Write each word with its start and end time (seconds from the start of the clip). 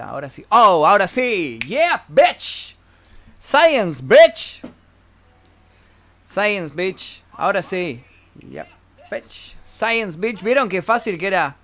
ahora 0.00 0.28
sí. 0.28 0.44
¡Oh, 0.48 0.86
ahora 0.86 1.08
sí! 1.08 1.58
¡Yeah, 1.66 2.04
bitch! 2.08 2.76
¡Science, 3.38 4.02
bitch! 4.02 4.62
Science, 6.24 6.74
bitch. 6.74 7.22
Ahora 7.32 7.62
sí. 7.62 8.02
Yep, 8.48 8.66
bitch. 9.10 9.54
Science, 9.66 10.18
bitch. 10.18 10.42
¿Vieron 10.42 10.68
qué 10.68 10.80
fácil 10.80 11.18
que 11.18 11.26
era? 11.26 11.56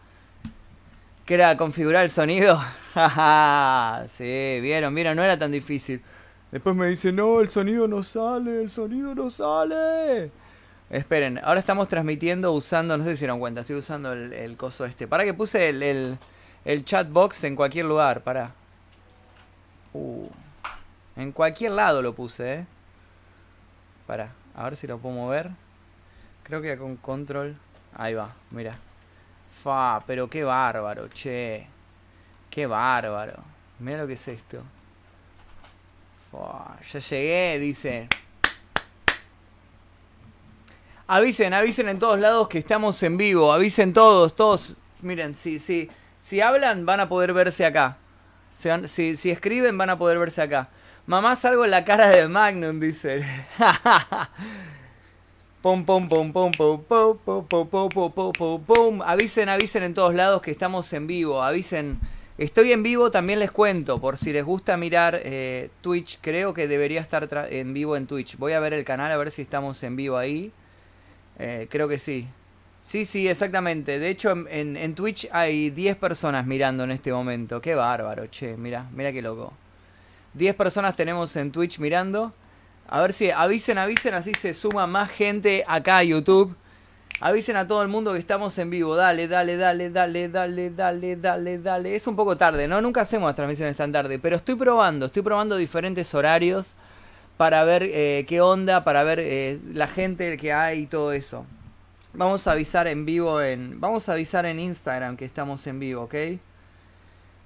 Que 1.24 1.34
era 1.34 1.56
configurar 1.56 2.04
el 2.04 2.10
sonido. 2.10 2.60
sí, 4.08 4.58
vieron, 4.60 4.94
vieron, 4.94 5.16
no 5.16 5.22
era 5.22 5.38
tan 5.38 5.52
difícil. 5.52 6.02
Después 6.50 6.74
me 6.74 6.86
dice, 6.88 7.12
no, 7.12 7.40
el 7.40 7.48
sonido 7.48 7.86
no 7.86 8.02
sale, 8.02 8.62
el 8.62 8.70
sonido 8.70 9.14
no 9.14 9.30
sale. 9.30 10.30
Esperen, 10.90 11.38
ahora 11.42 11.60
estamos 11.60 11.88
transmitiendo 11.88 12.52
usando, 12.52 12.96
no 12.96 13.04
sé 13.04 13.10
si 13.10 13.16
se 13.16 13.20
dieron 13.20 13.38
cuenta, 13.38 13.60
estoy 13.60 13.76
usando 13.76 14.12
el, 14.12 14.56
coso 14.56 14.86
este. 14.86 15.06
Para 15.06 15.24
que 15.24 15.34
puse 15.34 15.68
el, 15.68 16.18
el 16.64 16.84
chat 16.84 17.08
box 17.08 17.44
en 17.44 17.56
cualquier 17.56 17.86
lugar, 17.86 18.22
para. 18.22 18.52
Uh, 19.92 20.28
en 21.16 21.32
cualquier 21.32 21.72
lado 21.72 22.02
lo 22.02 22.14
puse, 22.14 22.54
eh. 22.54 22.66
Para, 24.06 24.32
a 24.54 24.64
ver 24.64 24.76
si 24.76 24.86
lo 24.86 24.98
puedo 24.98 25.14
mover. 25.14 25.50
Creo 26.42 26.62
que 26.62 26.76
con 26.78 26.96
control. 26.96 27.56
Ahí 27.94 28.14
va, 28.14 28.34
mira. 28.50 28.76
Fa, 29.62 30.02
pero 30.06 30.28
qué 30.28 30.44
bárbaro, 30.44 31.08
che. 31.08 31.66
Qué 32.50 32.66
bárbaro. 32.66 33.42
Mira 33.78 33.98
lo 33.98 34.06
que 34.06 34.14
es 34.14 34.28
esto. 34.28 34.62
Ya 36.92 36.98
llegué, 36.98 37.58
dice. 37.58 38.08
Avisen, 41.06 41.54
avisen 41.54 41.88
en 41.88 41.98
todos 41.98 42.18
lados 42.18 42.48
que 42.48 42.58
estamos 42.58 43.02
en 43.02 43.16
vivo. 43.16 43.52
Avisen 43.52 43.92
todos, 43.92 44.34
todos. 44.36 44.76
Miren, 45.00 45.34
si, 45.34 45.58
si, 45.58 45.90
si 46.20 46.40
hablan 46.40 46.86
van 46.86 47.00
a 47.00 47.08
poder 47.08 47.32
verse 47.32 47.64
acá. 47.64 47.96
Si, 48.86 49.16
si, 49.16 49.30
escriben 49.30 49.78
van 49.78 49.90
a 49.90 49.98
poder 49.98 50.18
verse 50.18 50.42
acá. 50.42 50.68
Mamá 51.06 51.36
salgo 51.36 51.64
en 51.64 51.70
la 51.70 51.84
cara 51.84 52.08
de 52.08 52.28
Magnum, 52.28 52.80
dice. 52.80 53.24
pum, 55.62 55.84
pum, 55.84 56.08
pum, 56.08 56.32
pum, 56.32 56.52
pum, 56.52 56.82
pum, 56.82 57.18
pum, 57.24 57.68
pum, 57.68 57.88
pum, 57.90 58.32
pum, 58.32 58.64
pum. 58.64 59.02
Avisen, 59.02 59.48
avisen 59.48 59.84
en 59.84 59.94
todos 59.94 60.14
lados 60.14 60.42
que 60.42 60.50
estamos 60.50 60.92
en 60.92 61.06
vivo. 61.06 61.42
Avisen. 61.42 61.98
Estoy 62.38 62.72
en 62.72 62.84
vivo, 62.84 63.10
también 63.10 63.40
les 63.40 63.50
cuento, 63.50 64.00
por 64.00 64.16
si 64.16 64.32
les 64.32 64.44
gusta 64.44 64.76
mirar 64.76 65.20
eh, 65.24 65.70
Twitch, 65.80 66.18
creo 66.20 66.54
que 66.54 66.68
debería 66.68 67.00
estar 67.00 67.28
en 67.50 67.74
vivo 67.74 67.96
en 67.96 68.06
Twitch. 68.06 68.36
Voy 68.36 68.52
a 68.52 68.60
ver 68.60 68.74
el 68.74 68.84
canal 68.84 69.10
a 69.10 69.16
ver 69.16 69.32
si 69.32 69.42
estamos 69.42 69.82
en 69.82 69.96
vivo 69.96 70.16
ahí. 70.16 70.52
Eh, 71.40 71.66
creo 71.68 71.88
que 71.88 71.98
sí. 71.98 72.28
Sí, 72.80 73.04
sí, 73.04 73.28
exactamente. 73.28 73.98
De 73.98 74.08
hecho, 74.08 74.32
en, 74.48 74.76
en, 74.76 74.94
Twitch 74.94 75.28
hay 75.32 75.70
10 75.70 75.96
personas 75.96 76.46
mirando 76.46 76.84
en 76.84 76.90
este 76.90 77.12
momento. 77.12 77.60
Qué 77.60 77.74
bárbaro, 77.74 78.26
che. 78.28 78.56
Mira, 78.56 78.88
mira 78.92 79.12
qué 79.12 79.20
loco. 79.20 79.52
10 80.34 80.54
personas 80.54 80.96
tenemos 80.96 81.34
en 81.36 81.50
Twitch 81.50 81.78
mirando. 81.78 82.32
A 82.86 83.02
ver 83.02 83.12
si 83.12 83.30
avisen, 83.30 83.76
avisen, 83.76 84.14
así 84.14 84.32
se 84.32 84.54
suma 84.54 84.86
más 84.86 85.10
gente 85.10 85.64
acá 85.66 85.98
a 85.98 86.04
YouTube. 86.04 86.54
Avisen 87.20 87.56
a 87.56 87.66
todo 87.66 87.82
el 87.82 87.88
mundo 87.88 88.12
que 88.12 88.18
estamos 88.20 88.56
en 88.58 88.70
vivo. 88.70 88.94
Dale, 88.94 89.28
dale, 89.28 89.56
dale, 89.56 89.90
dale, 89.90 90.28
dale, 90.28 90.70
dale, 90.70 91.16
dale, 91.16 91.58
dale. 91.58 91.94
Es 91.94 92.06
un 92.06 92.16
poco 92.16 92.36
tarde, 92.36 92.68
¿no? 92.68 92.80
Nunca 92.80 93.02
hacemos 93.02 93.34
transmisiones 93.34 93.76
tan 93.76 93.92
tarde. 93.92 94.18
Pero 94.18 94.36
estoy 94.36 94.54
probando, 94.54 95.06
estoy 95.06 95.22
probando 95.22 95.56
diferentes 95.56 96.14
horarios 96.14 96.74
para 97.36 97.64
ver 97.64 97.82
eh, 97.82 98.24
qué 98.28 98.40
onda, 98.40 98.84
para 98.84 99.02
ver 99.02 99.18
eh, 99.20 99.58
la 99.72 99.88
gente 99.88 100.38
que 100.38 100.52
hay 100.52 100.80
y 100.82 100.86
todo 100.86 101.12
eso. 101.12 101.44
Vamos 102.14 102.46
a 102.46 102.52
avisar 102.52 102.86
en 102.86 103.04
vivo 103.04 103.40
en. 103.40 103.80
Vamos 103.80 104.08
a 104.08 104.12
avisar 104.12 104.46
en 104.46 104.58
Instagram 104.58 105.16
que 105.16 105.24
estamos 105.24 105.66
en 105.66 105.78
vivo, 105.78 106.04
¿ok? 106.04 106.14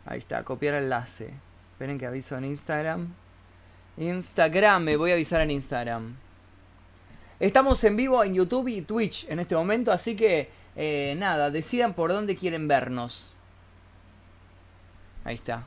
Ahí 0.06 0.18
está, 0.18 0.44
copiar 0.44 0.74
enlace. 0.74 1.30
Esperen 1.72 1.98
que 1.98 2.06
aviso 2.06 2.36
en 2.36 2.44
Instagram. 2.44 3.12
Instagram, 3.96 4.84
me 4.84 4.96
voy 4.96 5.10
a 5.10 5.14
avisar 5.14 5.40
en 5.40 5.50
Instagram. 5.50 6.16
Estamos 7.40 7.82
en 7.84 7.96
vivo 7.96 8.22
en 8.22 8.34
YouTube 8.34 8.68
y 8.68 8.82
Twitch 8.82 9.26
en 9.28 9.40
este 9.40 9.56
momento, 9.56 9.90
así 9.90 10.14
que 10.14 10.48
eh, 10.76 11.14
nada, 11.18 11.50
decidan 11.50 11.92
por 11.92 12.12
dónde 12.12 12.36
quieren 12.36 12.68
vernos. 12.68 13.34
Ahí 15.24 15.34
está. 15.34 15.66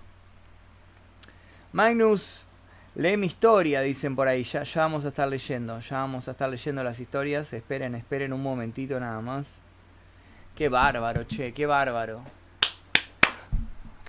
Magnus 1.73 2.44
Lee 2.95 3.17
mi 3.17 3.27
historia, 3.27 3.81
dicen 3.81 4.15
por 4.15 4.29
ahí. 4.29 4.43
Ya, 4.43 4.63
ya 4.63 4.81
vamos 4.81 5.03
a 5.03 5.09
estar 5.09 5.27
leyendo. 5.27 5.79
Ya 5.81 5.97
vamos 5.97 6.27
a 6.29 6.31
estar 6.31 6.49
leyendo 6.49 6.81
las 6.81 6.99
historias. 6.99 7.51
Esperen, 7.51 7.93
esperen 7.93 8.31
un 8.31 8.41
momentito 8.41 8.97
nada 8.99 9.19
más. 9.19 9.57
Qué 10.55 10.69
bárbaro, 10.69 11.25
che, 11.25 11.53
qué 11.53 11.65
bárbaro. 11.65 12.21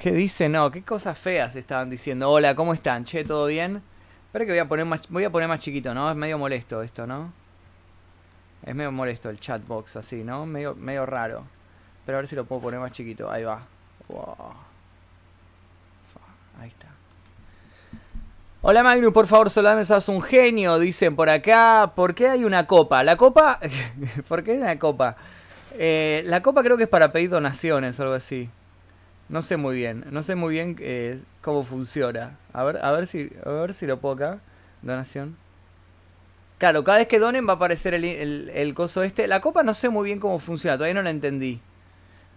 ¿Qué 0.01 0.13
dice? 0.13 0.49
No, 0.49 0.71
qué 0.71 0.83
cosas 0.83 1.19
feas 1.19 1.57
estaban 1.57 1.91
diciendo. 1.91 2.31
Hola, 2.31 2.55
¿cómo 2.55 2.73
están? 2.75 3.05
Che, 3.05 3.25
¿todo 3.25 3.47
bien? 3.47 3.83
Espera 4.27 4.45
que 4.45 4.53
voy 4.53 4.61
a 4.61 4.69
poner 4.69 4.85
más, 4.85 5.01
voy 5.09 5.25
a 5.25 5.31
poner 5.31 5.49
más 5.49 5.59
chiquito, 5.59 5.93
¿no? 5.93 6.09
Es 6.09 6.17
medio 6.17 6.39
molesto 6.39 6.81
esto, 6.83 7.09
¿no? 7.09 7.33
Es 8.65 8.75
medio 8.75 8.93
molesto 8.93 9.31
el 9.31 9.41
chatbox 9.41 9.97
así, 9.97 10.23
¿no? 10.23 10.47
Medio, 10.47 10.77
medio 10.77 11.05
raro. 11.07 11.45
Pero 12.05 12.19
a 12.19 12.21
ver 12.21 12.29
si 12.29 12.37
lo 12.37 12.45
puedo 12.45 12.63
poner 12.63 12.79
más 12.79 12.93
chiquito. 12.93 13.29
Ahí 13.29 13.43
va. 13.43 13.67
Ahí 16.61 16.69
está. 16.69 16.87
Hola 18.62 18.83
Magnus, 18.83 19.12
por 19.12 19.27
favor, 19.27 19.50
solamente 19.50 19.84
sos 19.84 20.09
un 20.09 20.22
genio, 20.22 20.78
dicen 20.78 21.15
por 21.15 21.28
acá. 21.28 21.93
¿Por 21.94 22.15
qué 22.15 22.28
hay 22.28 22.44
una 22.44 22.67
copa? 22.67 23.05
La 23.05 23.17
copa... 23.17 23.61
¿Por 24.28 24.43
qué 24.43 24.53
hay 24.53 24.59
una 24.59 24.78
copa? 24.78 25.17
Eh, 25.72 26.22
la 26.27 26.43
copa 26.43 26.62
creo 26.62 26.77
que 26.77 26.84
es 26.84 26.89
para 26.89 27.12
pedir 27.12 27.31
donaciones 27.31 28.00
o 28.00 28.03
algo 28.03 28.15
así. 28.15 28.49
No 29.28 29.43
sé 29.43 29.56
muy 29.56 29.77
bien, 29.77 30.05
no 30.11 30.22
sé 30.22 30.37
muy 30.37 30.55
bien 30.55 30.77
eh, 30.81 31.21
cómo 31.43 31.65
funciona. 31.65 32.39
A 32.53 32.65
ver, 32.65 32.78
a 32.83 32.91
ver 32.93 33.06
si, 33.06 33.31
a 33.45 33.50
ver 33.50 33.75
si 33.75 33.87
lo 33.87 34.00
puedo 34.00 34.15
acá. 34.15 34.41
Donación. 34.83 35.37
Claro, 36.59 36.83
cada 36.83 36.99
vez 36.99 37.09
que 37.09 37.19
donen 37.19 37.47
va 37.47 37.53
a 37.53 37.56
aparecer 37.56 37.93
el, 37.93 38.05
el, 38.05 38.50
el 38.55 38.75
coso 38.75 39.03
este. 39.03 39.28
La 39.28 39.41
copa 39.41 39.62
no 39.62 39.75
sé 39.75 39.91
muy 39.91 40.06
bien 40.06 40.19
cómo 40.19 40.39
funciona, 40.39 40.77
todavía 40.77 40.95
no 40.95 41.03
la 41.03 41.11
entendí. 41.11 41.61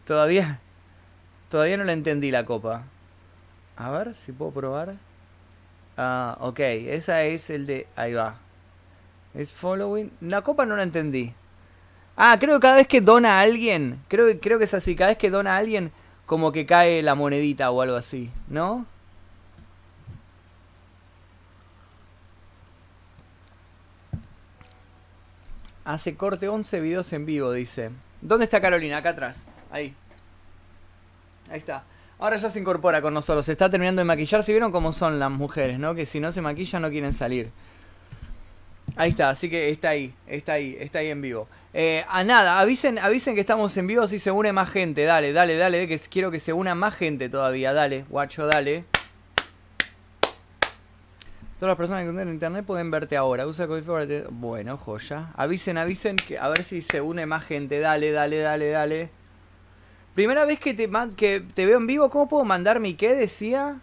Todavía, 0.05 0.59
todavía 1.49 1.77
no 1.77 1.85
la 1.85 1.93
entendí 1.93 2.29
la 2.29 2.45
copa. 2.45 2.83
A 3.77 3.89
ver 3.91 4.13
si 4.13 4.31
puedo 4.33 4.51
probar. 4.51 4.95
Ah, 6.01 6.37
ok, 6.39 6.59
esa 6.61 7.23
es 7.23 7.49
el 7.49 7.65
de... 7.65 7.85
Ahí 7.97 8.13
va. 8.13 8.37
Es 9.33 9.51
following. 9.51 10.09
La 10.21 10.41
copa 10.43 10.65
no 10.65 10.77
la 10.77 10.83
entendí. 10.83 11.33
Ah, 12.15 12.37
creo 12.39 12.55
que 12.55 12.61
cada 12.61 12.77
vez 12.77 12.87
que 12.87 13.01
dona 13.01 13.39
a 13.39 13.41
alguien, 13.41 14.01
creo, 14.07 14.39
creo 14.39 14.57
que 14.57 14.63
es 14.63 14.73
así, 14.73 14.95
cada 14.95 15.09
vez 15.09 15.17
que 15.17 15.29
dona 15.29 15.55
a 15.55 15.57
alguien, 15.57 15.91
como 16.25 16.53
que 16.53 16.65
cae 16.65 17.01
la 17.03 17.15
monedita 17.15 17.69
o 17.71 17.81
algo 17.81 17.97
así, 17.97 18.31
¿no? 18.47 18.85
Hace 25.83 26.15
corte 26.15 26.47
11 26.47 26.79
videos 26.79 27.11
en 27.11 27.25
vivo, 27.25 27.51
dice. 27.51 27.89
¿Dónde 28.21 28.45
está 28.45 28.61
Carolina? 28.61 28.99
Acá 28.99 29.09
atrás. 29.09 29.47
Ahí. 29.69 29.93
Ahí 31.51 31.57
está. 31.57 31.83
Ahora 32.19 32.35
ya 32.35 32.49
se 32.49 32.59
incorpora 32.59 33.01
con 33.01 33.13
nosotros. 33.13 33.45
Se 33.45 33.53
está 33.53 33.69
terminando 33.69 34.01
de 34.01 34.05
maquillar. 34.05 34.43
Si 34.43 34.51
vieron 34.51 34.71
cómo 34.71 34.91
son 34.91 35.19
las 35.19 35.31
mujeres, 35.31 35.79
¿no? 35.79 35.95
Que 35.95 36.05
si 36.05 36.19
no 36.19 36.31
se 36.31 36.41
maquillan 36.41 36.81
no 36.81 36.89
quieren 36.89 37.13
salir. 37.13 37.49
Ahí 38.95 39.11
está, 39.11 39.29
así 39.29 39.49
que 39.49 39.69
está 39.69 39.89
ahí, 39.89 40.13
está 40.27 40.53
ahí, 40.53 40.75
está 40.79 40.99
ahí 40.99 41.07
en 41.07 41.21
vivo. 41.21 41.47
Eh, 41.73 42.03
a 42.09 42.23
nada, 42.23 42.59
avisen, 42.59 42.97
avisen 42.99 43.35
que 43.35 43.41
estamos 43.41 43.77
en 43.77 43.87
vivo 43.87 44.07
si 44.07 44.19
se 44.19 44.31
une 44.31 44.51
más 44.51 44.69
gente. 44.69 45.05
Dale, 45.05 45.31
dale, 45.31 45.55
dale, 45.55 45.87
que 45.87 45.97
quiero 45.99 46.31
que 46.31 46.39
se 46.39 46.51
una 46.51 46.75
más 46.75 46.95
gente 46.95 47.29
todavía. 47.29 47.71
Dale, 47.71 48.05
guacho, 48.09 48.45
dale. 48.45 48.83
Todas 51.59 51.71
las 51.71 51.77
personas 51.77 52.03
que 52.03 52.21
en 52.21 52.29
internet 52.29 52.65
pueden 52.65 52.89
verte 52.89 53.15
ahora. 53.15 53.45
Usa 53.47 53.67
Bueno, 54.31 54.77
joya. 54.77 55.29
Avisen, 55.35 55.77
avisen 55.77 56.15
que 56.15 56.37
a 56.37 56.49
ver 56.49 56.63
si 56.63 56.81
se 56.81 56.99
une 56.99 57.25
más 57.25 57.45
gente. 57.45 57.79
Dale, 57.79 58.11
dale, 58.11 58.39
dale, 58.39 58.69
dale. 58.69 59.18
Primera 60.19 60.43
vez 60.43 60.59
que 60.59 60.73
te, 60.73 61.65
veo 61.65 61.77
en 61.77 61.87
vivo, 61.87 62.09
¿cómo 62.09 62.27
puedo 62.27 62.43
mandar 62.43 62.81
mi 62.81 62.95
qué? 62.95 63.15
Decía. 63.15 63.77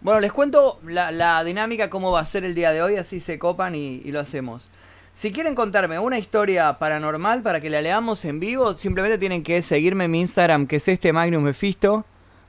Bueno, 0.00 0.18
les 0.18 0.32
cuento 0.32 0.80
la, 0.84 1.44
dinámica, 1.44 1.88
cómo 1.88 2.10
va 2.10 2.18
a 2.18 2.26
ser 2.26 2.44
el 2.44 2.56
día 2.56 2.72
de 2.72 2.82
hoy, 2.82 2.96
así 2.96 3.20
se 3.20 3.38
copan 3.38 3.76
y, 3.76 4.00
lo 4.10 4.18
hacemos. 4.18 4.68
Si 5.14 5.30
quieren 5.30 5.54
contarme 5.54 6.00
una 6.00 6.18
historia 6.18 6.80
paranormal 6.80 7.42
para 7.42 7.60
que 7.60 7.70
la 7.70 7.80
leamos 7.80 8.24
en 8.24 8.40
vivo, 8.40 8.74
simplemente 8.74 9.18
tienen 9.18 9.44
que 9.44 9.62
seguirme 9.62 10.06
en 10.06 10.10
mi 10.10 10.20
Instagram, 10.22 10.66
que 10.66 10.76
es 10.76 10.88
este 10.88 11.12
Magnus 11.12 11.44
Mephisto. 11.44 12.04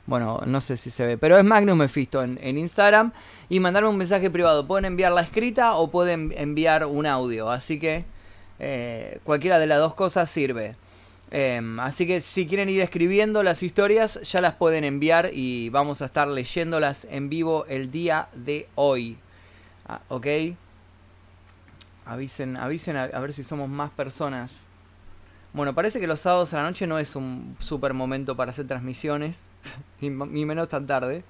Bueno, 0.07 0.41
no 0.47 0.59
sé 0.59 0.75
si 0.75 0.89
se 0.89 1.05
ve, 1.05 1.19
pero 1.19 1.37
es 1.37 1.43
Magnus 1.43 1.77
Mephisto 1.77 2.23
en, 2.23 2.57
Instagram. 2.57 3.11
Y 3.47 3.59
mandarme 3.59 3.89
un 3.89 3.97
mensaje 3.97 4.31
privado. 4.31 4.65
Pueden 4.65 4.85
enviar 4.85 5.11
la 5.11 5.21
escrita 5.21 5.75
o 5.75 5.91
pueden 5.91 6.33
enviar 6.35 6.87
un 6.87 7.05
audio. 7.05 7.51
Así 7.51 7.79
que 7.79 8.05
eh, 8.57 9.19
cualquiera 9.23 9.59
de 9.59 9.67
las 9.67 9.77
dos 9.77 9.93
cosas 9.93 10.31
sirve. 10.31 10.75
Em, 11.29 11.79
así 11.79 12.07
que 12.07 12.21
si 12.21 12.47
quieren 12.47 12.69
ir 12.69 12.81
escribiendo 12.81 13.43
las 13.43 13.61
historias, 13.61 14.21
ya 14.21 14.39
las 14.39 14.53
pueden 14.55 14.83
enviar 14.83 15.31
y 15.33 15.69
vamos 15.69 16.01
a 16.01 16.05
estar 16.05 16.27
leyéndolas 16.27 17.05
en 17.09 17.29
vivo 17.29 17.65
el 17.67 17.91
día 17.91 18.29
de 18.33 18.67
hoy. 18.75 19.17
Ah, 19.87 19.99
¿Ok? 20.09 20.27
Avisen, 22.05 22.55
avisen 22.55 22.95
a, 22.95 23.07
ver 23.07 23.33
si 23.33 23.43
somos 23.43 23.67
más 23.69 23.91
personas. 23.91 24.65
Bueno, 25.51 25.75
parece 25.75 25.99
que 25.99 26.07
los 26.07 26.21
sábados 26.21 26.53
a 26.53 26.57
la 26.57 26.63
noche 26.63 26.87
no 26.87 26.99
es 26.99 27.15
un 27.15 27.57
super 27.59 27.93
momento 27.93 28.35
para 28.37 28.51
hacer 28.51 28.67
transmisiones, 28.67 29.41
y 30.01 30.09
menos 30.09 30.69
tan 30.69 30.87
tarde. 30.87 31.23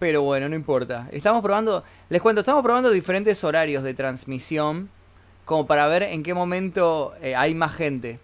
Pero 0.00 0.22
bueno, 0.22 0.48
no 0.48 0.56
importa. 0.56 1.08
Estamos 1.12 1.42
probando, 1.42 1.84
les 2.08 2.22
cuento, 2.22 2.40
estamos 2.40 2.62
probando 2.62 2.90
diferentes 2.90 3.44
horarios 3.44 3.84
de 3.84 3.94
transmisión 3.94 4.88
como 5.44 5.66
para 5.66 5.86
ver 5.88 6.04
en 6.04 6.22
qué 6.22 6.32
momento 6.32 7.12
eh, 7.20 7.36
hay 7.36 7.54
más 7.54 7.74
gente. 7.74 8.18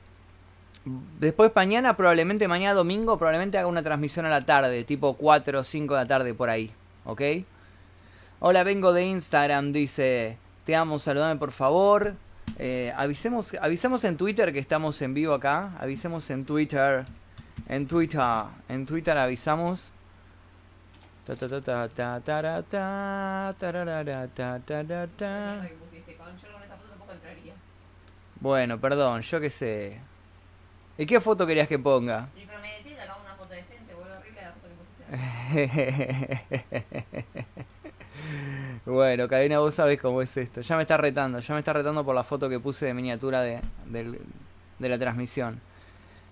Después 1.18 1.50
mañana, 1.52 1.96
probablemente 1.96 2.46
mañana 2.46 2.74
domingo, 2.74 3.18
probablemente 3.18 3.58
haga 3.58 3.66
una 3.66 3.82
transmisión 3.82 4.24
a 4.24 4.30
la 4.30 4.46
tarde, 4.46 4.84
tipo 4.84 5.14
4 5.14 5.58
o 5.58 5.64
5 5.64 5.94
de 5.94 6.00
la 6.00 6.06
tarde 6.06 6.32
por 6.32 6.48
ahí, 6.48 6.70
¿ok? 7.04 7.22
Hola, 8.38 8.62
vengo 8.62 8.92
de 8.92 9.04
Instagram, 9.04 9.72
dice, 9.72 10.38
te 10.64 10.76
amo, 10.76 11.00
saludame 11.00 11.40
por 11.40 11.50
favor. 11.50 12.14
Eh, 12.58 12.92
avisemos, 12.96 13.52
avisemos 13.60 14.04
en 14.04 14.16
Twitter 14.16 14.52
que 14.52 14.60
estamos 14.60 15.02
en 15.02 15.12
vivo 15.12 15.34
acá, 15.34 15.72
avisemos 15.80 16.30
en 16.30 16.44
Twitter, 16.44 17.04
en 17.66 17.88
Twitter, 17.88 18.22
en 18.68 18.86
Twitter 18.86 19.18
avisamos. 19.18 19.90
Bueno, 28.40 28.80
perdón, 28.80 29.22
yo 29.22 29.40
qué 29.40 29.50
sé. 29.50 30.00
¿Y 30.98 31.06
qué 31.06 31.20
foto 31.20 31.46
querías 31.46 31.68
que 31.68 31.78
ponga? 31.78 32.28
Sí, 32.34 32.44
pero 32.46 32.60
me 32.60 32.72
decís, 32.78 32.98
acá 32.98 33.16
una 33.22 33.34
foto 33.34 33.52
decente, 33.52 33.92
vuelve 33.94 34.16
horrible 34.16 34.42
la 34.42 34.52
foto 34.52 34.68
que 34.68 34.74
pusiste. 37.14 37.46
bueno, 38.86 39.28
Karina, 39.28 39.58
vos 39.58 39.74
sabés 39.74 40.00
cómo 40.00 40.22
es 40.22 40.34
esto. 40.36 40.62
Ya 40.62 40.76
me 40.76 40.82
está 40.82 40.96
retando, 40.96 41.40
ya 41.40 41.54
me 41.54 41.60
está 41.60 41.74
retando 41.74 42.02
por 42.04 42.14
la 42.14 42.24
foto 42.24 42.48
que 42.48 42.58
puse 42.58 42.86
de 42.86 42.94
miniatura 42.94 43.42
de, 43.42 43.60
de, 43.88 44.88
la 44.88 44.98
transmisión. 44.98 45.60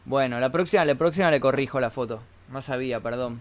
Bueno, 0.07 0.41
la 0.41 0.51
próxima, 0.51 0.85
la 0.87 0.95
próxima 0.95 1.31
le 1.31 1.41
corrijo 1.41 1.79
la 1.79 1.91
foto. 1.91 2.23
No 2.51 2.63
sabía, 2.63 3.01
perdón. 3.01 3.41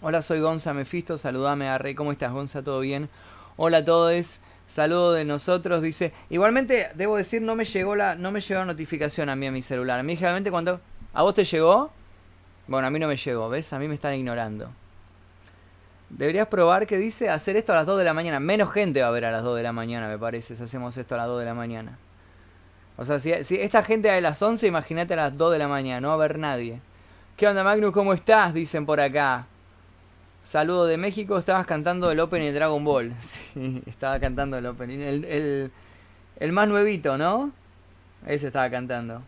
Hola, 0.00 0.22
soy 0.22 0.40
Gonza 0.40 0.72
Mefisto, 0.72 1.18
saludame 1.18 1.68
a 1.68 1.76
Rey. 1.76 1.94
¿Cómo 1.94 2.12
estás, 2.12 2.32
Gonza? 2.32 2.62
¿Todo 2.62 2.80
bien? 2.80 3.10
Hola 3.56 3.78
a 3.78 3.84
todos. 3.84 4.40
Saludo 4.66 5.12
de 5.12 5.24
nosotros, 5.24 5.80
dice. 5.82 6.12
Igualmente, 6.28 6.90
debo 6.94 7.16
decir, 7.16 7.42
no 7.42 7.54
me 7.54 7.64
llegó 7.64 7.94
la, 7.94 8.16
no 8.16 8.32
me 8.32 8.40
llegó 8.40 8.64
notificación 8.64 9.28
a 9.28 9.36
mí 9.36 9.46
a 9.46 9.52
mi 9.52 9.62
celular. 9.62 10.00
A 10.00 10.02
mí 10.02 10.14
generalmente 10.16 10.50
cuando. 10.50 10.80
¿A 11.12 11.22
vos 11.22 11.34
te 11.34 11.44
llegó? 11.44 11.90
Bueno, 12.66 12.88
a 12.88 12.90
mí 12.90 12.98
no 12.98 13.08
me 13.08 13.16
llegó, 13.16 13.48
¿ves? 13.48 13.72
A 13.72 13.78
mí 13.78 13.86
me 13.88 13.94
están 13.94 14.14
ignorando. 14.14 14.70
Deberías 16.10 16.48
probar 16.48 16.86
que 16.86 16.98
dice 16.98 17.30
hacer 17.30 17.56
esto 17.56 17.72
a 17.72 17.76
las 17.76 17.86
2 17.86 17.98
de 17.98 18.04
la 18.04 18.14
mañana. 18.14 18.40
Menos 18.40 18.72
gente 18.72 19.02
va 19.02 19.08
a 19.08 19.12
ver 19.12 19.24
a 19.24 19.30
las 19.30 19.42
2 19.42 19.56
de 19.56 19.62
la 19.62 19.72
mañana, 19.72 20.08
me 20.08 20.18
parece, 20.18 20.56
si 20.56 20.62
hacemos 20.62 20.96
esto 20.96 21.14
a 21.14 21.18
las 21.18 21.26
2 21.26 21.40
de 21.40 21.46
la 21.46 21.54
mañana. 21.54 21.98
O 22.96 23.04
sea, 23.04 23.20
si, 23.20 23.32
si 23.44 23.60
esta 23.60 23.82
gente 23.82 24.10
a 24.10 24.20
las 24.20 24.40
11, 24.40 24.66
imagínate 24.66 25.14
a 25.14 25.16
las 25.16 25.36
2 25.36 25.52
de 25.52 25.58
la 25.58 25.68
mañana, 25.68 26.00
no 26.00 26.08
va 26.08 26.14
a 26.14 26.16
haber 26.16 26.38
nadie. 26.38 26.80
¿Qué 27.36 27.46
onda, 27.46 27.62
Magnus? 27.62 27.92
¿Cómo 27.92 28.14
estás? 28.14 28.54
Dicen 28.54 28.86
por 28.86 29.00
acá. 29.00 29.46
Saludo 30.46 30.86
de 30.86 30.96
México, 30.96 31.38
estabas 31.38 31.66
cantando 31.66 32.08
el 32.12 32.20
opening 32.20 32.46
de 32.46 32.52
Dragon 32.52 32.84
Ball. 32.84 33.12
Sí, 33.20 33.82
estaba 33.86 34.20
cantando 34.20 34.56
el 34.56 34.64
opening. 34.66 35.00
El, 35.00 35.72
el, 36.38 36.52
más 36.52 36.68
nuevito, 36.68 37.18
¿no? 37.18 37.50
Ese 38.24 38.46
estaba 38.46 38.70
cantando. 38.70 39.22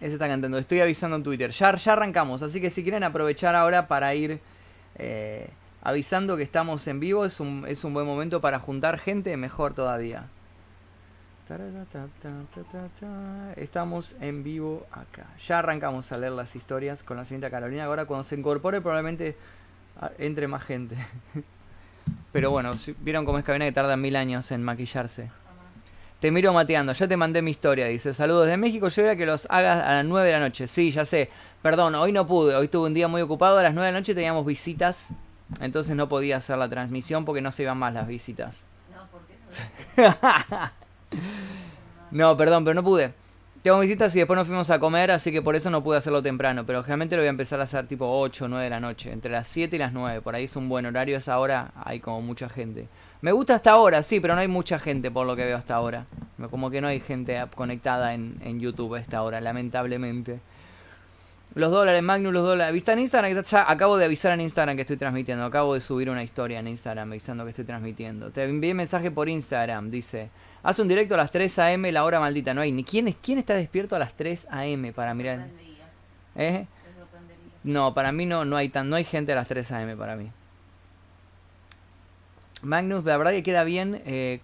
Ese 0.00 0.12
está 0.12 0.28
cantando. 0.28 0.58
Estoy 0.58 0.80
avisando 0.80 1.16
en 1.16 1.24
Twitter. 1.24 1.50
Ya, 1.50 1.74
ya 1.74 1.94
arrancamos, 1.94 2.42
así 2.42 2.60
que 2.60 2.70
si 2.70 2.84
quieren 2.84 3.02
aprovechar 3.02 3.56
ahora 3.56 3.88
para 3.88 4.14
ir 4.14 4.38
eh, 4.94 5.50
avisando 5.82 6.36
que 6.36 6.44
estamos 6.44 6.86
en 6.86 7.00
vivo, 7.00 7.24
es 7.24 7.40
un, 7.40 7.64
es 7.66 7.82
un 7.82 7.92
buen 7.92 8.06
momento 8.06 8.40
para 8.40 8.60
juntar 8.60 9.00
gente, 9.00 9.36
mejor 9.36 9.74
todavía. 9.74 10.28
Estamos 13.56 14.14
en 14.20 14.44
vivo 14.44 14.86
acá. 14.92 15.26
Ya 15.44 15.58
arrancamos 15.58 16.12
a 16.12 16.18
leer 16.18 16.32
las 16.32 16.54
historias 16.54 17.02
con 17.02 17.16
la 17.16 17.24
señorita 17.24 17.50
Carolina. 17.50 17.86
Ahora 17.86 18.04
cuando 18.04 18.22
se 18.22 18.36
incorpore 18.36 18.80
probablemente 18.80 19.36
entre 20.18 20.48
más 20.48 20.62
gente. 20.64 20.96
Pero 22.32 22.50
bueno, 22.50 22.74
vieron 23.00 23.24
cómo 23.24 23.38
es 23.38 23.44
Cabina 23.44 23.64
que 23.64 23.72
tarda 23.72 23.96
mil 23.96 24.16
años 24.16 24.50
en 24.50 24.62
maquillarse. 24.62 25.30
Te 26.20 26.30
miro 26.30 26.52
mateando, 26.52 26.92
ya 26.92 27.06
te 27.06 27.16
mandé 27.16 27.42
mi 27.42 27.50
historia, 27.50 27.86
dice. 27.86 28.14
Saludos 28.14 28.46
de 28.46 28.56
México, 28.56 28.88
yo 28.88 29.02
voy 29.02 29.10
a 29.10 29.16
que 29.16 29.26
los 29.26 29.46
hagas 29.50 29.84
a 29.84 29.92
las 29.92 30.04
9 30.04 30.26
de 30.26 30.32
la 30.32 30.40
noche. 30.40 30.66
Sí, 30.66 30.90
ya 30.90 31.04
sé. 31.04 31.30
Perdón, 31.62 31.94
hoy 31.94 32.12
no 32.12 32.26
pude, 32.26 32.54
hoy 32.54 32.68
tuve 32.68 32.86
un 32.86 32.94
día 32.94 33.06
muy 33.06 33.20
ocupado. 33.20 33.58
A 33.58 33.62
las 33.62 33.74
9 33.74 33.86
de 33.86 33.92
la 33.92 33.98
noche 34.00 34.14
teníamos 34.14 34.46
visitas, 34.46 35.14
entonces 35.60 35.94
no 35.94 36.08
podía 36.08 36.38
hacer 36.38 36.56
la 36.56 36.68
transmisión 36.68 37.24
porque 37.24 37.42
no 37.42 37.52
se 37.52 37.64
iban 37.64 37.76
más 37.76 37.92
las 37.92 38.06
visitas. 38.06 38.64
No, 38.94 39.06
¿por 39.08 39.20
qué? 39.26 39.36
no, 42.10 42.36
perdón, 42.36 42.64
pero 42.64 42.74
no 42.74 42.82
pude. 42.82 43.12
Tengo 43.66 43.80
visitas 43.80 44.14
y 44.14 44.20
después 44.20 44.36
nos 44.36 44.46
fuimos 44.46 44.70
a 44.70 44.78
comer, 44.78 45.10
así 45.10 45.32
que 45.32 45.42
por 45.42 45.56
eso 45.56 45.70
no 45.70 45.82
pude 45.82 45.98
hacerlo 45.98 46.22
temprano. 46.22 46.64
Pero 46.64 46.84
generalmente 46.84 47.16
lo 47.16 47.22
voy 47.22 47.26
a 47.26 47.30
empezar 47.30 47.58
a 47.58 47.64
hacer 47.64 47.84
tipo 47.88 48.06
8 48.08 48.44
o 48.44 48.48
9 48.48 48.62
de 48.62 48.70
la 48.70 48.78
noche. 48.78 49.10
Entre 49.10 49.28
las 49.28 49.48
7 49.48 49.74
y 49.74 49.78
las 49.80 49.92
9. 49.92 50.20
Por 50.20 50.36
ahí 50.36 50.44
es 50.44 50.54
un 50.54 50.68
buen 50.68 50.86
horario. 50.86 51.18
Esa 51.18 51.36
hora 51.40 51.72
hay 51.74 51.98
como 51.98 52.22
mucha 52.22 52.48
gente. 52.48 52.86
Me 53.22 53.32
gusta 53.32 53.56
hasta 53.56 53.72
ahora, 53.72 54.04
sí, 54.04 54.20
pero 54.20 54.36
no 54.36 54.40
hay 54.40 54.46
mucha 54.46 54.78
gente 54.78 55.10
por 55.10 55.26
lo 55.26 55.34
que 55.34 55.44
veo 55.44 55.56
hasta 55.56 55.74
ahora. 55.74 56.06
Como 56.48 56.70
que 56.70 56.80
no 56.80 56.86
hay 56.86 57.00
gente 57.00 57.44
conectada 57.56 58.14
en, 58.14 58.60
YouTube 58.60 58.94
a 58.94 59.00
esta 59.00 59.20
hora, 59.24 59.40
lamentablemente. 59.40 60.38
Los 61.56 61.72
dólares, 61.72 62.04
Magnus, 62.04 62.32
los 62.32 62.44
dólares. 62.44 62.72
¿Viste 62.72 62.92
en 62.92 63.00
Instagram? 63.00 63.42
Ya 63.42 63.68
acabo 63.68 63.96
de 63.96 64.04
avisar 64.04 64.30
en 64.30 64.42
Instagram 64.42 64.76
que 64.76 64.82
estoy 64.82 64.96
transmitiendo. 64.96 65.44
Acabo 65.44 65.74
de 65.74 65.80
subir 65.80 66.08
una 66.08 66.22
historia 66.22 66.60
en 66.60 66.68
Instagram 66.68 67.10
avisando 67.10 67.42
que 67.42 67.50
estoy 67.50 67.64
transmitiendo. 67.64 68.30
Te 68.30 68.44
envié 68.44 68.74
mensaje 68.74 69.10
por 69.10 69.28
Instagram, 69.28 69.90
dice. 69.90 70.30
Haz 70.66 70.80
un 70.80 70.88
directo 70.88 71.14
a 71.14 71.16
las 71.16 71.30
3 71.30 71.60
a.m. 71.60 71.92
la 71.92 72.02
hora 72.02 72.18
maldita. 72.18 72.52
No 72.52 72.60
hay 72.60 72.72
ni 72.72 72.82
quién, 72.82 73.06
es, 73.06 73.14
quién 73.22 73.38
está 73.38 73.54
despierto 73.54 73.94
a 73.94 74.00
las 74.00 74.14
3 74.14 74.48
a.m. 74.50 74.92
para 74.92 75.14
mirar. 75.14 75.46
¿Eh? 76.34 76.66
No, 77.62 77.94
para 77.94 78.10
mí 78.10 78.26
no, 78.26 78.44
no 78.44 78.56
hay 78.56 78.68
tan, 78.68 78.90
no 78.90 78.96
hay 78.96 79.04
gente 79.04 79.30
a 79.30 79.36
las 79.36 79.46
3 79.46 79.70
a.m. 79.70 79.94
para 79.94 80.16
mí. 80.16 80.28
Magnus, 82.62 83.04
la 83.04 83.16
verdad 83.16 83.30
que 83.30 83.44
queda 83.44 83.62
bien 83.62 84.02
eh, 84.06 84.40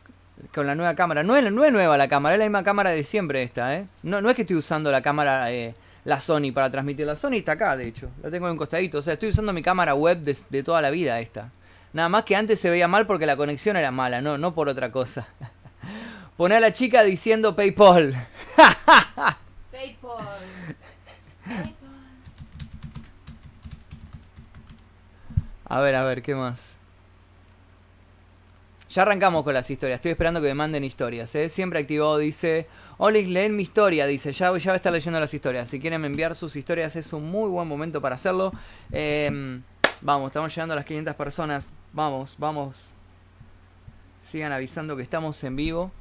con 0.55 0.69
la 0.69 0.77
nueva 0.77 0.95
cámara. 0.95 1.25
No 1.25 1.35
es, 1.35 1.51
no 1.51 1.65
es 1.65 1.73
nueva 1.73 1.97
la 1.97 2.07
cámara, 2.07 2.37
es 2.37 2.39
la 2.39 2.45
misma 2.45 2.63
cámara 2.63 2.91
de 2.91 3.03
siempre 3.03 3.43
esta, 3.43 3.75
¿eh? 3.77 3.89
No, 4.05 4.21
no 4.21 4.31
es 4.31 4.37
que 4.37 4.43
estoy 4.43 4.59
usando 4.59 4.93
la 4.93 5.03
cámara, 5.03 5.51
eh, 5.51 5.75
la 6.05 6.21
Sony 6.21 6.53
para 6.55 6.71
transmitir. 6.71 7.05
La 7.05 7.17
Sony 7.17 7.33
está 7.33 7.53
acá, 7.53 7.77
de 7.77 7.89
hecho. 7.89 8.11
La 8.23 8.31
tengo 8.31 8.47
en 8.47 8.53
un 8.53 8.59
costadito. 8.59 8.99
O 8.99 9.03
sea, 9.03 9.15
estoy 9.15 9.31
usando 9.31 9.53
mi 9.53 9.63
cámara 9.65 9.97
web 9.97 10.19
de, 10.19 10.39
de 10.51 10.63
toda 10.63 10.81
la 10.81 10.91
vida 10.91 11.19
esta. 11.19 11.51
Nada 11.93 12.09
más 12.09 12.23
que 12.23 12.37
antes 12.37 12.61
se 12.61 12.71
veía 12.71 12.87
mal 12.87 13.09
porque 13.09 13.27
la 13.27 13.37
conexión 13.37 13.77
era 13.77 13.91
mala, 13.91 14.21
no, 14.21 14.39
no 14.39 14.55
por 14.55 14.69
otra 14.69 14.93
cosa. 14.93 15.27
Pone 16.43 16.57
a 16.57 16.61
la 16.61 16.73
chica 16.73 17.05
diciendo 17.05 17.55
PayPal. 17.55 18.17
PayPal. 19.71 20.39
A 25.67 25.81
ver, 25.81 25.95
a 25.95 26.03
ver, 26.03 26.21
¿qué 26.21 26.35
más? 26.35 26.73
Ya 28.91 29.03
arrancamos 29.03 29.45
con 29.45 29.55
las 29.55 29.71
historias. 29.71 29.99
Estoy 29.99 30.11
esperando 30.11 30.41
que 30.41 30.49
me 30.49 30.55
manden 30.55 30.83
historias. 30.83 31.33
¿eh? 31.37 31.49
Siempre 31.49 31.79
activado 31.79 32.19
dice. 32.19 32.67
Oleg, 32.99 33.29
leen 33.29 33.55
mi 33.55 33.63
historia. 33.63 34.09
Dice. 34.09 34.33
Ya, 34.33 34.53
ya 34.59 34.71
va 34.73 34.75
a 34.75 34.77
estar 34.79 34.93
leyendo 34.93 35.21
las 35.21 35.33
historias. 35.33 35.69
Si 35.69 35.79
quieren 35.79 36.05
enviar 36.05 36.35
sus 36.35 36.57
historias, 36.57 36.97
es 36.97 37.13
un 37.13 37.31
muy 37.31 37.51
buen 37.51 37.69
momento 37.69 38.01
para 38.01 38.17
hacerlo. 38.17 38.53
Em, 38.91 39.63
vamos, 40.01 40.27
estamos 40.27 40.53
llegando 40.53 40.73
a 40.73 40.77
las 40.77 40.87
500 40.87 41.15
personas. 41.15 41.69
Vamos, 41.93 42.35
vamos. 42.37 42.75
Sigan 44.25 44.51
avisando 44.51 44.97
que 44.97 45.05
estamos 45.05 45.45
en 45.45 45.55
vivo. 45.55 45.93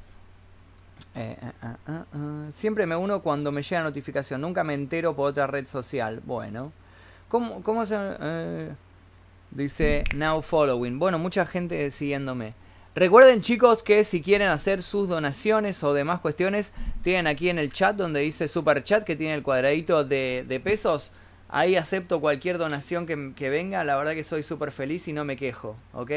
Eh, 1.14 1.36
eh, 1.40 1.74
eh, 1.88 2.50
Siempre 2.52 2.86
me 2.86 2.96
uno 2.96 3.22
cuando 3.22 3.52
me 3.52 3.62
llega 3.62 3.82
notificación. 3.82 4.40
Nunca 4.40 4.64
me 4.64 4.74
entero 4.74 5.14
por 5.14 5.30
otra 5.30 5.46
red 5.46 5.66
social. 5.66 6.20
Bueno. 6.24 6.72
¿Cómo, 7.28 7.62
cómo 7.62 7.86
se...? 7.86 7.96
dice 9.50 10.04
Now 10.14 10.42
Following. 10.42 10.98
Bueno, 10.98 11.18
mucha 11.18 11.46
gente 11.46 11.90
siguiéndome. 11.90 12.54
Recuerden 12.94 13.40
chicos 13.40 13.82
que 13.82 14.04
si 14.04 14.20
quieren 14.22 14.48
hacer 14.48 14.82
sus 14.82 15.08
donaciones 15.08 15.82
o 15.82 15.94
demás 15.94 16.20
cuestiones, 16.20 16.72
tienen 17.02 17.26
aquí 17.26 17.48
en 17.48 17.58
el 17.58 17.72
chat 17.72 17.96
donde 17.96 18.20
dice 18.20 18.48
Super 18.48 18.84
Chat 18.84 19.04
que 19.04 19.16
tiene 19.16 19.34
el 19.34 19.42
cuadradito 19.42 20.04
de, 20.04 20.44
de 20.46 20.60
pesos. 20.60 21.10
Ahí 21.48 21.76
acepto 21.76 22.20
cualquier 22.20 22.58
donación 22.58 23.06
que, 23.06 23.32
que 23.34 23.50
venga. 23.50 23.84
La 23.84 23.96
verdad 23.96 24.12
que 24.12 24.24
soy 24.24 24.42
súper 24.42 24.72
feliz 24.72 25.08
y 25.08 25.12
no 25.12 25.24
me 25.24 25.36
quejo, 25.36 25.76
¿ok? 25.92 26.10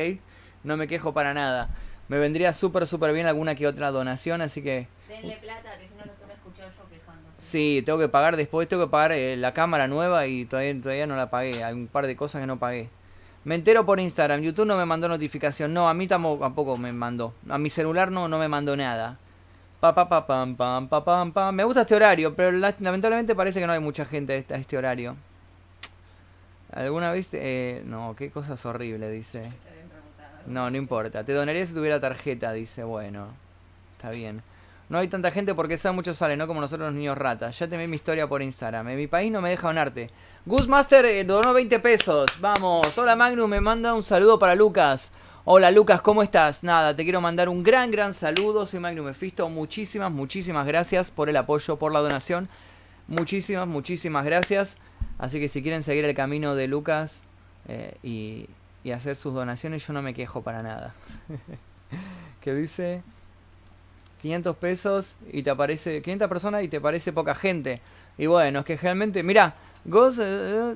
No 0.63 0.77
me 0.77 0.87
quejo 0.87 1.13
para 1.13 1.33
nada 1.33 1.69
me 2.07 2.19
vendría 2.19 2.53
súper, 2.53 2.88
súper 2.88 3.13
bien 3.13 3.25
alguna 3.25 3.55
que 3.55 3.67
otra 3.67 3.91
donación, 3.91 4.41
así 4.41 4.62
que... 4.62 4.88
Denle 5.07 5.38
plata, 5.38 5.77
que 5.79 5.88
si 5.88 5.93
no 5.95 6.05
lo 6.05 6.12
tengo 6.12 6.27
que 6.27 6.33
escuchar 6.33 6.71
yo 6.77 6.89
quejando. 6.89 7.29
Sí, 7.39 7.81
tengo 7.85 8.00
que 8.00 8.09
pagar 8.09 8.35
después, 8.35 8.67
tengo 8.67 8.85
que 8.85 8.91
pagar 8.91 9.12
eh, 9.12 9.35
la 9.38 9.53
cámara 9.53 9.88
nueva 9.88 10.27
y 10.27 10.45
todavía, 10.45 10.79
todavía 10.81 11.07
no 11.07 11.15
la 11.15 11.29
pagué, 11.29 11.63
hay 11.63 11.74
un 11.74 11.88
par 11.88 12.07
de 12.07 12.15
cosas 12.15 12.41
que 12.41 12.47
no 12.47 12.59
pagué. 12.59 12.89
Me 13.43 13.55
entero 13.55 13.85
por 13.85 14.00
Instagram, 14.00 14.41
YouTube 14.41 14.65
no 14.65 14.77
me 14.77 14.85
mandó 14.85 15.07
notificación, 15.07 15.74
no, 15.74 15.88
a 15.88 15.93
mí 15.93 16.07
tampoco 16.07 16.77
me 16.77 16.91
mandó, 16.91 17.33
a 17.47 17.57
mi 17.57 17.69
celular 17.69 18.12
no, 18.12 18.27
no 18.27 18.39
me 18.39 18.47
mandó 18.47 18.75
nada. 18.75 19.19
Pa, 19.79 19.93
pa, 19.93 20.09
pa, 20.09 20.25
pam, 20.25 20.55
pam, 20.55 20.88
pa, 20.88 21.03
pam, 21.03 21.31
pam. 21.31 21.53
Me 21.53 21.63
gusta 21.63 21.81
este 21.81 21.93
horario, 21.93 22.33
pero 22.33 22.51
lamentablemente 22.51 23.35
parece 23.35 23.59
que 23.59 23.67
no 23.67 23.74
hay 23.74 23.79
mucha 23.79 24.05
gente 24.05 24.45
a 24.50 24.55
este 24.55 24.77
horario. 24.77 25.15
¿Alguna 26.71 27.12
vez? 27.12 27.29
Eh, 27.33 27.83
no, 27.85 28.15
qué 28.17 28.31
cosas 28.31 28.65
horribles, 28.65 29.12
dice. 29.12 29.43
No, 30.45 30.69
no 30.69 30.77
importa. 30.77 31.23
Te 31.23 31.33
donaría 31.33 31.65
si 31.65 31.73
tuviera 31.73 31.99
tarjeta, 31.99 32.51
dice. 32.53 32.83
Bueno, 32.83 33.27
está 33.97 34.09
bien. 34.11 34.41
No 34.87 34.99
hay 34.99 35.07
tanta 35.07 35.31
gente 35.31 35.55
porque 35.55 35.79
sabe 35.79 35.95
mucho 35.95 36.13
sale, 36.13 36.37
no 36.37 36.45
como 36.45 36.61
nosotros 36.61 36.87
los 36.87 36.95
niños 36.95 37.17
ratas. 37.17 37.57
Ya 37.57 37.67
te 37.67 37.75
vi 37.75 37.87
mi 37.87 37.95
historia 37.95 38.27
por 38.27 38.43
Instagram. 38.43 38.87
En 38.89 38.97
mi 38.97 39.07
país 39.07 39.31
no 39.31 39.41
me 39.41 39.49
deja 39.49 39.67
donarte. 39.67 40.11
Gus 40.45 40.67
Master 40.67 41.05
eh, 41.05 41.23
donó 41.23 41.53
20 41.53 41.79
pesos. 41.79 42.27
Vamos. 42.39 42.95
Hola 42.97 43.15
Magnus, 43.15 43.49
me 43.49 43.61
manda 43.61 43.95
un 43.95 44.03
saludo 44.03 44.37
para 44.37 44.53
Lucas. 44.53 45.11
Hola 45.43 45.71
Lucas, 45.71 46.01
¿cómo 46.01 46.21
estás? 46.21 46.63
Nada, 46.63 46.95
te 46.95 47.03
quiero 47.03 47.21
mandar 47.21 47.49
un 47.49 47.63
gran, 47.63 47.89
gran 47.89 48.13
saludo. 48.13 48.67
Soy 48.67 48.79
Magnus 48.79 49.05
Mefisto. 49.05 49.49
Muchísimas, 49.49 50.11
muchísimas 50.11 50.67
gracias 50.67 51.09
por 51.09 51.29
el 51.29 51.37
apoyo, 51.37 51.77
por 51.77 51.91
la 51.91 51.99
donación. 51.99 52.47
Muchísimas, 53.07 53.67
muchísimas 53.67 54.23
gracias. 54.23 54.77
Así 55.17 55.39
que 55.39 55.49
si 55.49 55.63
quieren 55.63 55.81
seguir 55.81 56.05
el 56.05 56.15
camino 56.15 56.53
de 56.53 56.67
Lucas 56.67 57.21
eh, 57.67 57.95
y, 58.03 58.47
y 58.85 58.91
hacer 58.91 59.15
sus 59.15 59.33
donaciones, 59.33 59.85
yo 59.85 59.93
no 59.93 60.03
me 60.03 60.13
quejo 60.13 60.43
para 60.43 60.61
nada. 60.61 60.93
¿Qué 62.41 62.53
dice? 62.53 63.01
500 64.21 64.55
pesos 64.57 65.15
y 65.33 65.41
te 65.41 65.49
aparece 65.49 66.03
500 66.03 66.29
personas 66.29 66.63
y 66.63 66.67
te 66.67 66.79
parece 66.79 67.11
poca 67.11 67.33
gente. 67.33 67.81
Y 68.15 68.27
bueno, 68.27 68.59
es 68.59 68.65
que 68.65 68.77
realmente, 68.77 69.23
mira, 69.23 69.55
Ghost... 69.85 70.19
Eh, 70.21 70.75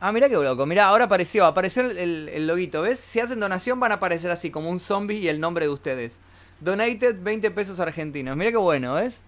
ah, 0.00 0.12
mira 0.12 0.30
qué 0.30 0.34
loco, 0.34 0.64
mira, 0.64 0.86
ahora 0.86 1.04
apareció, 1.04 1.44
apareció 1.44 1.82
el, 1.82 2.30
el, 2.30 2.46
loguito, 2.46 2.80
¿ves? 2.80 2.98
Si 2.98 3.20
hacen 3.20 3.38
donación 3.38 3.78
van 3.78 3.92
a 3.92 3.96
aparecer 3.96 4.30
así 4.30 4.50
como 4.50 4.70
un 4.70 4.80
zombie 4.80 5.18
y 5.18 5.28
el 5.28 5.40
nombre 5.40 5.66
de 5.66 5.72
ustedes. 5.72 6.20
Donated 6.60 7.16
20 7.20 7.50
pesos 7.50 7.80
argentinos, 7.80 8.34
mira 8.34 8.50
qué 8.50 8.56
bueno, 8.56 8.94
¿ves? 8.94 9.24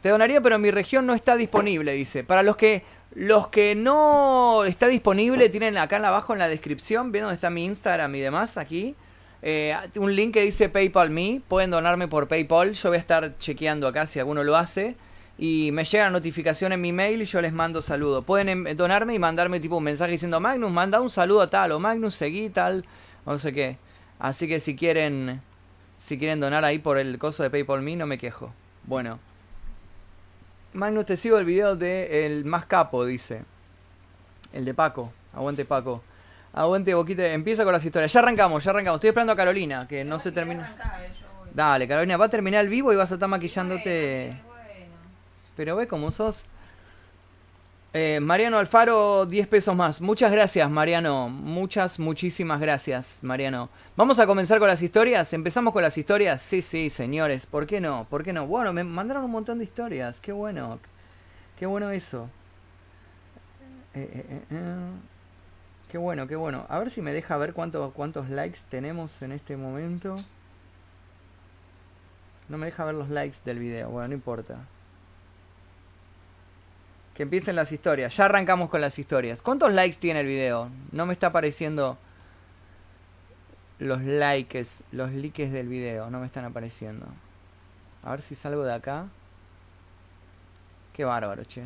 Te 0.00 0.08
donaría, 0.08 0.40
pero 0.40 0.58
mi 0.58 0.72
región 0.72 1.06
no 1.06 1.14
está 1.14 1.36
disponible, 1.36 1.92
dice. 1.92 2.24
Para 2.24 2.42
los 2.42 2.56
que 2.56 2.82
los 3.14 3.48
que 3.48 3.74
no 3.74 4.64
está 4.64 4.88
disponible, 4.88 5.48
tienen 5.48 5.76
acá 5.76 5.96
abajo 5.96 6.32
en 6.32 6.38
la 6.38 6.48
descripción, 6.48 7.12
ven 7.12 7.22
dónde 7.22 7.34
está 7.34 7.50
mi 7.50 7.64
Instagram 7.64 8.14
y 8.14 8.20
demás, 8.20 8.56
aquí. 8.56 8.94
Eh, 9.42 9.76
un 9.96 10.14
link 10.14 10.34
que 10.34 10.42
dice 10.42 10.68
PayPal 10.68 11.10
Me. 11.10 11.42
Pueden 11.48 11.70
donarme 11.70 12.08
por 12.08 12.28
PayPal. 12.28 12.72
Yo 12.72 12.88
voy 12.88 12.96
a 12.96 13.00
estar 13.00 13.36
chequeando 13.38 13.88
acá 13.88 14.06
si 14.06 14.18
alguno 14.18 14.44
lo 14.44 14.56
hace. 14.56 14.94
Y 15.36 15.70
me 15.72 15.84
llega 15.84 16.04
la 16.04 16.10
notificación 16.10 16.72
en 16.72 16.80
mi 16.80 16.92
mail 16.92 17.22
y 17.22 17.24
yo 17.24 17.40
les 17.40 17.52
mando 17.52 17.82
saludo. 17.82 18.22
Pueden 18.22 18.48
em, 18.48 18.76
donarme 18.76 19.14
y 19.14 19.18
mandarme 19.18 19.58
tipo 19.58 19.76
un 19.78 19.84
mensaje 19.84 20.12
diciendo 20.12 20.38
Magnus, 20.38 20.70
manda 20.70 21.00
un 21.00 21.10
saludo 21.10 21.42
a 21.42 21.50
tal. 21.50 21.72
O 21.72 21.80
Magnus, 21.80 22.14
seguí 22.14 22.48
tal. 22.50 22.84
No 23.26 23.38
sé 23.38 23.52
qué. 23.52 23.78
Así 24.18 24.46
que 24.46 24.60
si 24.60 24.76
quieren. 24.76 25.42
Si 25.98 26.18
quieren 26.18 26.40
donar 26.40 26.64
ahí 26.64 26.78
por 26.78 26.98
el 26.98 27.18
coso 27.18 27.42
de 27.42 27.50
PayPal 27.50 27.82
Me, 27.82 27.96
no 27.96 28.06
me 28.06 28.18
quejo. 28.18 28.52
Bueno. 28.84 29.31
Magnus, 30.74 31.04
te 31.04 31.16
sigo 31.16 31.38
el 31.38 31.44
video 31.44 31.76
de 31.76 32.26
el 32.26 32.44
más 32.44 32.66
capo, 32.66 33.04
dice. 33.04 33.42
El 34.52 34.64
de 34.64 34.74
Paco. 34.74 35.12
Aguante 35.34 35.64
Paco. 35.64 36.02
Aguante 36.52 36.94
boquita. 36.94 37.26
Empieza 37.28 37.64
con 37.64 37.72
las 37.72 37.84
historias. 37.84 38.12
Ya 38.12 38.20
arrancamos, 38.20 38.64
ya 38.64 38.70
arrancamos. 38.70 38.98
Estoy 38.98 39.08
esperando 39.08 39.32
a 39.32 39.36
Carolina, 39.36 39.86
que 39.86 40.04
no 40.04 40.18
se 40.18 40.32
termina. 40.32 40.74
Dale, 41.54 41.86
Carolina, 41.86 42.16
va 42.16 42.26
a 42.26 42.30
terminar 42.30 42.62
el 42.64 42.70
vivo 42.70 42.92
y 42.92 42.96
vas 42.96 43.10
a 43.10 43.14
estar 43.14 43.28
maquillándote. 43.28 44.34
Pero 45.56 45.76
ve 45.76 45.86
cómo 45.86 46.10
sos. 46.10 46.44
Eh, 47.94 48.20
Mariano 48.20 48.56
Alfaro, 48.56 49.26
10 49.26 49.48
pesos 49.48 49.76
más. 49.76 50.00
Muchas 50.00 50.32
gracias, 50.32 50.70
Mariano. 50.70 51.28
Muchas, 51.28 51.98
muchísimas 51.98 52.58
gracias, 52.58 53.18
Mariano. 53.20 53.68
Vamos 53.96 54.18
a 54.18 54.26
comenzar 54.26 54.58
con 54.58 54.68
las 54.68 54.80
historias. 54.80 55.32
¿Empezamos 55.34 55.74
con 55.74 55.82
las 55.82 55.98
historias? 55.98 56.40
Sí, 56.40 56.62
sí, 56.62 56.88
señores. 56.88 57.44
¿Por 57.44 57.66
qué 57.66 57.80
no? 57.80 58.06
¿Por 58.08 58.24
qué 58.24 58.32
no? 58.32 58.46
Bueno, 58.46 58.72
me 58.72 58.82
mandaron 58.82 59.24
un 59.24 59.30
montón 59.30 59.58
de 59.58 59.64
historias. 59.64 60.20
Qué 60.20 60.32
bueno. 60.32 60.78
Qué 61.58 61.66
bueno 61.66 61.90
eso. 61.90 62.30
Eh, 63.94 64.08
eh, 64.14 64.42
eh 64.50 64.76
Qué 65.90 65.98
bueno, 65.98 66.26
qué 66.26 66.36
bueno. 66.36 66.64
A 66.70 66.78
ver 66.78 66.90
si 66.90 67.02
me 67.02 67.12
deja 67.12 67.36
ver 67.36 67.52
cuántos 67.52 67.92
cuántos 67.92 68.30
likes 68.30 68.60
tenemos 68.70 69.20
en 69.20 69.32
este 69.32 69.58
momento. 69.58 70.16
No 72.48 72.56
me 72.56 72.64
deja 72.64 72.86
ver 72.86 72.94
los 72.94 73.10
likes 73.10 73.36
del 73.44 73.58
video. 73.58 73.90
Bueno, 73.90 74.08
no 74.08 74.14
importa. 74.14 74.56
Que 77.22 77.24
empiecen 77.24 77.54
las 77.54 77.70
historias. 77.70 78.16
Ya 78.16 78.24
arrancamos 78.24 78.68
con 78.68 78.80
las 78.80 78.98
historias. 78.98 79.42
¿Cuántos 79.42 79.72
likes 79.72 79.96
tiene 79.96 80.18
el 80.18 80.26
video? 80.26 80.70
No 80.90 81.06
me 81.06 81.12
está 81.12 81.28
apareciendo 81.28 81.96
los 83.78 84.02
likes, 84.02 84.66
los 84.90 85.12
likes 85.12 85.48
del 85.48 85.68
video. 85.68 86.10
No 86.10 86.18
me 86.18 86.26
están 86.26 86.44
apareciendo. 86.46 87.06
A 88.02 88.10
ver 88.10 88.22
si 88.22 88.34
salgo 88.34 88.64
de 88.64 88.74
acá. 88.74 89.06
Qué 90.92 91.04
bárbaro, 91.04 91.44
che. 91.44 91.62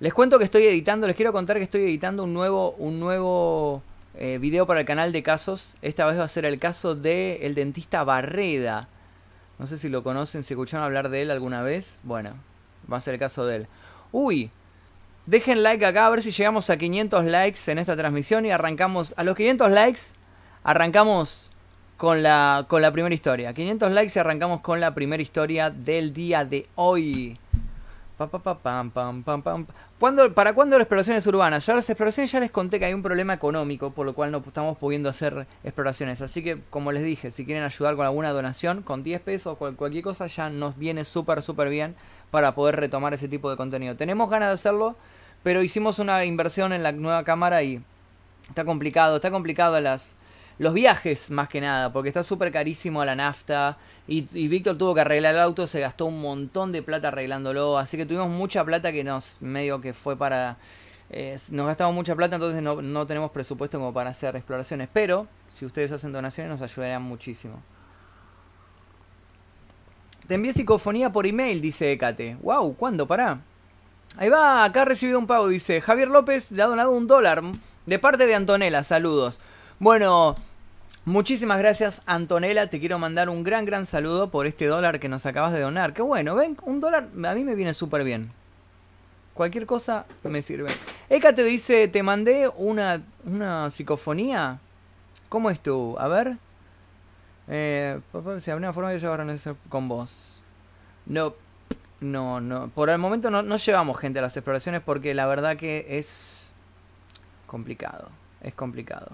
Les 0.00 0.14
cuento 0.14 0.38
que 0.38 0.46
estoy 0.46 0.64
editando, 0.64 1.06
les 1.06 1.16
quiero 1.16 1.34
contar 1.34 1.58
que 1.58 1.64
estoy 1.64 1.82
editando 1.82 2.24
un 2.24 2.32
nuevo, 2.32 2.70
un 2.78 2.98
nuevo 2.98 3.82
eh, 4.14 4.38
video 4.38 4.66
para 4.66 4.80
el 4.80 4.86
canal 4.86 5.12
de 5.12 5.22
casos. 5.22 5.76
Esta 5.82 6.06
vez 6.06 6.18
va 6.18 6.24
a 6.24 6.28
ser 6.28 6.46
el 6.46 6.58
caso 6.58 6.94
del 6.94 7.42
el 7.42 7.54
dentista 7.54 8.04
Barreda. 8.04 8.88
No 9.58 9.66
sé 9.66 9.76
si 9.76 9.90
lo 9.90 10.02
conocen, 10.02 10.44
si 10.44 10.54
escucharon 10.54 10.86
hablar 10.86 11.10
de 11.10 11.20
él 11.20 11.30
alguna 11.30 11.60
vez. 11.60 12.00
Bueno, 12.04 12.36
va 12.90 12.96
a 12.96 13.00
ser 13.02 13.12
el 13.12 13.20
caso 13.20 13.44
de 13.44 13.56
él. 13.56 13.68
Uy, 14.12 14.50
dejen 15.28 15.62
like 15.62 15.84
acá 15.84 16.06
a 16.06 16.10
ver 16.10 16.22
si 16.22 16.30
llegamos 16.30 16.70
a 16.70 16.78
500 16.78 17.24
likes 17.26 17.70
en 17.70 17.78
esta 17.78 17.96
transmisión 17.96 18.46
y 18.46 18.50
arrancamos. 18.50 19.14
A 19.16 19.24
los 19.24 19.36
500 19.36 19.70
likes, 19.70 20.00
arrancamos 20.64 21.50
con 21.98 22.22
la, 22.22 22.64
con 22.66 22.80
la 22.80 22.90
primera 22.92 23.14
historia. 23.14 23.52
500 23.52 23.92
likes 23.92 24.12
y 24.16 24.18
arrancamos 24.18 24.60
con 24.60 24.80
la 24.80 24.94
primera 24.94 25.22
historia 25.22 25.70
del 25.70 26.14
día 26.14 26.44
de 26.44 26.66
hoy. 26.76 27.38
¿Para 28.16 28.30
cuándo 30.00 30.76
las 30.76 30.80
exploraciones 30.80 31.26
urbanas? 31.26 31.64
Ya 31.66 31.74
las 31.74 31.88
exploraciones 31.88 32.32
ya 32.32 32.40
les 32.40 32.50
conté 32.50 32.78
que 32.78 32.86
hay 32.86 32.94
un 32.94 33.02
problema 33.02 33.34
económico, 33.34 33.90
por 33.90 34.06
lo 34.06 34.14
cual 34.14 34.32
no 34.32 34.42
estamos 34.44 34.76
pudiendo 34.78 35.08
hacer 35.08 35.46
exploraciones. 35.62 36.20
Así 36.20 36.42
que, 36.42 36.58
como 36.70 36.90
les 36.90 37.04
dije, 37.04 37.30
si 37.30 37.44
quieren 37.44 37.62
ayudar 37.62 37.94
con 37.94 38.06
alguna 38.06 38.30
donación, 38.30 38.82
con 38.82 39.04
10 39.04 39.20
pesos 39.20 39.56
o 39.60 39.76
cualquier 39.76 40.02
cosa, 40.02 40.26
ya 40.26 40.50
nos 40.50 40.76
viene 40.76 41.04
súper, 41.04 41.42
súper 41.42 41.68
bien 41.68 41.94
para 42.30 42.54
poder 42.54 42.76
retomar 42.76 43.14
ese 43.14 43.28
tipo 43.28 43.50
de 43.50 43.56
contenido. 43.56 43.94
Tenemos 43.94 44.28
ganas 44.30 44.48
de 44.48 44.54
hacerlo, 44.54 44.96
pero 45.42 45.62
hicimos 45.62 45.98
una 45.98 46.24
inversión 46.24 46.72
en 46.72 46.82
la 46.82 46.92
nueva 46.92 47.24
cámara 47.24 47.62
y 47.62 47.82
está 48.48 48.64
complicado, 48.64 49.16
está 49.16 49.30
complicado 49.30 49.80
las, 49.80 50.14
los 50.58 50.74
viajes 50.74 51.30
más 51.30 51.48
que 51.48 51.60
nada, 51.60 51.92
porque 51.92 52.08
está 52.08 52.22
súper 52.22 52.52
carísimo 52.52 53.04
la 53.04 53.14
nafta 53.14 53.78
y, 54.08 54.48
Víctor 54.48 54.78
tuvo 54.78 54.94
que 54.94 55.02
arreglar 55.02 55.34
el 55.34 55.40
auto, 55.40 55.66
se 55.66 55.80
gastó 55.80 56.06
un 56.06 56.22
montón 56.22 56.72
de 56.72 56.82
plata 56.82 57.08
arreglándolo. 57.08 57.76
Así 57.76 57.98
que 57.98 58.06
tuvimos 58.06 58.28
mucha 58.30 58.64
plata 58.64 58.90
que 58.90 59.04
nos 59.04 59.36
medio 59.42 59.82
que 59.82 59.92
fue 59.92 60.16
para... 60.16 60.56
Eh, 61.10 61.38
nos 61.50 61.66
gastamos 61.66 61.94
mucha 61.94 62.16
plata, 62.16 62.36
entonces 62.36 62.62
no, 62.62 62.80
no 62.80 63.06
tenemos 63.06 63.30
presupuesto 63.30 63.78
como 63.78 63.92
para 63.92 64.10
hacer 64.10 64.34
exploraciones. 64.34 64.88
Pero 64.90 65.28
si 65.50 65.66
ustedes 65.66 65.92
hacen 65.92 66.12
donaciones 66.12 66.50
nos 66.50 66.62
ayudarían 66.62 67.02
muchísimo. 67.02 67.62
Te 70.26 70.36
envié 70.36 70.54
psicofonía 70.54 71.12
por 71.12 71.26
email, 71.26 71.60
dice 71.60 71.92
Ecate. 71.92 72.38
Wow, 72.40 72.74
¿cuándo? 72.76 73.06
Pará. 73.06 73.40
Ahí 74.18 74.28
va, 74.28 74.64
acá 74.64 74.82
ha 74.82 74.84
recibido 74.84 75.18
un 75.18 75.26
pago, 75.26 75.48
dice. 75.48 75.80
Javier 75.80 76.08
López 76.08 76.50
le 76.50 76.62
ha 76.62 76.66
donado 76.66 76.90
un 76.90 77.06
dólar. 77.06 77.42
De 77.86 77.98
parte 77.98 78.26
de 78.26 78.34
Antonella, 78.34 78.82
saludos. 78.82 79.40
Bueno, 79.78 80.36
Muchísimas 81.08 81.56
gracias 81.56 82.02
Antonella, 82.04 82.68
te 82.68 82.80
quiero 82.80 82.98
mandar 82.98 83.30
un 83.30 83.42
gran 83.42 83.64
gran 83.64 83.86
saludo 83.86 84.30
por 84.30 84.44
este 84.46 84.66
dólar 84.66 85.00
que 85.00 85.08
nos 85.08 85.24
acabas 85.24 85.54
de 85.54 85.60
donar. 85.60 85.94
Qué 85.94 86.02
bueno, 86.02 86.34
ven, 86.34 86.58
un 86.64 86.80
dólar 86.80 87.08
a 87.24 87.34
mí 87.34 87.44
me 87.44 87.54
viene 87.54 87.72
súper 87.72 88.04
bien. 88.04 88.30
Cualquier 89.32 89.64
cosa 89.64 90.04
me 90.22 90.42
sirve. 90.42 90.68
Eka 91.08 91.34
te 91.34 91.44
dice, 91.44 91.88
te 91.88 92.02
mandé 92.02 92.50
una, 92.56 93.00
una 93.24 93.70
psicofonía. 93.70 94.58
¿Cómo 95.30 95.48
es 95.48 95.60
tú? 95.60 95.96
A 95.98 96.08
ver. 96.08 96.36
Eh, 97.48 97.98
si 98.40 98.50
alguna 98.50 98.74
forma 98.74 98.90
de 98.90 98.98
llevar 98.98 99.24
con 99.70 99.88
vos. 99.88 100.42
No, 101.06 101.32
no, 102.00 102.40
no. 102.40 102.68
Por 102.68 102.90
el 102.90 102.98
momento 102.98 103.30
no, 103.30 103.42
no 103.42 103.56
llevamos 103.56 103.98
gente 103.98 104.18
a 104.18 104.22
las 104.22 104.36
exploraciones 104.36 104.80
porque 104.82 105.14
la 105.14 105.26
verdad 105.26 105.56
que 105.56 105.86
es 105.88 106.52
complicado. 107.46 108.08
Es 108.40 108.54
complicado. 108.54 109.08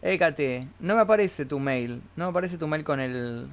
Écate, 0.00 0.68
no 0.80 0.94
me 0.94 1.02
aparece 1.02 1.44
tu 1.44 1.58
mail. 1.58 2.02
No 2.16 2.26
me 2.26 2.30
aparece 2.30 2.58
tu 2.58 2.66
mail 2.66 2.84
con 2.84 3.00
el... 3.00 3.48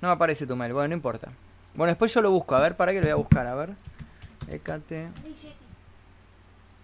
No 0.00 0.08
me 0.08 0.14
aparece 0.14 0.46
tu 0.46 0.56
mail. 0.56 0.72
Bueno, 0.72 0.88
no 0.88 0.94
importa. 0.94 1.28
Bueno, 1.74 1.90
después 1.90 2.12
yo 2.12 2.22
lo 2.22 2.30
busco. 2.30 2.54
A 2.54 2.60
ver, 2.60 2.76
¿para 2.76 2.92
qué 2.92 2.98
lo 2.98 3.04
voy 3.04 3.12
a 3.12 3.16
buscar? 3.16 3.46
A 3.46 3.54
ver. 3.54 3.70
Écate. 4.50 5.08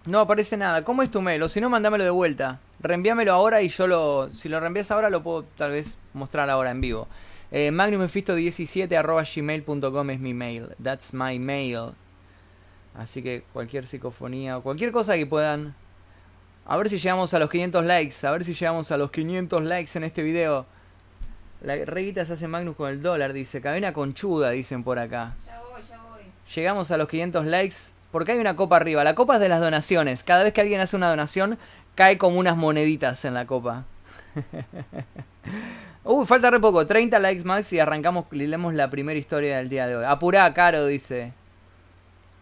No 0.05 0.19
aparece 0.19 0.57
nada. 0.57 0.83
¿Cómo 0.83 1.03
es 1.03 1.11
tu 1.11 1.21
mail? 1.21 1.41
O 1.43 1.49
si 1.49 1.61
no, 1.61 1.69
mándamelo 1.69 2.03
de 2.03 2.09
vuelta. 2.09 2.59
Reenvíamelo 2.79 3.31
ahora 3.31 3.61
y 3.61 3.69
yo 3.69 3.87
lo... 3.87 4.29
Si 4.33 4.49
lo 4.49 4.59
reenvías 4.59 4.91
ahora, 4.91 5.09
lo 5.09 5.23
puedo 5.23 5.43
tal 5.57 5.71
vez 5.71 5.97
mostrar 6.13 6.49
ahora 6.49 6.71
en 6.71 6.81
vivo. 6.81 7.07
Eh, 7.55 7.71
magnumefisto17 7.71 8.97
arroba 8.97 9.23
gmail.com 9.23 10.09
es 10.09 10.19
mi 10.19 10.33
mail. 10.33 10.69
That's 10.81 11.13
my 11.13 11.37
mail. 11.37 11.91
Así 12.95 13.21
que 13.21 13.43
cualquier 13.53 13.85
psicofonía 13.85 14.57
o 14.57 14.63
cualquier 14.63 14.91
cosa 14.91 15.13
que 15.15 15.27
puedan 15.27 15.75
a 16.65 16.77
ver 16.77 16.89
si 16.89 16.97
llegamos 16.97 17.31
a 17.35 17.39
los 17.39 17.51
500 17.51 17.85
likes. 17.85 18.25
A 18.25 18.31
ver 18.31 18.43
si 18.43 18.55
llegamos 18.55 18.91
a 18.91 18.97
los 18.97 19.11
500 19.11 19.63
likes 19.63 19.91
en 19.95 20.03
este 20.03 20.23
video. 20.23 20.65
La 21.61 21.75
reguita 21.75 22.25
se 22.25 22.33
hace 22.33 22.47
Magnus 22.47 22.75
con 22.75 22.89
el 22.89 23.03
dólar, 23.03 23.33
dice. 23.33 23.61
Cabina 23.61 23.93
conchuda, 23.93 24.49
dicen 24.49 24.83
por 24.83 24.97
acá. 24.97 25.35
Ya 25.45 25.61
voy, 25.61 25.83
ya 25.83 26.01
voy. 26.09 26.23
Llegamos 26.55 26.89
a 26.89 26.97
los 26.97 27.07
500 27.07 27.45
likes. 27.45 27.75
Porque 28.11 28.31
hay 28.31 28.39
una 28.39 28.55
copa 28.55 28.77
arriba. 28.77 29.03
La 29.03 29.13
copa 29.13 29.35
es 29.35 29.41
de 29.41 29.49
las 29.49 29.61
donaciones. 29.61 30.23
Cada 30.23 30.41
vez 30.41 30.53
que 30.53 30.61
alguien 30.61 30.81
hace 30.81 30.95
una 30.95 31.09
donación, 31.09 31.59
cae 31.93 32.17
como 32.17 32.39
unas 32.39 32.57
moneditas 32.57 33.25
en 33.25 33.35
la 33.35 33.45
copa. 33.45 33.85
Uy, 36.05 36.25
falta 36.25 36.49
re 36.51 36.59
poco, 36.59 36.85
30 36.85 37.17
likes 37.19 37.43
más 37.43 37.71
y 37.71 37.79
arrancamos 37.79 38.25
leemos 38.31 38.73
la 38.73 38.89
primera 38.89 39.17
historia 39.17 39.57
del 39.57 39.69
día 39.69 39.87
de 39.87 39.95
hoy. 39.95 40.05
Apurá, 40.05 40.53
Caro, 40.53 40.85
dice. 40.85 41.33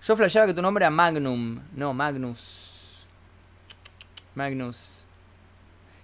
Yo 0.04 0.16
flasheaba 0.16 0.48
que 0.48 0.54
tu 0.54 0.62
nombre 0.62 0.84
era 0.84 0.90
Magnum. 0.90 1.62
No, 1.76 1.94
Magnus. 1.94 3.06
Magnus. 4.34 5.04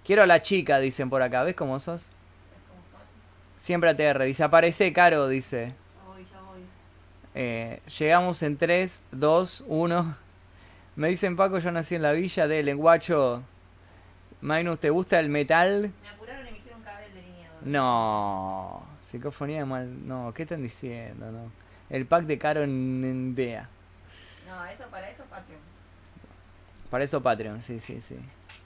Quiero 0.04 0.22
a 0.22 0.26
la 0.26 0.40
chica, 0.40 0.78
dicen 0.78 1.10
por 1.10 1.20
acá. 1.20 1.42
¿Ves 1.42 1.56
cómo 1.56 1.80
sos? 1.80 2.10
Siempre 3.58 3.90
ATR. 3.90 4.22
Dice, 4.22 4.44
aparece 4.44 4.92
Caro, 4.92 5.26
dice. 5.26 5.74
Eh, 7.34 7.80
llegamos 7.98 8.42
en 8.42 8.56
3, 8.56 9.04
2, 9.12 9.64
1. 9.68 10.16
Me 10.96 11.08
dicen 11.08 11.36
Paco, 11.36 11.58
yo 11.58 11.70
nací 11.70 11.94
en 11.94 12.02
la 12.02 12.12
villa 12.12 12.48
de 12.48 12.62
Lenguacho. 12.62 13.42
Magnus, 14.40 14.80
¿te 14.80 14.90
gusta 14.90 15.20
el 15.20 15.28
metal? 15.28 15.92
Me 16.02 16.08
apuraron 16.08 16.46
y 16.48 16.50
me 16.50 16.56
hicieron 16.56 16.82
cagar 16.82 17.02
el 17.04 17.14
delineador. 17.14 17.57
No. 17.68 18.82
Psicofonía 19.02 19.58
de 19.58 19.64
mal. 19.66 20.08
No, 20.08 20.32
¿qué 20.34 20.42
están 20.42 20.62
diciendo? 20.62 21.30
No. 21.30 21.52
El 21.90 22.06
pack 22.06 22.24
de 22.24 22.38
Caro 22.38 22.62
en, 22.62 23.34
DEA. 23.34 23.68
No, 24.46 24.64
eso 24.66 24.84
para 24.90 25.10
eso 25.10 25.24
Patreon. 25.24 25.60
Para 26.90 27.04
eso 27.04 27.22
Patreon, 27.22 27.60
sí, 27.60 27.78
sí, 27.78 28.00
sí. 28.00 28.16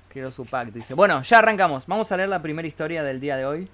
Quiero 0.08 0.30
su 0.30 0.46
pack, 0.46 0.68
dice. 0.72 0.94
Bueno, 0.94 1.22
ya 1.22 1.38
arrancamos. 1.38 1.86
Vamos 1.86 2.12
a 2.12 2.16
leer 2.16 2.28
la 2.28 2.42
primera 2.42 2.68
historia 2.68 3.02
del 3.02 3.18
día 3.18 3.36
de 3.36 3.44
hoy. 3.44 3.68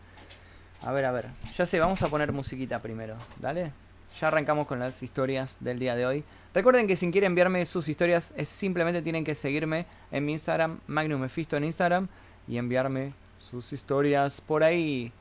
A 0.83 0.93
ver, 0.93 1.05
a 1.05 1.13
ver. 1.13 1.27
Ya 1.57 1.67
sé, 1.67 1.79
vamos 1.79 2.01
a 2.03 2.09
poner 2.09 2.33
musiquita 2.33 2.79
primero. 2.79 3.17
Dale. 3.39 3.73
Ya 4.19 4.29
arrancamos 4.29 4.67
con 4.67 4.79
las 4.79 5.03
historias 5.03 5.59
del 5.61 5.79
día 5.79 5.95
de 5.95 6.07
hoy. 6.07 6.25
Recuerden 6.55 6.87
que 6.87 6.97
si 6.97 7.11
quieren 7.11 7.33
enviarme 7.33 7.67
sus 7.67 7.89
historias, 7.89 8.33
es 8.37 8.49
simplemente 8.49 9.03
tienen 9.03 9.25
que 9.25 9.35
seguirme 9.35 9.85
en 10.11 10.25
mi 10.25 10.33
Instagram, 10.33 10.81
Magnum 10.87 11.21
Mephisto 11.21 11.57
en 11.59 11.65
Instagram, 11.65 12.09
y 12.47 12.57
enviarme 12.57 13.13
sus 13.39 13.73
historias 13.73 14.41
por 14.41 14.63
ahí. 14.63 15.13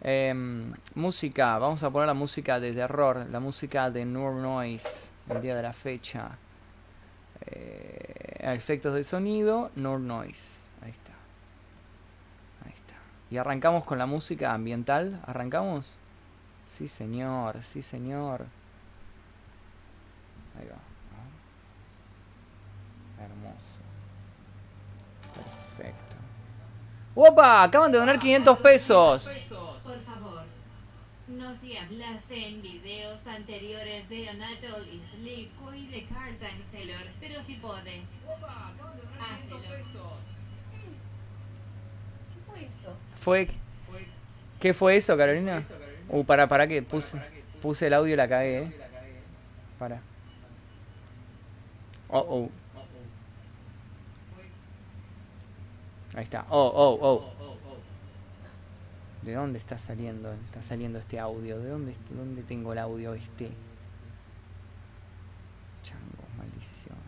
Em, 0.00 0.72
música, 0.94 1.58
vamos 1.58 1.82
a 1.82 1.90
poner 1.90 2.08
la 2.08 2.14
música 2.14 2.58
de 2.58 2.72
terror, 2.72 3.26
la 3.30 3.38
música 3.38 3.90
de 3.90 4.04
Nur 4.04 4.34
Noise, 4.34 5.10
el 5.28 5.40
día 5.40 5.54
de 5.54 5.62
la 5.62 5.72
fecha. 5.72 6.30
Eh, 7.46 8.52
efectos 8.52 8.94
de 8.94 9.04
sonido, 9.04 9.70
Nur 9.76 10.00
Noise. 10.00 10.62
Ahí 10.82 10.90
está. 10.90 11.12
Ahí 12.64 12.72
está. 12.74 12.94
Y 13.30 13.36
arrancamos 13.36 13.84
con 13.84 13.98
la 13.98 14.06
música 14.06 14.52
ambiental. 14.52 15.20
¿Arrancamos? 15.26 15.98
Sí, 16.66 16.88
señor, 16.88 17.62
sí, 17.62 17.82
señor. 17.82 18.46
Ahí 20.58 20.66
va. 20.66 20.92
Hermoso. 23.22 23.71
¡Opa! 27.14 27.62
Acaban 27.62 27.92
de 27.92 27.98
donar 27.98 28.18
500 28.18 28.58
pesos. 28.58 29.30
Por 29.82 30.00
favor, 30.02 30.44
no 31.28 31.54
si 31.54 31.76
hablaste 31.76 32.48
en 32.48 32.62
videos 32.62 33.26
anteriores 33.26 34.08
de 34.08 34.28
Anatoly 34.30 35.02
Slipko 35.04 35.74
y 35.74 35.86
de 35.88 36.06
Carl 36.06 36.36
Tancelor, 36.36 37.06
pero 37.20 37.42
si 37.42 37.54
puedes, 37.56 38.08
hazlo. 39.20 39.60
¿Qué 42.32 42.40
fue 42.46 42.60
eso? 42.60 42.96
¿Fue? 43.20 43.48
¿Qué 44.58 44.72
fue 44.72 44.96
eso, 44.96 45.16
Carolina? 45.16 45.62
Uh, 46.08 46.24
para, 46.24 46.46
para 46.48 46.66
que 46.66 46.82
puse, 46.82 47.18
puse 47.60 47.88
el 47.88 47.94
audio 47.94 48.14
y 48.14 48.16
la 48.16 48.28
cagué, 48.28 48.58
eh. 48.62 48.72
Para. 49.78 50.00
Oh, 52.08 52.26
oh. 52.28 52.61
Ahí 56.14 56.24
está. 56.24 56.46
Oh, 56.50 56.72
oh, 56.74 56.98
oh. 57.00 57.32
¿De 59.22 59.34
dónde 59.34 59.58
está 59.58 59.78
saliendo? 59.78 60.32
Está 60.32 60.62
saliendo 60.62 60.98
este 60.98 61.18
audio. 61.18 61.58
¿De 61.58 61.68
dónde, 61.68 61.96
dónde 62.10 62.42
tengo 62.42 62.72
el 62.72 62.78
audio 62.78 63.14
este? 63.14 63.50
Chango, 65.82 66.24
maldición. 66.36 66.98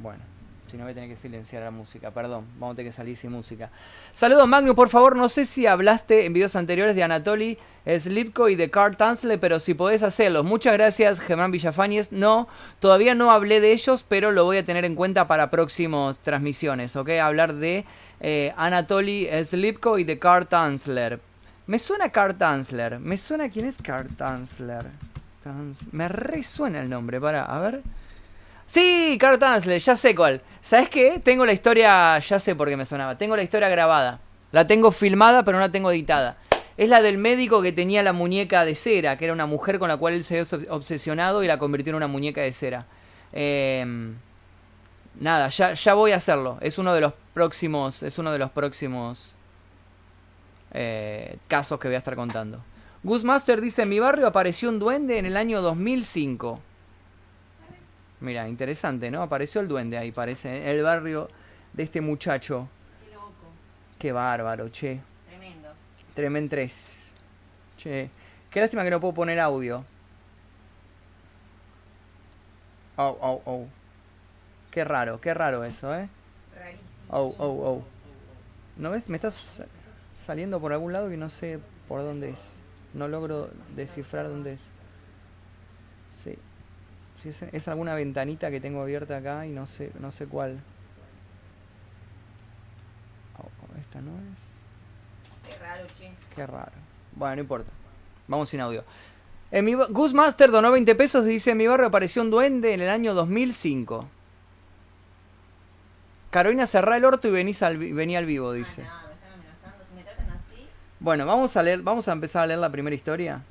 Bueno, 0.00 0.22
si 0.70 0.76
no 0.76 0.84
voy 0.84 0.92
a 0.92 0.94
tener 0.94 1.08
que 1.10 1.16
silenciar 1.16 1.62
la 1.62 1.70
música, 1.70 2.10
perdón. 2.10 2.46
Vamos 2.58 2.74
a 2.74 2.76
tener 2.76 2.92
que 2.92 2.96
salir 2.96 3.16
sin 3.16 3.32
música. 3.32 3.70
Saludos 4.14 4.46
Magnus, 4.48 4.74
por 4.74 4.88
favor. 4.88 5.16
No 5.16 5.28
sé 5.28 5.46
si 5.46 5.66
hablaste 5.66 6.26
en 6.26 6.32
videos 6.32 6.54
anteriores 6.56 6.94
de 6.94 7.02
Anatoly 7.02 7.58
Slipko 7.86 8.48
y 8.48 8.54
de 8.56 8.70
Carl 8.70 8.96
Tansle, 8.96 9.38
pero 9.38 9.58
si 9.60 9.74
podés 9.74 10.02
hacerlo. 10.02 10.44
Muchas 10.44 10.74
gracias, 10.74 11.20
Germán 11.20 11.50
Villafañez. 11.50 12.12
No, 12.12 12.46
todavía 12.78 13.14
no 13.14 13.30
hablé 13.30 13.60
de 13.60 13.72
ellos, 13.72 14.04
pero 14.08 14.30
lo 14.32 14.44
voy 14.44 14.58
a 14.58 14.64
tener 14.66 14.84
en 14.84 14.94
cuenta 14.94 15.26
para 15.26 15.50
próximas 15.50 16.18
transmisiones, 16.20 16.94
¿ok? 16.96 17.10
Hablar 17.22 17.54
de 17.54 17.84
eh, 18.20 18.52
Anatoly 18.56 19.28
Slipko 19.44 19.98
y 19.98 20.04
de 20.04 20.18
Carl 20.18 20.46
Tansler. 20.46 21.20
Me 21.66 21.78
suena 21.78 22.10
Carl 22.10 22.36
Tansler. 22.36 22.98
Me 23.00 23.16
suena 23.16 23.48
quién 23.48 23.66
es 23.66 23.76
Carl 23.78 24.08
Tansler. 24.16 24.86
Tans- 25.42 25.88
Me 25.92 26.06
resuena 26.08 26.82
el 26.82 26.90
nombre, 26.90 27.18
para, 27.20 27.44
a 27.44 27.60
ver. 27.60 27.82
Sí, 28.70 29.18
Carl 29.18 29.36
Tansler, 29.36 29.80
ya 29.80 29.96
sé 29.96 30.14
cuál. 30.14 30.42
¿Sabes 30.62 30.88
qué? 30.88 31.18
Tengo 31.18 31.44
la 31.44 31.52
historia, 31.52 32.16
ya 32.20 32.38
sé 32.38 32.54
por 32.54 32.68
qué 32.68 32.76
me 32.76 32.84
sonaba. 32.84 33.18
Tengo 33.18 33.34
la 33.34 33.42
historia 33.42 33.68
grabada. 33.68 34.20
La 34.52 34.68
tengo 34.68 34.92
filmada, 34.92 35.44
pero 35.44 35.58
no 35.58 35.64
la 35.64 35.72
tengo 35.72 35.90
editada. 35.90 36.36
Es 36.76 36.88
la 36.88 37.02
del 37.02 37.18
médico 37.18 37.62
que 37.62 37.72
tenía 37.72 38.04
la 38.04 38.12
muñeca 38.12 38.64
de 38.64 38.76
cera, 38.76 39.18
que 39.18 39.24
era 39.24 39.34
una 39.34 39.46
mujer 39.46 39.80
con 39.80 39.88
la 39.88 39.96
cual 39.96 40.14
él 40.14 40.22
se 40.22 40.38
había 40.38 40.72
obsesionado 40.72 41.42
y 41.42 41.48
la 41.48 41.58
convirtió 41.58 41.90
en 41.90 41.96
una 41.96 42.06
muñeca 42.06 42.42
de 42.42 42.52
cera. 42.52 42.86
Eh, 43.32 43.84
nada, 45.18 45.48
ya, 45.48 45.72
ya 45.74 45.94
voy 45.94 46.12
a 46.12 46.16
hacerlo. 46.18 46.56
Es 46.60 46.78
uno 46.78 46.94
de 46.94 47.00
los 47.00 47.12
próximos, 47.34 48.04
es 48.04 48.18
uno 48.20 48.30
de 48.30 48.38
los 48.38 48.52
próximos 48.52 49.34
eh, 50.74 51.38
casos 51.48 51.80
que 51.80 51.88
voy 51.88 51.96
a 51.96 51.98
estar 51.98 52.14
contando. 52.14 52.62
Gus 53.02 53.24
Master 53.24 53.60
dice, 53.60 53.82
en 53.82 53.88
mi 53.88 53.98
barrio 53.98 54.28
apareció 54.28 54.68
un 54.68 54.78
duende 54.78 55.18
en 55.18 55.26
el 55.26 55.36
año 55.36 55.60
2005. 55.60 56.69
Mira, 58.20 58.46
interesante, 58.48 59.10
¿no? 59.10 59.22
Apareció 59.22 59.60
el 59.60 59.68
duende 59.68 59.96
ahí, 59.96 60.12
parece, 60.12 60.62
en 60.62 60.68
el 60.68 60.82
barrio 60.82 61.28
de 61.72 61.82
este 61.84 62.00
muchacho. 62.00 62.68
Qué 63.04 63.14
loco. 63.14 63.32
Qué 63.98 64.12
bárbaro, 64.12 64.68
che. 64.68 65.00
Tremendo. 65.26 65.68
Tremen 66.14 66.48
3. 66.48 67.12
Che. 67.78 68.10
Qué 68.50 68.60
lástima 68.60 68.84
que 68.84 68.90
no 68.90 69.00
puedo 69.00 69.14
poner 69.14 69.40
audio. 69.40 69.84
Oh, 72.96 73.16
oh, 73.20 73.42
oh. 73.46 73.66
Qué 74.70 74.84
raro, 74.84 75.20
qué 75.20 75.32
raro 75.32 75.64
eso, 75.64 75.94
¿eh? 75.94 76.08
Rarísimo. 76.54 76.84
Oh, 77.08 77.34
oh, 77.38 77.46
oh. 77.48 77.84
¿No 78.76 78.90
ves? 78.90 79.08
Me 79.08 79.16
estás 79.16 79.62
saliendo 80.18 80.60
por 80.60 80.72
algún 80.72 80.92
lado 80.92 81.10
y 81.10 81.16
no 81.16 81.30
sé 81.30 81.58
por 81.88 82.00
dónde 82.00 82.30
es. 82.30 82.60
No 82.92 83.08
logro 83.08 83.50
descifrar 83.74 84.28
dónde 84.28 84.54
es. 84.54 84.60
Sí. 86.14 86.36
Sí, 87.22 87.28
es, 87.28 87.42
es 87.42 87.68
alguna 87.68 87.94
ventanita 87.94 88.50
que 88.50 88.60
tengo 88.60 88.80
abierta 88.80 89.18
acá 89.18 89.46
y 89.46 89.50
no 89.50 89.66
sé, 89.66 89.92
no 89.98 90.10
sé 90.10 90.26
cuál. 90.26 90.58
Oh, 93.38 93.42
oh, 93.44 93.78
esta 93.78 94.00
no 94.00 94.12
es. 94.32 95.50
Qué 95.50 95.58
raro, 95.58 95.86
che. 95.98 96.10
Qué 96.34 96.46
raro. 96.46 96.72
Bueno, 97.14 97.36
no 97.36 97.42
importa. 97.42 97.70
Vamos 98.26 98.48
sin 98.48 98.60
audio. 98.60 98.84
En 99.50 99.64
mi, 99.64 99.74
Gus 99.74 100.14
Master 100.14 100.50
donó 100.50 100.70
20 100.70 100.94
pesos 100.94 101.26
y 101.26 101.30
dice: 101.30 101.50
En 101.50 101.58
mi 101.58 101.66
barrio 101.66 101.88
apareció 101.88 102.22
un 102.22 102.30
duende 102.30 102.72
en 102.72 102.80
el 102.80 102.88
año 102.88 103.12
2005. 103.14 104.08
Carolina, 106.30 106.66
cerrá 106.66 106.96
el 106.96 107.04
orto 107.04 107.26
y 107.28 107.32
venís 107.32 107.62
al, 107.62 107.76
vení 107.76 108.16
al 108.16 108.24
vivo, 108.24 108.52
dice. 108.52 108.86
Ah, 108.88 109.02
no, 109.02 109.08
me 109.08 109.14
están 109.14 109.32
amenazando. 109.32 109.84
Si 109.88 109.94
me 109.94 110.02
tratan 110.04 110.30
así, 110.30 110.68
Bueno, 111.00 111.26
vamos 111.26 111.56
a 111.56 111.62
leer, 111.62 111.82
vamos 111.82 112.06
a 112.08 112.12
empezar 112.12 112.44
a 112.44 112.46
leer 112.46 112.60
la 112.60 112.70
primera 112.70 112.94
historia. 112.94 113.42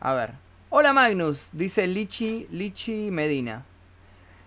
A 0.00 0.14
ver. 0.14 0.43
Hola 0.76 0.92
Magnus, 0.92 1.50
dice 1.52 1.86
Lichi, 1.86 2.48
Lichi 2.50 3.08
Medina. 3.12 3.64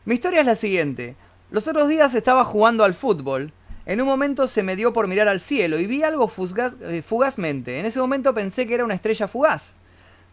Mi 0.03 0.15
historia 0.15 0.41
es 0.41 0.45
la 0.45 0.55
siguiente. 0.55 1.15
Los 1.51 1.65
otros 1.69 1.87
días 1.87 2.13
estaba 2.15 2.43
jugando 2.43 2.83
al 2.83 2.93
fútbol. 2.93 3.53
En 3.85 4.01
un 4.01 4.07
momento 4.07 4.45
se 4.49 4.61
me 4.61 4.75
dio 4.75 4.91
por 4.91 5.07
mirar 5.07 5.29
al 5.29 5.39
cielo 5.39 5.79
y 5.79 5.85
vi 5.85 6.03
algo 6.03 6.29
eh, 6.81 7.01
fugazmente. 7.01 7.79
En 7.79 7.85
ese 7.85 8.01
momento 8.01 8.33
pensé 8.33 8.67
que 8.67 8.73
era 8.73 8.83
una 8.83 8.95
estrella 8.95 9.29
fugaz. 9.29 9.73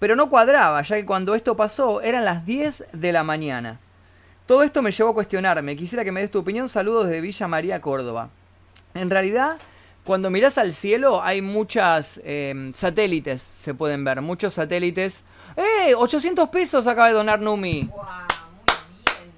Pero 0.01 0.17
no 0.17 0.29
cuadraba, 0.29 0.83
ya 0.83 0.97
que 0.97 1.07
cuando 1.07 1.37
esto 1.37 1.57
pasó 1.57 2.01
eran 2.01 2.25
las 2.25 2.45
10 2.45 2.87
de 2.93 3.13
la 3.13 3.23
mañana. 3.23 3.79
Todo 4.47 4.65
esto 4.65 4.83
me 4.83 4.91
llevó 4.91 5.11
a 5.11 5.15
cuestionarme. 5.15 5.77
Quisiera 5.77 6.03
que 6.03 6.11
me 6.11 6.23
des 6.23 6.31
tu 6.33 6.41
opinión. 6.41 6.69
Saludos 6.69 7.07
desde 7.07 7.21
Villa 7.21 7.47
María, 7.47 7.81
Córdoba. 7.81 8.31
En 8.95 9.11
realidad, 9.11 9.59
cuando 10.05 10.31
mirás 10.31 10.59
al 10.59 10.73
cielo 10.75 11.23
hay 11.23 11.41
muchas 11.43 12.21
eh, 12.25 12.71
satélites, 12.75 13.43
se 13.43 13.75
pueden 13.75 14.05
ver, 14.05 14.21
muchos 14.21 14.55
satélites. 14.55 15.23
¡Eh! 15.57 15.95
800 15.95 16.49
pesos 16.51 16.87
acaba 16.87 17.09
de 17.09 17.15
donar 17.15 17.41
Numi. 17.41 17.85
¡Wow! 17.85 18.05
Muy 18.05 18.97
bien. 19.07 19.33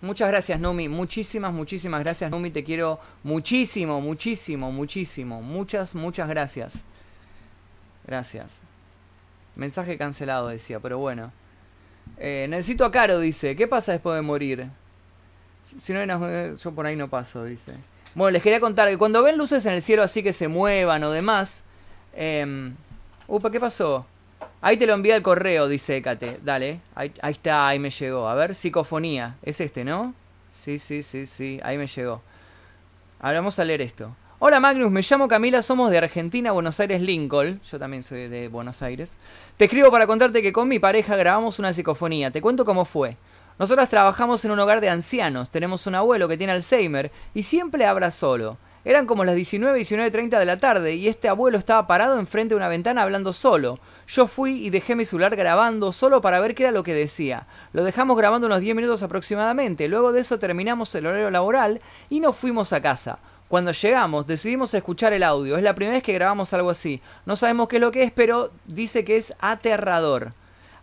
Muchas 0.00 0.28
gracias 0.28 0.58
Numi, 0.60 0.88
muchísimas, 0.88 1.52
muchísimas 1.52 2.00
gracias 2.00 2.30
Numi, 2.30 2.50
te 2.50 2.64
quiero 2.64 2.98
muchísimo, 3.22 4.00
muchísimo, 4.00 4.72
muchísimo. 4.72 5.42
Muchas, 5.42 5.94
muchas 5.94 6.28
gracias. 6.28 6.74
Gracias. 8.06 8.60
Mensaje 9.56 9.98
cancelado 9.98 10.48
decía, 10.48 10.80
pero 10.80 10.98
bueno. 10.98 11.32
Eh, 12.18 12.46
necesito 12.48 12.84
a 12.84 12.90
Caro, 12.90 13.18
dice. 13.20 13.54
¿Qué 13.54 13.66
pasa 13.66 13.92
después 13.92 14.16
de 14.16 14.22
morir? 14.22 14.68
Si- 15.66 15.78
Si 15.80 15.92
no 15.92 15.98
hay 16.00 16.04
una- 16.04 16.54
yo 16.54 16.72
por 16.72 16.86
ahí 16.86 16.96
no 16.96 17.08
paso, 17.08 17.44
dice. 17.44 17.74
Bueno, 18.14 18.32
les 18.32 18.42
quería 18.42 18.60
contar 18.60 18.88
que 18.88 18.98
cuando 18.98 19.22
ven 19.22 19.38
luces 19.38 19.64
en 19.64 19.72
el 19.72 19.82
cielo 19.82 20.02
así 20.02 20.22
que 20.22 20.32
se 20.32 20.48
muevan 20.48 21.02
o 21.04 21.10
demás. 21.10 21.62
Eh, 22.14 22.72
upa, 23.26 23.50
¿qué 23.50 23.58
pasó? 23.58 24.04
Ahí 24.60 24.76
te 24.76 24.86
lo 24.86 24.94
envía 24.94 25.16
el 25.16 25.22
correo, 25.22 25.66
dice 25.66 25.96
Ecate. 25.96 26.38
Dale, 26.42 26.80
ahí, 26.94 27.12
ahí 27.22 27.32
está, 27.32 27.68
ahí 27.68 27.78
me 27.78 27.90
llegó. 27.90 28.28
A 28.28 28.34
ver, 28.34 28.54
psicofonía. 28.54 29.36
Es 29.42 29.60
este, 29.60 29.84
¿no? 29.84 30.14
Sí, 30.52 30.78
sí, 30.78 31.02
sí, 31.02 31.24
sí, 31.24 31.58
ahí 31.62 31.78
me 31.78 31.86
llegó. 31.86 32.20
Ahora 33.18 33.38
vamos 33.38 33.58
a 33.58 33.64
leer 33.64 33.80
esto. 33.80 34.14
Hola 34.38 34.60
Magnus, 34.60 34.90
me 34.90 35.02
llamo 35.02 35.28
Camila, 35.28 35.62
somos 35.62 35.90
de 35.90 35.98
Argentina, 35.98 36.52
Buenos 36.52 36.78
Aires, 36.80 37.00
Lincoln. 37.00 37.60
Yo 37.70 37.78
también 37.78 38.02
soy 38.02 38.28
de 38.28 38.48
Buenos 38.48 38.82
Aires. 38.82 39.16
Te 39.56 39.64
escribo 39.66 39.90
para 39.90 40.06
contarte 40.06 40.42
que 40.42 40.52
con 40.52 40.68
mi 40.68 40.78
pareja 40.78 41.16
grabamos 41.16 41.58
una 41.58 41.72
psicofonía. 41.72 42.30
Te 42.30 42.42
cuento 42.42 42.64
cómo 42.64 42.84
fue. 42.84 43.16
Nosotras 43.58 43.88
trabajamos 43.88 44.44
en 44.44 44.50
un 44.50 44.60
hogar 44.60 44.80
de 44.80 44.88
ancianos, 44.88 45.50
tenemos 45.50 45.86
un 45.86 45.94
abuelo 45.94 46.26
que 46.26 46.38
tiene 46.38 46.52
Alzheimer 46.54 47.12
y 47.34 47.42
siempre 47.42 47.84
habla 47.86 48.10
solo. 48.10 48.56
Eran 48.84 49.06
como 49.06 49.24
las 49.24 49.36
19, 49.36 49.78
19.30 49.80 50.40
de 50.40 50.44
la 50.44 50.58
tarde 50.58 50.96
y 50.96 51.06
este 51.06 51.28
abuelo 51.28 51.56
estaba 51.56 51.86
parado 51.86 52.18
enfrente 52.18 52.54
de 52.54 52.56
una 52.56 52.66
ventana 52.66 53.02
hablando 53.02 53.32
solo. 53.32 53.78
Yo 54.08 54.26
fui 54.26 54.66
y 54.66 54.70
dejé 54.70 54.96
mi 54.96 55.04
celular 55.04 55.36
grabando 55.36 55.92
solo 55.92 56.20
para 56.20 56.40
ver 56.40 56.56
qué 56.56 56.64
era 56.64 56.72
lo 56.72 56.82
que 56.82 56.92
decía. 56.92 57.46
Lo 57.72 57.84
dejamos 57.84 58.16
grabando 58.16 58.48
unos 58.48 58.60
10 58.60 58.74
minutos 58.74 59.04
aproximadamente. 59.04 59.86
Luego 59.86 60.10
de 60.10 60.22
eso 60.22 60.40
terminamos 60.40 60.92
el 60.96 61.06
horario 61.06 61.30
laboral 61.30 61.80
y 62.10 62.18
nos 62.18 62.36
fuimos 62.36 62.72
a 62.72 62.82
casa. 62.82 63.20
Cuando 63.46 63.70
llegamos 63.70 64.26
decidimos 64.26 64.74
escuchar 64.74 65.12
el 65.12 65.22
audio. 65.22 65.56
Es 65.56 65.62
la 65.62 65.76
primera 65.76 65.94
vez 65.94 66.02
que 66.02 66.14
grabamos 66.14 66.52
algo 66.52 66.70
así. 66.70 67.00
No 67.24 67.36
sabemos 67.36 67.68
qué 67.68 67.76
es 67.76 67.82
lo 67.82 67.92
que 67.92 68.02
es, 68.02 68.10
pero 68.10 68.50
dice 68.66 69.04
que 69.04 69.16
es 69.16 69.32
aterrador. 69.38 70.32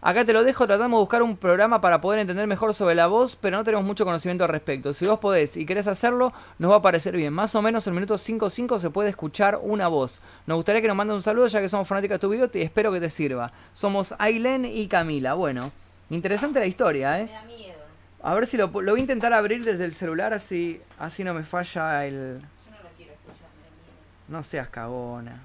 Acá 0.02 0.24
te 0.24 0.32
lo 0.32 0.46
dejo, 0.46 0.66
tratamos 0.66 0.98
de 0.98 1.02
buscar 1.02 1.22
un 1.22 1.36
programa 1.36 1.82
para 1.82 2.00
poder 2.00 2.20
entender 2.22 2.48
mejor 2.48 2.74
sobre 2.74 2.96
la 2.96 3.08
voz, 3.08 3.36
pero 3.36 3.58
no 3.58 3.66
tenemos 3.66 3.86
mucho 3.86 4.06
conocimiento 4.06 4.46
al 4.46 4.50
respecto. 4.50 4.94
Si 4.94 5.06
vos 5.06 5.20
podés 5.20 5.58
y 5.58 5.66
querés 5.66 5.88
hacerlo, 5.88 6.32
nos 6.58 6.72
va 6.72 6.78
a 6.78 6.82
parecer 6.82 7.18
bien. 7.18 7.34
Más 7.34 7.54
o 7.56 7.62
menos 7.62 7.86
en 7.86 7.92
el 7.92 7.96
minuto 7.96 8.16
5.5 8.16 8.80
se 8.80 8.90
puede 8.92 9.10
escuchar 9.10 9.60
una 9.62 9.90
voz. 9.90 10.22
Nos 10.48 10.56
gustaría 10.56 10.82
que 10.82 10.88
nos 10.88 10.96
mandes 10.96 11.18
un 11.18 11.22
saludo 11.22 11.48
ya 11.48 11.60
que 11.60 11.68
somos 11.68 11.86
fanáticas 11.86 12.16
de 12.16 12.20
tu 12.20 12.30
video 12.30 12.50
y 12.54 12.62
espero 12.62 12.94
que 12.94 13.02
te 13.02 13.10
sirva. 13.10 13.52
Somos 13.74 14.16
Aileen 14.20 14.64
y 14.64 14.88
Camila. 14.88 15.34
Bueno, 15.34 15.70
interesante 16.10 16.62
la 16.62 16.66
historia, 16.66 17.12
Me 17.12 17.22
¿eh? 17.24 17.30
da 17.34 17.44
miedo. 17.44 17.80
A 18.24 18.34
ver 18.36 18.48
si 18.48 18.56
lo, 18.56 18.68
lo 18.68 18.92
voy 18.92 19.00
a 19.00 19.02
intentar 19.02 19.34
abrir 19.34 19.66
desde 19.66 19.84
el 19.84 19.94
celular 19.94 20.32
así, 20.32 20.82
así 20.98 21.26
no 21.26 21.34
me 21.34 21.44
falla 21.44 22.06
el... 22.06 22.40
Yo 22.40 22.72
no 22.72 22.84
lo 22.84 22.90
quiero 22.96 23.12
escuchar, 23.12 23.50
me 23.58 23.64
da 23.64 23.76
miedo. 23.76 24.30
No 24.30 24.44
seas 24.44 24.70
cagona. 24.70 25.42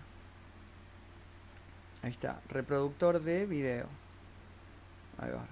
Ahí 2.05 2.11
está, 2.12 2.37
reproductor 2.49 3.21
de 3.21 3.47
video. 3.47 4.04
Ahí 5.18 5.31
va. 5.31 5.46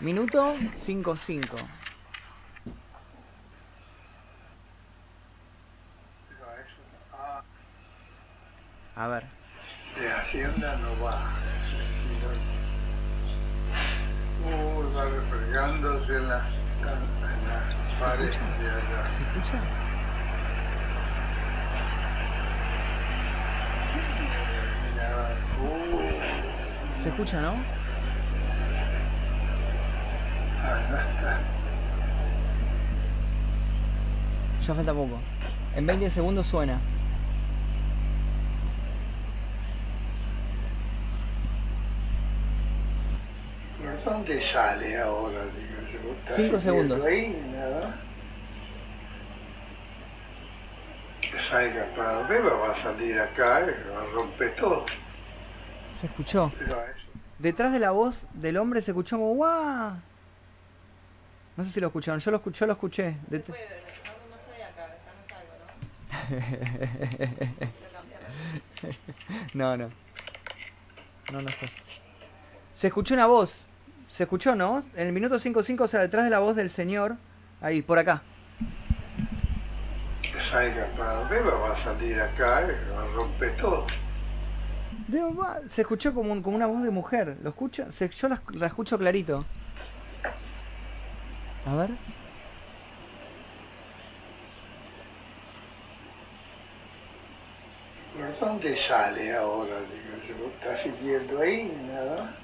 Minuto 0.00 0.54
55. 0.76 1.56
Pero 6.28 6.44
a 8.96 9.08
ver. 9.08 9.24
de 9.96 10.12
Hacienda 10.12 10.76
no 10.78 11.04
va. 11.04 11.32
Uy, 14.44 14.94
va 14.94 15.04
refregándose 15.04 16.16
en 16.16 16.28
las 16.28 16.46
en 16.46 17.48
las 17.48 18.00
paredes 18.00 18.34
de 18.34 18.70
allá. 18.70 19.10
¿Se 19.16 19.22
escucha? 19.22 19.88
¿Se 27.02 27.08
escucha, 27.08 27.40
no? 27.40 27.54
Ya 34.66 34.74
falta 34.74 34.92
poco. 34.92 35.18
En 35.76 35.86
20 35.86 36.10
segundos 36.10 36.46
suena. 36.46 36.78
¿Por 43.80 44.12
dónde 44.12 44.42
sale 44.42 44.98
ahora? 44.98 45.44
Digo 45.44 45.90
yo, 45.92 46.12
¿Está 46.12 46.36
Cinco 46.36 46.60
siguiendo 46.60 46.96
segundos. 46.96 47.06
Ahí, 47.06 47.50
nada. 47.54 48.07
Que 51.30 51.38
salga 51.38 51.84
para 51.96 52.24
arriba, 52.24 52.54
va 52.54 52.72
a 52.72 52.74
salir 52.74 53.18
acá 53.18 53.60
y 53.62 53.66
va 53.90 54.02
a 54.02 54.06
romper 54.14 54.54
todo. 54.56 54.84
¿Se 56.00 56.06
escuchó? 56.06 56.50
Detrás 57.38 57.72
de 57.72 57.78
la 57.78 57.90
voz 57.90 58.26
del 58.34 58.56
hombre 58.56 58.80
se 58.82 58.90
escuchó 58.92 59.16
como 59.16 59.34
¡guau! 59.34 59.92
No 61.56 61.64
sé 61.64 61.70
si 61.70 61.80
lo 61.80 61.88
escucharon, 61.88 62.20
yo 62.20 62.30
lo, 62.30 62.42
escu- 62.42 62.52
yo 62.52 62.66
lo 62.66 62.72
escuché. 62.72 63.16
No, 63.30 63.38
no 63.38 63.44
soy 63.44 64.62
acá, 64.62 64.94
está 64.94 65.12
no 65.18 65.24
salgo, 65.28 65.54
¿no? 65.60 65.66
Lo 67.82 67.88
cambiaron. 67.92 68.30
No, 69.54 69.76
no. 69.76 69.90
No, 71.32 71.42
no 71.42 71.48
estás. 71.48 71.72
Se 72.74 72.86
escuchó 72.86 73.14
una 73.14 73.26
voz. 73.26 73.64
Se 74.08 74.22
escuchó, 74.22 74.54
¿no? 74.54 74.82
En 74.96 75.06
el 75.08 75.12
minuto 75.12 75.38
55, 75.38 75.84
o 75.84 75.88
sea, 75.88 76.00
detrás 76.00 76.24
de 76.24 76.30
la 76.30 76.38
voz 76.38 76.56
del 76.56 76.70
señor. 76.70 77.16
Ahí, 77.60 77.82
por 77.82 77.98
acá. 77.98 78.22
Salga 80.50 80.86
para 80.96 81.26
arriba, 81.26 81.52
va 81.58 81.72
a 81.72 81.76
salir 81.76 82.20
acá 82.20 82.62
y 82.62 82.90
va 82.92 83.02
a 83.02 83.06
romper 83.14 83.56
todo. 83.56 83.86
Digo, 85.08 85.34
va, 85.36 85.58
Se 85.68 85.82
escuchó 85.82 86.12
como, 86.14 86.32
un- 86.32 86.42
como 86.42 86.56
una 86.56 86.66
voz 86.66 86.82
de 86.82 86.90
mujer. 86.90 87.36
¿Lo 87.42 87.50
escucho? 87.50 87.90
Se- 87.92 88.08
yo 88.08 88.28
la, 88.28 88.42
la 88.52 88.66
escucho 88.66 88.98
clarito. 88.98 89.44
A 91.66 91.74
ver. 91.76 91.90
¿Por 98.16 98.38
dónde 98.48 98.76
sale 98.76 99.36
ahora? 99.36 99.74
Digo 99.80 100.38
yo, 100.40 100.46
¿está 100.48 100.76
siguiendo 100.76 101.40
ahí? 101.40 101.72
Nada. 101.86 102.34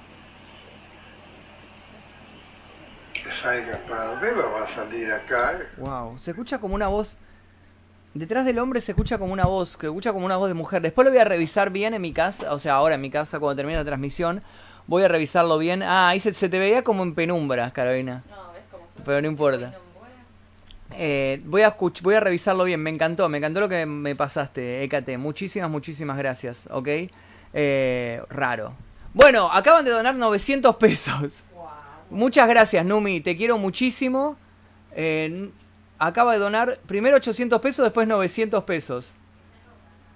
Que 3.13 3.31
salga 3.31 3.77
para 3.87 4.17
arriba, 4.17 4.45
va 4.45 4.63
a 4.63 4.67
salir 4.67 5.11
acá. 5.11 5.59
Wow. 5.77 6.17
Se 6.19 6.31
escucha 6.31 6.59
como 6.59 6.75
una 6.75 6.87
voz. 6.87 7.17
Detrás 8.15 8.45
del 8.45 8.59
hombre 8.59 8.79
se 8.79 8.93
escucha 8.93 9.17
como 9.17 9.33
una 9.33 9.45
voz. 9.45 9.75
Que 9.75 9.87
escucha 9.87 10.13
como 10.13 10.25
una 10.25 10.37
voz 10.37 10.47
de 10.47 10.53
mujer. 10.53 10.81
Después 10.81 11.03
lo 11.03 11.11
voy 11.11 11.19
a 11.19 11.25
revisar 11.25 11.69
bien 11.69 11.93
en 11.93 12.01
mi 12.01 12.13
casa. 12.13 12.53
O 12.53 12.59
sea, 12.59 12.75
ahora 12.75 12.95
en 12.95 13.01
mi 13.01 13.11
casa, 13.11 13.39
cuando 13.39 13.57
termine 13.57 13.77
la 13.77 13.83
transmisión. 13.83 14.41
Voy 14.87 15.03
a 15.03 15.09
revisarlo 15.09 15.57
bien. 15.57 15.83
Ah, 15.83 16.07
ahí 16.07 16.21
se, 16.21 16.33
se 16.33 16.47
te 16.47 16.57
veía 16.57 16.81
como 16.81 17.03
en 17.03 17.13
penumbra, 17.13 17.71
Carolina. 17.71 18.23
No, 18.29 18.53
ves 18.53 18.63
cómo. 18.71 18.85
Pero 19.03 19.21
no 19.21 19.27
importa. 19.27 19.73
Eh, 20.91 21.41
voy, 21.43 21.63
a 21.63 21.75
voy 22.03 22.15
a 22.15 22.19
revisarlo 22.21 22.63
bien, 22.63 22.81
me 22.81 22.89
encantó, 22.89 23.27
me 23.27 23.39
encantó 23.39 23.59
lo 23.59 23.67
que 23.67 23.85
me 23.85 24.15
pasaste, 24.15 24.83
Ecate. 24.83 25.17
Muchísimas, 25.17 25.69
muchísimas 25.69 26.17
gracias, 26.17 26.69
¿ok? 26.71 26.87
Eh, 27.53 28.21
raro. 28.29 28.73
Bueno, 29.13 29.51
acaban 29.51 29.83
de 29.83 29.91
donar 29.91 30.15
900 30.15 30.75
pesos. 30.77 31.43
Wow. 31.53 31.65
Muchas 32.11 32.47
gracias, 32.47 32.85
Numi, 32.85 33.19
te 33.19 33.35
quiero 33.35 33.57
muchísimo. 33.57 34.37
Eh, 34.91 35.49
acaba 35.99 36.33
de 36.33 36.39
donar 36.39 36.79
primero 36.85 37.17
800 37.17 37.61
pesos, 37.61 37.83
después 37.83 38.07
900 38.07 38.63
pesos. 38.63 39.13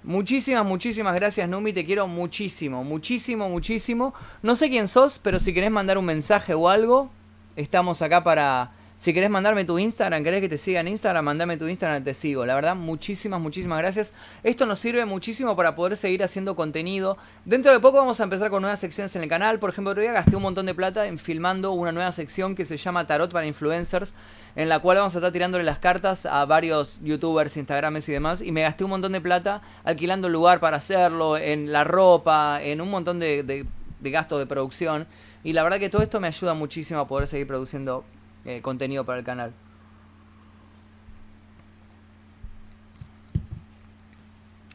Muchísimas, 0.04 0.65
muchísimas 0.65 1.13
gracias, 1.13 1.48
Numi. 1.50 1.74
Te 1.74 1.86
quiero 1.86 2.08
muchísimo, 2.08 2.84
muchísimo, 2.86 3.50
muchísimo. 3.50 4.13
No 4.42 4.56
sé 4.56 4.70
quién 4.70 4.88
sos, 4.88 5.20
pero 5.20 5.39
si 5.39 5.54
querés 5.54 5.72
mandar 5.72 5.98
un 5.98 6.06
mensaje 6.06 6.54
o 6.54 6.70
algo, 6.70 7.10
estamos 7.56 8.02
acá 8.02 8.24
para. 8.24 8.72
Si 8.98 9.13
querés 9.13 9.30
mandarme 9.30 9.63
tu 9.63 9.80
Instagram, 9.80 10.26
querés 10.26 10.42
que 10.42 10.50
te 10.50 10.58
siga 10.58 10.82
en 10.82 10.89
Instagram, 10.89 11.24
mandame 11.24 11.56
tu 11.56 11.68
Instagram, 11.70 12.04
te 12.04 12.13
sigo. 12.13 12.46
La 12.46 12.54
verdad, 12.54 12.76
muchísimas, 12.76 13.39
muchísimas 13.39 13.78
gracias. 13.78 14.12
Esto 14.44 14.65
nos 14.65 14.80
sirve 14.80 15.06
muchísimo 15.06 15.56
para 15.56 15.74
poder 15.74 15.96
seguir 15.96 16.22
haciendo 16.22 16.54
contenido. 16.54 17.18
Dentro 17.46 17.72
de 17.72 17.80
poco 17.80 17.98
vamos 17.98 18.20
a 18.20 18.24
empezar 18.26 18.50
con 18.50 18.62
nuevas 18.62 18.82
secciones 18.82 19.15
en 19.15 19.24
el 19.24 19.30
canal. 19.30 19.58
Por 19.58 19.70
ejemplo, 19.70 19.96
día 19.96 20.12
gasté 20.12 20.36
un 20.36 20.42
montón 20.42 20.65
de 20.65 20.74
plata 20.74 21.08
en 21.08 21.18
filmando 21.18 21.72
una 21.72 21.94
nueva 21.94 22.12
sección 22.12 22.56
que 22.56 22.65
se 22.65 22.76
llama 22.76 23.08
Tarot 23.08 23.32
para 23.32 23.46
Influencers, 23.46 24.13
en 24.60 24.67
la 24.67 24.80
cual 24.80 24.98
vamos 24.98 25.15
a 25.15 25.19
estar 25.19 25.32
tirándole 25.32 25.63
las 25.63 25.80
cartas 25.80 26.26
a 26.26 26.43
varios 26.43 27.00
youtubers, 27.02 27.56
instagrames 27.56 28.10
y 28.10 28.12
demás. 28.12 28.41
Y 28.41 28.52
me 28.52 28.63
gasté 28.63 28.84
un 28.84 28.89
montón 28.89 29.13
de 29.13 29.22
plata 29.22 29.62
alquilando 29.86 30.28
el 30.28 30.34
lugar 30.34 30.60
para 30.60 30.76
hacerlo, 30.76 31.38
en 31.38 31.72
la 31.72 31.86
ropa, 31.86 32.60
en 32.62 32.82
un 32.82 32.89
montón 32.89 33.19
de, 33.19 33.43
de, 33.43 34.12
gastos 34.12 34.38
de 34.38 34.45
producción. 34.45 35.08
Y 35.45 35.54
la 35.54 35.63
verdad 35.63 35.80
que 35.80 35.89
todo 35.89 36.02
esto 36.02 36.19
me 36.19 36.28
ayuda 36.28 36.56
muchísimo 36.56 37.00
a 37.00 37.08
poder 37.08 37.30
seguir 37.30 37.48
produciendo 37.48 38.04
eh, 38.43 38.62
contenido 38.62 39.06
para 39.06 39.19
el 39.19 39.24
canal. 39.24 39.54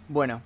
Bueno, 0.08 0.40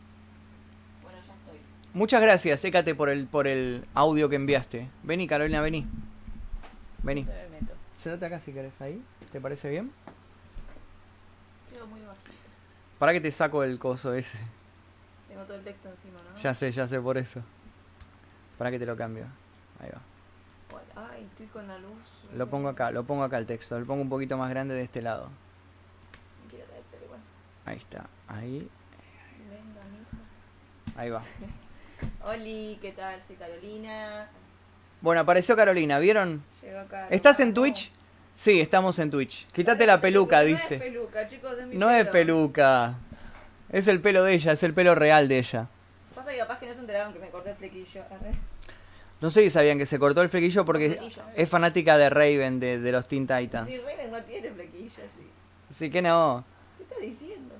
Bueno, 1.00 1.18
ya 1.28 1.34
estoy. 1.34 1.58
muchas 1.92 2.20
gracias, 2.20 2.64
Écate, 2.64 2.96
por 2.96 3.08
el, 3.08 3.26
por 3.28 3.46
el 3.46 3.84
audio 3.94 4.28
que 4.28 4.34
enviaste. 4.34 4.88
Vení, 5.04 5.28
Carolina, 5.28 5.60
vení. 5.60 5.86
Vení. 7.04 7.24
Sentate 8.08 8.24
acá 8.24 8.40
si 8.40 8.54
querés 8.54 8.80
ahí. 8.80 9.02
¿Te 9.30 9.38
parece 9.38 9.68
bien? 9.68 9.92
Quedo 11.70 11.86
muy 11.86 12.00
bajito. 12.00 12.32
Para 12.98 13.12
que 13.12 13.20
te 13.20 13.30
saco 13.30 13.62
el 13.62 13.78
coso 13.78 14.14
ese. 14.14 14.38
Tengo 15.28 15.42
todo 15.42 15.58
el 15.58 15.62
texto 15.62 15.90
encima, 15.90 16.18
¿no? 16.26 16.34
Ya 16.40 16.54
sé, 16.54 16.72
ya 16.72 16.88
sé 16.88 16.98
por 17.02 17.18
eso. 17.18 17.42
Para 18.56 18.70
que 18.70 18.78
te 18.78 18.86
lo 18.86 18.96
cambio. 18.96 19.26
Ahí 19.78 19.90
va. 19.90 21.10
Ay, 21.12 21.24
estoy 21.24 21.48
con 21.48 21.68
la 21.68 21.78
luz. 21.78 21.98
Lo 22.34 22.48
pongo 22.48 22.70
acá, 22.70 22.90
lo 22.92 23.04
pongo 23.04 23.24
acá 23.24 23.36
el 23.36 23.44
texto, 23.44 23.78
lo 23.78 23.84
pongo 23.84 24.00
un 24.00 24.08
poquito 24.08 24.38
más 24.38 24.48
grande 24.48 24.74
de 24.74 24.84
este 24.84 25.02
lado. 25.02 25.28
Ahí 27.66 27.76
está, 27.76 28.06
ahí, 28.26 28.70
ahí 30.96 31.10
va. 31.10 31.22
Oli, 32.26 32.78
¿qué 32.80 32.92
tal? 32.92 33.20
Soy 33.20 33.36
Carolina. 33.36 34.30
Bueno, 35.02 35.20
apareció 35.20 35.54
Carolina, 35.54 35.98
¿vieron? 35.98 36.42
¿Estás 37.10 37.38
en 37.40 37.52
Twitch? 37.52 37.92
Sí, 38.38 38.60
estamos 38.60 38.96
en 39.00 39.10
Twitch. 39.10 39.48
Quítate 39.48 39.84
la 39.84 40.00
peluca, 40.00 40.36
No 40.36 40.42
es 40.46 40.48
dice. 40.52 40.78
peluca, 40.78 41.26
chicos, 41.26 41.58
es 41.58 41.66
mi 41.66 41.74
No 41.76 41.90
es 41.90 42.06
peluca. 42.06 42.94
Es 43.68 43.88
el 43.88 44.00
pelo 44.00 44.22
de 44.22 44.32
ella, 44.34 44.52
es 44.52 44.62
el 44.62 44.72
pelo 44.72 44.94
real 44.94 45.26
de 45.26 45.38
ella. 45.38 45.66
Pasa 46.14 46.30
que 46.30 46.38
capaz 46.38 46.60
que 46.60 46.66
no 46.66 46.74
se 46.74 46.78
enteraron 46.80 47.12
que 47.12 47.18
me 47.18 47.30
corté 47.30 47.50
el 47.50 47.56
flequillo. 47.56 48.00
Arre. 48.02 48.30
No 49.20 49.30
sé 49.30 49.42
si 49.42 49.50
sabían 49.50 49.76
que 49.76 49.86
se 49.86 49.98
cortó 49.98 50.22
el 50.22 50.28
flequillo 50.28 50.64
porque 50.64 50.90
Flequillo. 50.90 51.22
es 51.34 51.48
fanática 51.48 51.98
de 51.98 52.10
Raven, 52.10 52.60
de, 52.60 52.78
de 52.78 52.92
los 52.92 53.08
Teen 53.08 53.26
Titans. 53.26 53.68
Sí, 53.68 53.80
Raven 53.84 54.12
no 54.12 54.22
tiene 54.22 54.50
flequillo, 54.52 54.88
sí. 55.16 55.28
Sí, 55.74 55.90
que 55.90 56.00
no, 56.00 56.44
¿Qué 56.76 56.84
estás 56.84 57.00
diciendo? 57.00 57.56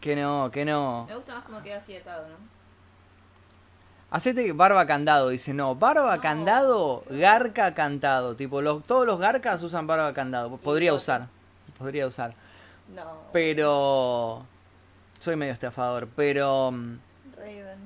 que 0.00 0.16
no, 0.16 0.50
que 0.50 0.64
no. 0.64 1.04
Me 1.10 1.14
gusta 1.14 1.34
más 1.34 1.44
como 1.44 1.62
queda 1.62 1.76
así 1.76 1.94
atado, 1.94 2.26
¿no? 2.26 2.36
Hacete 4.12 4.52
barba 4.52 4.86
candado, 4.86 5.30
dice, 5.30 5.54
no, 5.54 5.74
barba 5.74 6.16
No. 6.16 6.22
candado, 6.22 7.04
garca 7.08 7.72
cantado. 7.72 8.36
Tipo, 8.36 8.60
los, 8.60 8.84
todos 8.84 9.06
los 9.06 9.18
garcas 9.18 9.62
usan 9.62 9.86
barba 9.86 10.12
candado. 10.12 10.54
Podría 10.58 10.92
usar, 10.92 11.28
podría 11.78 12.06
usar. 12.06 12.34
No. 12.94 13.22
Pero... 13.32 14.44
Soy 15.18 15.36
medio 15.36 15.54
estafador, 15.54 16.08
pero... 16.14 16.72
mm, 16.72 16.98
Raven. 17.38 17.78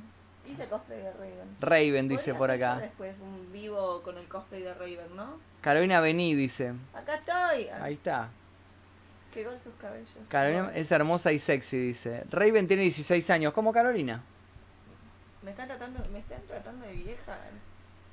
Hice 0.50 0.66
cosplay 0.66 0.98
de 0.98 1.12
Raven. 1.12 1.56
Raven 1.60 2.08
dice 2.08 2.34
por 2.34 2.50
acá. 2.50 2.78
después 2.78 3.16
un 3.20 3.52
vivo 3.52 4.02
con 4.02 4.18
el 4.18 4.26
cosplay 4.26 4.62
de 4.62 4.74
Raven, 4.74 5.14
¿no? 5.14 5.38
Carolina 5.60 6.00
Vení 6.00 6.34
dice. 6.34 6.72
Acá 6.92 7.14
estoy. 7.16 7.68
Ahí 7.80 7.94
está. 7.94 8.30
Qué 9.32 9.44
gol 9.44 9.60
sus 9.60 9.74
cabellos. 9.74 10.08
Carolina 10.28 10.72
es 10.74 10.90
hermosa 10.90 11.30
y 11.30 11.38
sexy, 11.38 11.78
dice. 11.78 12.24
Raven 12.30 12.66
tiene 12.66 12.82
16 12.82 13.30
años, 13.30 13.52
como 13.52 13.72
Carolina. 13.72 14.22
Me 15.46 15.52
están 15.52 15.68
tratando, 15.68 16.00
me 16.12 16.18
están 16.18 16.40
tratando 16.48 16.85
de 16.85 16.92
vieja. 16.92 17.38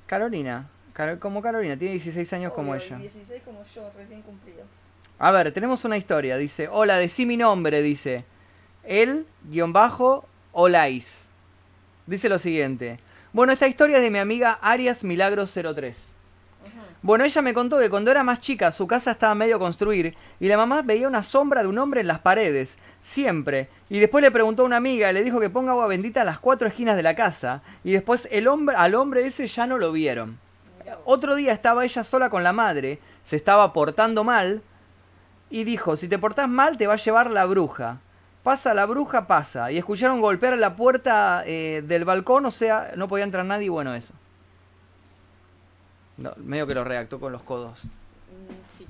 Carolina, 0.06 0.68
Car- 0.92 1.18
como 1.18 1.42
Carolina, 1.42 1.76
tiene 1.76 1.94
16 1.94 2.32
años 2.32 2.52
como 2.52 2.70
Obvio, 2.70 2.80
ella. 2.84 2.96
16 2.98 3.42
como 3.44 3.64
yo, 3.74 3.90
recién 3.96 4.22
cumplidos. 4.22 4.66
A 5.18 5.32
ver, 5.32 5.50
tenemos 5.50 5.84
una 5.84 5.96
historia. 5.96 6.36
Dice, 6.36 6.68
hola, 6.70 6.96
decí 6.96 7.26
mi 7.26 7.36
nombre, 7.36 7.82
dice. 7.82 8.24
El, 8.84 9.26
guion 9.50 9.72
bajo, 9.72 10.28
Olais. 10.52 11.24
Dice 12.06 12.28
lo 12.28 12.38
siguiente. 12.38 13.00
Bueno, 13.32 13.52
esta 13.52 13.66
historia 13.66 13.96
es 13.96 14.02
de 14.04 14.12
mi 14.12 14.18
amiga 14.20 14.56
Arias 14.62 15.02
Milagros 15.02 15.52
03. 15.52 16.13
Bueno, 17.04 17.24
ella 17.24 17.42
me 17.42 17.52
contó 17.52 17.78
que 17.78 17.90
cuando 17.90 18.10
era 18.10 18.24
más 18.24 18.40
chica 18.40 18.72
su 18.72 18.86
casa 18.86 19.10
estaba 19.10 19.34
medio 19.34 19.58
construir 19.58 20.16
y 20.40 20.48
la 20.48 20.56
mamá 20.56 20.80
veía 20.80 21.06
una 21.06 21.22
sombra 21.22 21.60
de 21.60 21.68
un 21.68 21.76
hombre 21.76 22.00
en 22.00 22.06
las 22.06 22.20
paredes, 22.20 22.78
siempre. 23.02 23.68
Y 23.90 23.98
después 23.98 24.22
le 24.22 24.30
preguntó 24.30 24.62
a 24.62 24.64
una 24.64 24.78
amiga 24.78 25.10
y 25.10 25.12
le 25.12 25.22
dijo 25.22 25.38
que 25.38 25.50
ponga 25.50 25.72
agua 25.72 25.86
bendita 25.86 26.22
a 26.22 26.24
las 26.24 26.38
cuatro 26.38 26.66
esquinas 26.66 26.96
de 26.96 27.02
la 27.02 27.14
casa. 27.14 27.60
Y 27.84 27.92
después 27.92 28.26
el 28.30 28.48
hombre, 28.48 28.74
al 28.78 28.94
hombre 28.94 29.26
ese 29.26 29.48
ya 29.48 29.66
no 29.66 29.76
lo 29.76 29.92
vieron. 29.92 30.38
Otro 31.04 31.34
día 31.34 31.52
estaba 31.52 31.84
ella 31.84 32.04
sola 32.04 32.30
con 32.30 32.42
la 32.42 32.54
madre, 32.54 33.00
se 33.22 33.36
estaba 33.36 33.74
portando 33.74 34.24
mal 34.24 34.62
y 35.50 35.64
dijo, 35.64 35.98
si 35.98 36.08
te 36.08 36.18
portás 36.18 36.48
mal 36.48 36.78
te 36.78 36.86
va 36.86 36.94
a 36.94 36.96
llevar 36.96 37.30
la 37.30 37.44
bruja. 37.44 38.00
Pasa 38.42 38.72
la 38.72 38.86
bruja, 38.86 39.26
pasa. 39.26 39.70
Y 39.70 39.76
escucharon 39.76 40.22
golpear 40.22 40.56
la 40.56 40.74
puerta 40.74 41.42
eh, 41.44 41.82
del 41.86 42.06
balcón, 42.06 42.46
o 42.46 42.50
sea, 42.50 42.92
no 42.96 43.08
podía 43.08 43.24
entrar 43.24 43.44
nadie, 43.44 43.68
bueno, 43.68 43.92
eso. 43.92 44.14
No, 46.16 46.32
medio 46.36 46.66
que 46.66 46.74
lo 46.74 46.84
redactó 46.84 47.18
con 47.20 47.32
los 47.32 47.42
codos. 47.42 47.84
Mm, 47.84 47.88
Sí. 48.76 48.86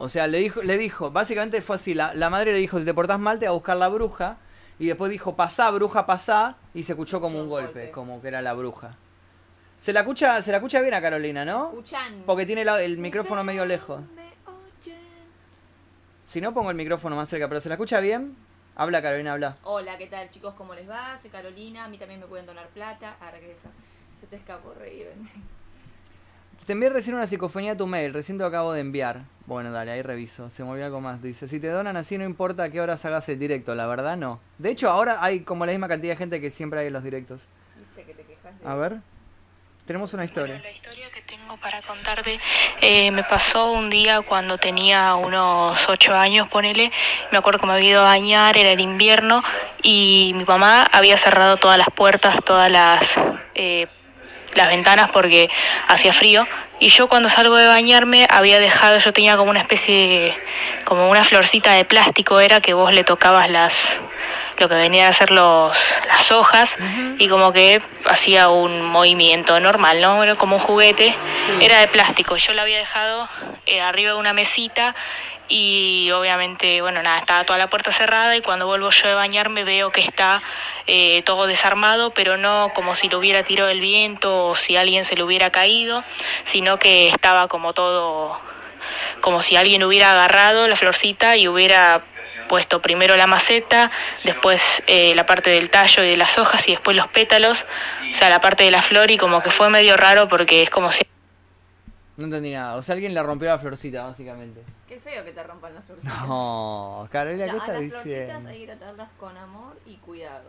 O 0.00 0.08
sea, 0.08 0.28
le 0.28 0.38
dijo, 0.38 0.62
le 0.62 0.78
dijo, 0.78 1.10
básicamente 1.10 1.60
fue 1.60 1.74
así, 1.76 1.92
la, 1.92 2.14
la 2.14 2.30
madre 2.30 2.52
le 2.52 2.58
dijo, 2.58 2.78
si 2.78 2.84
te 2.84 2.94
portás 2.94 3.18
mal 3.18 3.38
te 3.40 3.46
va 3.46 3.50
a 3.50 3.54
buscar 3.54 3.76
la 3.76 3.88
bruja. 3.88 4.36
Y 4.78 4.86
después 4.86 5.10
dijo, 5.10 5.34
pasá, 5.34 5.70
bruja, 5.72 6.06
pasá. 6.06 6.56
Y 6.72 6.84
se 6.84 6.92
escuchó 6.92 7.20
como 7.20 7.40
un 7.40 7.48
golpe, 7.48 7.72
golpe. 7.80 7.90
como 7.90 8.22
que 8.22 8.28
era 8.28 8.40
la 8.40 8.52
bruja. 8.52 8.94
Se 9.76 9.92
la 9.92 10.00
escucha, 10.00 10.40
se 10.40 10.52
la 10.52 10.58
escucha 10.58 10.80
bien 10.80 10.94
a 10.94 11.00
Carolina, 11.00 11.44
¿no? 11.44 11.70
Escuchan. 11.70 12.22
Porque 12.26 12.46
tiene 12.46 12.64
la- 12.64 12.80
el 12.80 12.98
micrófono 12.98 13.42
medio 13.42 13.64
lejos. 13.64 14.00
Si 16.26 16.40
no, 16.40 16.52
pongo 16.52 16.70
el 16.70 16.76
micrófono 16.76 17.16
más 17.16 17.28
cerca, 17.28 17.48
pero 17.48 17.60
¿se 17.60 17.68
la 17.68 17.74
escucha 17.76 18.00
bien? 18.00 18.36
Habla, 18.76 19.00
Carolina, 19.02 19.32
habla. 19.32 19.56
Hola, 19.64 19.96
¿qué 19.98 20.06
tal 20.06 20.30
chicos? 20.30 20.54
¿Cómo 20.54 20.74
les 20.74 20.88
va? 20.88 21.16
Soy 21.18 21.30
Carolina, 21.30 21.84
a 21.84 21.88
mí 21.88 21.96
también 21.98 22.20
me 22.20 22.26
pueden 22.26 22.46
donar 22.46 22.68
plata. 22.68 23.16
Ahora 23.20 23.40
que 23.40 23.50
esa, 23.52 23.70
se 24.20 24.26
te 24.26 24.36
escapó 24.36 24.74
Raven. 24.74 25.28
Te 26.68 26.74
envié 26.74 26.90
recién 26.90 27.16
una 27.16 27.26
psicofonía 27.26 27.72
a 27.72 27.76
tu 27.78 27.86
mail, 27.86 28.12
recién 28.12 28.36
te 28.36 28.42
lo 28.42 28.48
acabo 28.48 28.74
de 28.74 28.82
enviar. 28.82 29.22
Bueno, 29.46 29.72
dale, 29.72 29.90
ahí 29.90 30.02
reviso. 30.02 30.50
Se 30.50 30.62
me 30.62 30.68
olvidó 30.68 30.84
algo 30.84 31.00
más. 31.00 31.22
Dice, 31.22 31.48
si 31.48 31.60
te 31.60 31.68
donan 31.68 31.96
así 31.96 32.18
no 32.18 32.24
importa 32.24 32.64
a 32.64 32.68
qué 32.68 32.78
horas 32.82 33.02
hagas 33.06 33.26
el 33.30 33.38
directo, 33.38 33.74
la 33.74 33.86
verdad 33.86 34.18
no. 34.18 34.38
De 34.58 34.68
hecho, 34.68 34.90
ahora 34.90 35.24
hay 35.24 35.40
como 35.40 35.64
la 35.64 35.72
misma 35.72 35.88
cantidad 35.88 36.12
de 36.12 36.18
gente 36.18 36.42
que 36.42 36.50
siempre 36.50 36.80
hay 36.80 36.88
en 36.88 36.92
los 36.92 37.02
directos. 37.02 37.46
Viste 37.74 38.04
que 38.04 38.12
te 38.12 38.22
quejas 38.22 38.60
de... 38.60 38.68
A 38.68 38.74
ver. 38.74 38.96
Tenemos 39.86 40.12
una 40.12 40.26
historia. 40.26 40.56
Bueno, 40.56 40.68
la 40.68 40.70
historia 40.70 41.10
que 41.10 41.22
tengo 41.22 41.56
para 41.56 41.80
contarte 41.80 42.38
eh, 42.82 43.10
me 43.12 43.24
pasó 43.24 43.72
un 43.72 43.88
día 43.88 44.20
cuando 44.20 44.58
tenía 44.58 45.14
unos 45.14 45.88
ocho 45.88 46.14
años, 46.14 46.48
ponele. 46.48 46.92
Me 47.32 47.38
acuerdo 47.38 47.60
que 47.60 47.66
me 47.66 47.72
había 47.72 47.88
ido 47.92 48.00
a 48.00 48.04
bañar, 48.04 48.58
era 48.58 48.72
el 48.72 48.80
invierno, 48.80 49.42
y 49.82 50.34
mi 50.36 50.44
mamá 50.44 50.82
había 50.92 51.16
cerrado 51.16 51.56
todas 51.56 51.78
las 51.78 51.88
puertas, 51.88 52.36
todas 52.44 52.70
las, 52.70 53.14
eh, 53.54 53.88
las 54.54 54.68
ventanas 54.68 55.10
porque 55.10 55.48
hacía 55.88 56.12
frío. 56.12 56.46
Y 56.80 56.90
yo 56.90 57.08
cuando 57.08 57.28
salgo 57.28 57.56
de 57.56 57.66
bañarme 57.66 58.26
había 58.30 58.60
dejado, 58.60 58.98
yo 58.98 59.12
tenía 59.12 59.36
como 59.36 59.50
una 59.50 59.60
especie 59.60 59.94
de, 59.96 60.38
como 60.84 61.10
una 61.10 61.24
florcita 61.24 61.72
de 61.72 61.84
plástico, 61.84 62.38
era 62.40 62.60
que 62.60 62.72
vos 62.72 62.94
le 62.94 63.02
tocabas 63.02 63.50
las, 63.50 63.98
lo 64.58 64.68
que 64.68 64.76
venían 64.76 65.08
a 65.10 65.12
ser 65.12 65.32
los, 65.32 65.76
las 66.06 66.30
hojas 66.30 66.76
y 67.18 67.26
como 67.28 67.52
que 67.52 67.82
hacía 68.06 68.48
un 68.48 68.82
movimiento 68.84 69.58
normal, 69.58 70.00
¿no? 70.00 70.22
Era 70.22 70.36
como 70.36 70.56
un 70.56 70.62
juguete, 70.62 71.16
Sí. 71.46 71.64
era 71.64 71.80
de 71.80 71.88
plástico. 71.88 72.36
Yo 72.36 72.54
lo 72.54 72.62
había 72.62 72.78
dejado 72.78 73.28
eh, 73.66 73.80
arriba 73.80 74.12
de 74.12 74.18
una 74.18 74.32
mesita 74.32 74.94
y 75.48 76.10
obviamente, 76.10 76.80
bueno, 76.82 77.02
nada, 77.02 77.18
estaba 77.18 77.44
toda 77.44 77.58
la 77.58 77.70
puerta 77.70 77.90
cerrada 77.90 78.36
y 78.36 78.42
cuando 78.42 78.66
vuelvo 78.66 78.90
yo 78.90 79.08
de 79.08 79.14
bañarme 79.14 79.64
veo 79.64 79.90
que 79.90 80.02
está 80.02 80.42
eh, 80.86 81.22
todo 81.22 81.46
desarmado, 81.46 82.10
pero 82.10 82.36
no 82.36 82.72
como 82.74 82.94
si 82.94 83.08
lo 83.08 83.18
hubiera 83.18 83.42
tirado 83.42 83.70
el 83.70 83.80
viento 83.80 84.48
o 84.48 84.56
si 84.56 84.76
alguien 84.76 85.04
se 85.04 85.16
lo 85.16 85.24
hubiera 85.24 85.50
caído, 85.50 86.04
sino 86.44 86.78
que 86.78 87.08
estaba 87.08 87.48
como 87.48 87.72
todo 87.72 88.40
como 89.20 89.42
si 89.42 89.56
alguien 89.56 89.82
hubiera 89.84 90.12
agarrado 90.12 90.68
la 90.68 90.76
florcita 90.76 91.36
y 91.36 91.48
hubiera 91.48 92.02
puesto 92.48 92.80
primero 92.80 93.16
la 93.16 93.26
maceta, 93.26 93.90
después 94.24 94.62
eh, 94.86 95.14
la 95.14 95.26
parte 95.26 95.50
del 95.50 95.70
tallo 95.70 96.02
y 96.02 96.10
de 96.10 96.16
las 96.16 96.38
hojas 96.38 96.66
y 96.68 96.72
después 96.72 96.96
los 96.96 97.08
pétalos, 97.08 97.64
o 98.10 98.14
sea, 98.14 98.30
la 98.30 98.40
parte 98.40 98.64
de 98.64 98.70
la 98.70 98.82
flor 98.82 99.10
y 99.10 99.18
como 99.18 99.42
que 99.42 99.50
fue 99.50 99.68
medio 99.68 99.96
raro 99.96 100.28
porque 100.28 100.62
es 100.62 100.70
como 100.70 100.90
si 100.90 101.02
No 102.16 102.24
entendí 102.24 102.52
nada. 102.52 102.76
O 102.76 102.82
sea, 102.82 102.94
alguien 102.94 103.12
le 103.12 103.22
rompió 103.22 103.48
la 103.48 103.58
florcita, 103.58 104.04
básicamente. 104.04 104.62
Qué 104.88 104.98
feo 105.00 105.24
que 105.24 105.32
te 105.32 105.42
rompan 105.42 105.74
las 105.74 105.84
florcitas. 105.84 106.26
No, 106.26 107.08
Carolina, 107.12 107.44
¿qué 107.44 107.50
a 107.50 107.54
estás 107.56 107.68
las 107.68 107.76
florcitas 107.78 108.04
diciendo? 108.04 108.48
hay 108.48 108.58
que 108.60 108.66
tratarlas 108.66 109.08
con 109.20 109.36
amor 109.36 109.76
y 109.86 109.96
cuidado. 109.96 110.44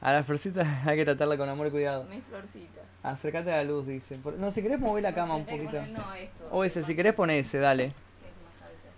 A 0.00 0.12
las 0.12 0.26
florcitas 0.26 0.66
hay 0.86 0.96
que 0.96 1.04
tratarla 1.04 1.36
con 1.36 1.48
amor 1.48 1.66
y 1.66 1.70
cuidado. 1.70 2.04
Mis 2.04 2.22
florcitas. 2.24 2.82
Acércate 3.02 3.52
a 3.52 3.56
la 3.58 3.64
luz, 3.64 3.86
dice. 3.86 4.18
No, 4.38 4.50
si 4.50 4.62
querés 4.62 4.80
mover 4.80 5.02
la 5.02 5.14
cama 5.14 5.36
un 5.36 5.44
poquito. 5.44 5.70
poner- 5.72 5.90
No, 5.90 6.14
esto. 6.14 6.48
O 6.50 6.64
ese, 6.64 6.82
si 6.82 6.96
querés 6.96 7.12
pone 7.12 7.38
ese, 7.38 7.58
dale. 7.58 7.92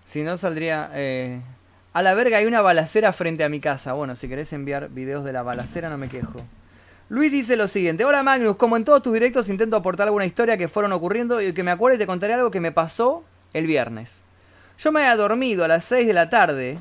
Si 0.04 0.22
no 0.22 0.36
saldría... 0.36 0.90
eh, 0.94 1.40
A 1.92 2.02
la 2.02 2.14
verga 2.14 2.38
hay 2.38 2.46
una 2.46 2.60
balacera 2.60 3.12
frente 3.12 3.42
a 3.42 3.48
mi 3.48 3.58
casa. 3.58 3.92
Bueno, 3.94 4.14
si 4.14 4.28
querés 4.28 4.52
enviar 4.52 4.88
videos 4.90 5.24
de 5.24 5.32
la 5.32 5.42
balacera 5.42 5.88
no 5.90 5.98
me 5.98 6.08
quejo. 6.08 6.40
Luis 7.08 7.32
dice 7.32 7.56
lo 7.56 7.66
siguiente. 7.66 8.04
Hola 8.04 8.22
Magnus, 8.22 8.56
como 8.56 8.76
en 8.76 8.84
todos 8.84 9.02
tus 9.02 9.12
directos 9.14 9.48
intento 9.48 9.76
aportar 9.76 10.06
alguna 10.06 10.26
historia 10.26 10.56
que 10.56 10.68
fueron 10.68 10.92
ocurriendo 10.92 11.40
y 11.40 11.52
que 11.52 11.62
me 11.64 11.70
acuerde 11.72 11.96
y 11.96 11.98
te 11.98 12.06
contaré 12.06 12.34
algo 12.34 12.50
que 12.52 12.60
me 12.60 12.70
pasó 12.72 13.24
el 13.52 13.66
viernes. 13.66 14.20
Yo 14.78 14.92
me 14.92 15.00
había 15.00 15.16
dormido 15.16 15.64
a 15.64 15.68
las 15.68 15.84
6 15.86 16.06
de 16.06 16.12
la 16.12 16.28
tarde. 16.30 16.78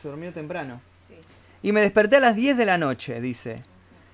Se 0.00 0.08
durmió 0.08 0.32
temprano. 0.32 0.80
Sí. 1.08 1.14
Y 1.62 1.72
me 1.72 1.80
desperté 1.80 2.16
a 2.16 2.20
las 2.20 2.36
10 2.36 2.56
de 2.56 2.66
la 2.66 2.78
noche, 2.78 3.20
dice. 3.20 3.62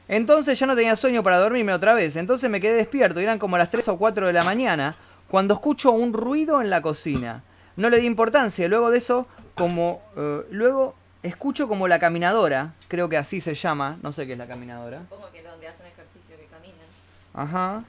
Entonces 0.09 0.59
ya 0.59 0.67
no 0.67 0.75
tenía 0.75 0.97
sueño 0.97 1.23
para 1.23 1.39
dormirme 1.39 1.73
otra 1.73 1.93
vez. 1.95 2.17
Entonces 2.17 2.49
me 2.49 2.61
quedé 2.61 2.75
despierto 2.77 3.21
y 3.21 3.25
eran 3.25 3.39
como 3.39 3.59
las 3.59 3.71
3 3.71 3.89
o 3.89 3.99
4 3.99 4.27
de 4.27 4.33
la 4.33 4.45
mañana 4.45 4.97
cuando 5.29 5.55
escucho 5.55 5.93
un 5.93 6.13
ruido 6.15 6.63
en 6.63 6.71
la 6.71 6.81
cocina. 6.81 7.43
No 7.77 7.91
le 7.91 8.01
di 8.01 8.07
importancia. 8.07 8.65
y 8.65 8.69
Luego 8.69 8.91
de 8.91 8.99
eso, 8.99 9.27
como... 9.55 10.03
eh, 10.17 10.43
luego 10.51 10.95
escucho 11.23 11.69
como 11.69 11.87
la 11.89 11.99
caminadora. 11.99 12.73
Creo 12.89 13.11
que 13.11 13.19
así 13.19 13.41
se 13.43 13.55
llama. 13.55 13.99
No 14.03 14.13
sé 14.13 14.27
qué 14.27 14.33
es 14.33 14.39
la 14.39 14.47
caminadora. 14.47 15.01
Supongo 15.01 15.31
que 15.31 15.43
donde 15.43 15.69
hacen 15.69 15.87
ejercicio 15.87 16.37
que 16.39 16.47
caminan. 16.47 16.87
Ajá. 17.35 17.85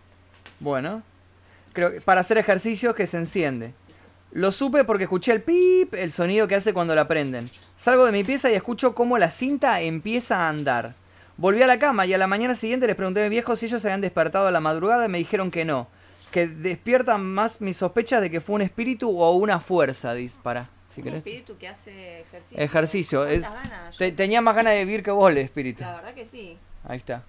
Bueno. 0.59 1.01
Creo 1.71 1.91
que 1.93 2.01
para 2.01 2.19
hacer 2.21 2.37
ejercicios 2.37 2.93
que 2.95 3.07
se 3.07 3.15
enciende. 3.17 3.73
Lo 4.31 4.51
supe 4.51 4.83
porque 4.83 5.03
escuché 5.05 5.31
el 5.31 5.41
pip, 5.41 5.93
el 5.95 6.11
sonido 6.11 6.47
que 6.47 6.55
hace 6.55 6.73
cuando 6.73 6.93
la 6.95 7.07
prenden. 7.07 7.49
Salgo 7.77 8.05
de 8.05 8.11
mi 8.11 8.23
pieza 8.23 8.49
y 8.51 8.53
escucho 8.53 8.93
cómo 8.93 9.17
la 9.17 9.31
cinta 9.31 9.81
empieza 9.81 10.37
a 10.45 10.49
andar. 10.49 10.93
Volví 11.37 11.61
a 11.63 11.67
la 11.67 11.79
cama 11.79 12.05
y 12.05 12.13
a 12.13 12.17
la 12.17 12.27
mañana 12.27 12.55
siguiente 12.55 12.85
les 12.85 12.95
pregunté 12.95 13.21
a 13.21 13.23
mis 13.23 13.31
viejos 13.31 13.59
si 13.59 13.65
ellos 13.65 13.81
se 13.81 13.87
habían 13.87 14.01
despertado 14.01 14.47
a 14.47 14.51
la 14.51 14.59
madrugada 14.59 15.05
y 15.05 15.09
me 15.09 15.17
dijeron 15.17 15.49
que 15.51 15.65
no. 15.65 15.87
que 16.31 16.45
despiertan 16.47 17.25
más 17.25 17.59
mis 17.59 17.77
sospechas 17.77 18.21
de 18.21 18.29
que 18.29 18.39
fue 18.39 18.53
un 18.53 18.61
espíritu 18.61 19.09
o 19.19 19.31
una 19.35 19.59
fuerza, 19.59 20.13
dispara. 20.13 20.69
Si 20.93 21.01
un 21.01 21.05
querés. 21.05 21.17
espíritu 21.19 21.57
que 21.57 21.67
hace 21.67 22.19
ejercicio. 22.21 22.57
Ejercicio, 22.59 23.25
es- 23.25 23.43
tenía 24.15 24.39
más 24.39 24.55
ganas 24.55 24.73
de 24.73 24.85
vivir 24.85 25.01
que 25.01 25.09
vos, 25.09 25.31
el 25.31 25.39
espíritu. 25.39 25.81
La 25.81 25.95
verdad 25.95 26.13
que 26.13 26.27
sí. 26.27 26.55
Ahí 26.87 26.97
está. 26.97 27.23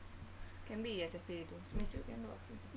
Qué 0.69 0.75
envidia 0.75 1.07
ese 1.07 1.17
espíritu. 1.17 1.55
Me 1.79 1.83
estoy 1.83 2.01
quedando 2.01 2.29
bajito. 2.29 2.30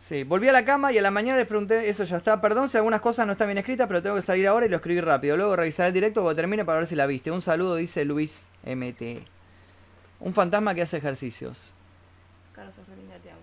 Sí, 0.04 0.26
volví 0.26 0.50
a 0.50 0.52
la 0.52 0.66
cama 0.66 0.92
y 0.92 0.98
a 0.98 1.02
la 1.02 1.12
mañana 1.12 1.38
les 1.38 1.48
pregunté, 1.48 1.88
eso 1.88 2.04
ya 2.04 2.18
está, 2.18 2.42
perdón 2.42 2.68
si 2.68 2.76
algunas 2.76 3.00
cosas 3.00 3.26
no 3.26 3.32
están 3.32 3.48
bien 3.48 3.60
escritas, 3.60 3.88
pero 3.88 4.04
tengo 4.04 4.18
que 4.18 4.22
salir 4.22 4.46
ahora 4.50 4.66
y 4.66 4.70
lo 4.70 4.76
escribí 4.76 5.00
rápido. 5.00 5.38
Luego 5.38 5.56
revisaré 5.56 5.88
el 5.88 5.94
directo 5.94 6.22
cuando 6.22 6.36
termine 6.36 6.66
para 6.66 6.80
ver 6.80 6.88
si 6.89 6.96
la 6.96 7.06
viste. 7.06 7.32
Un 7.32 7.42
saludo, 7.42 7.78
dice 7.78 8.04
Luis 8.04 8.46
MT. 8.66 9.26
Un 10.20 10.34
fantasma 10.34 10.76
que 10.76 10.82
hace 10.82 10.98
ejercicios. 10.98 11.72
Carlos, 12.54 12.76
sos 12.76 12.86
re 12.89 12.98
linda, 12.98 13.16
te 13.24 13.32
amo. 13.32 13.39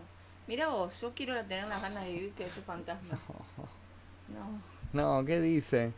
Mira 0.47 0.69
vos, 0.69 1.01
yo 1.01 1.13
quiero 1.15 1.35
tener 1.47 1.67
las 1.67 1.81
ganas 1.81 2.05
de 2.05 2.13
vivir 2.13 2.33
que 2.33 2.45
ese 2.45 2.61
fantasma. 2.61 3.19
No. 4.29 4.61
No, 4.93 5.25
¿qué 5.25 5.41
dice? 5.41 5.93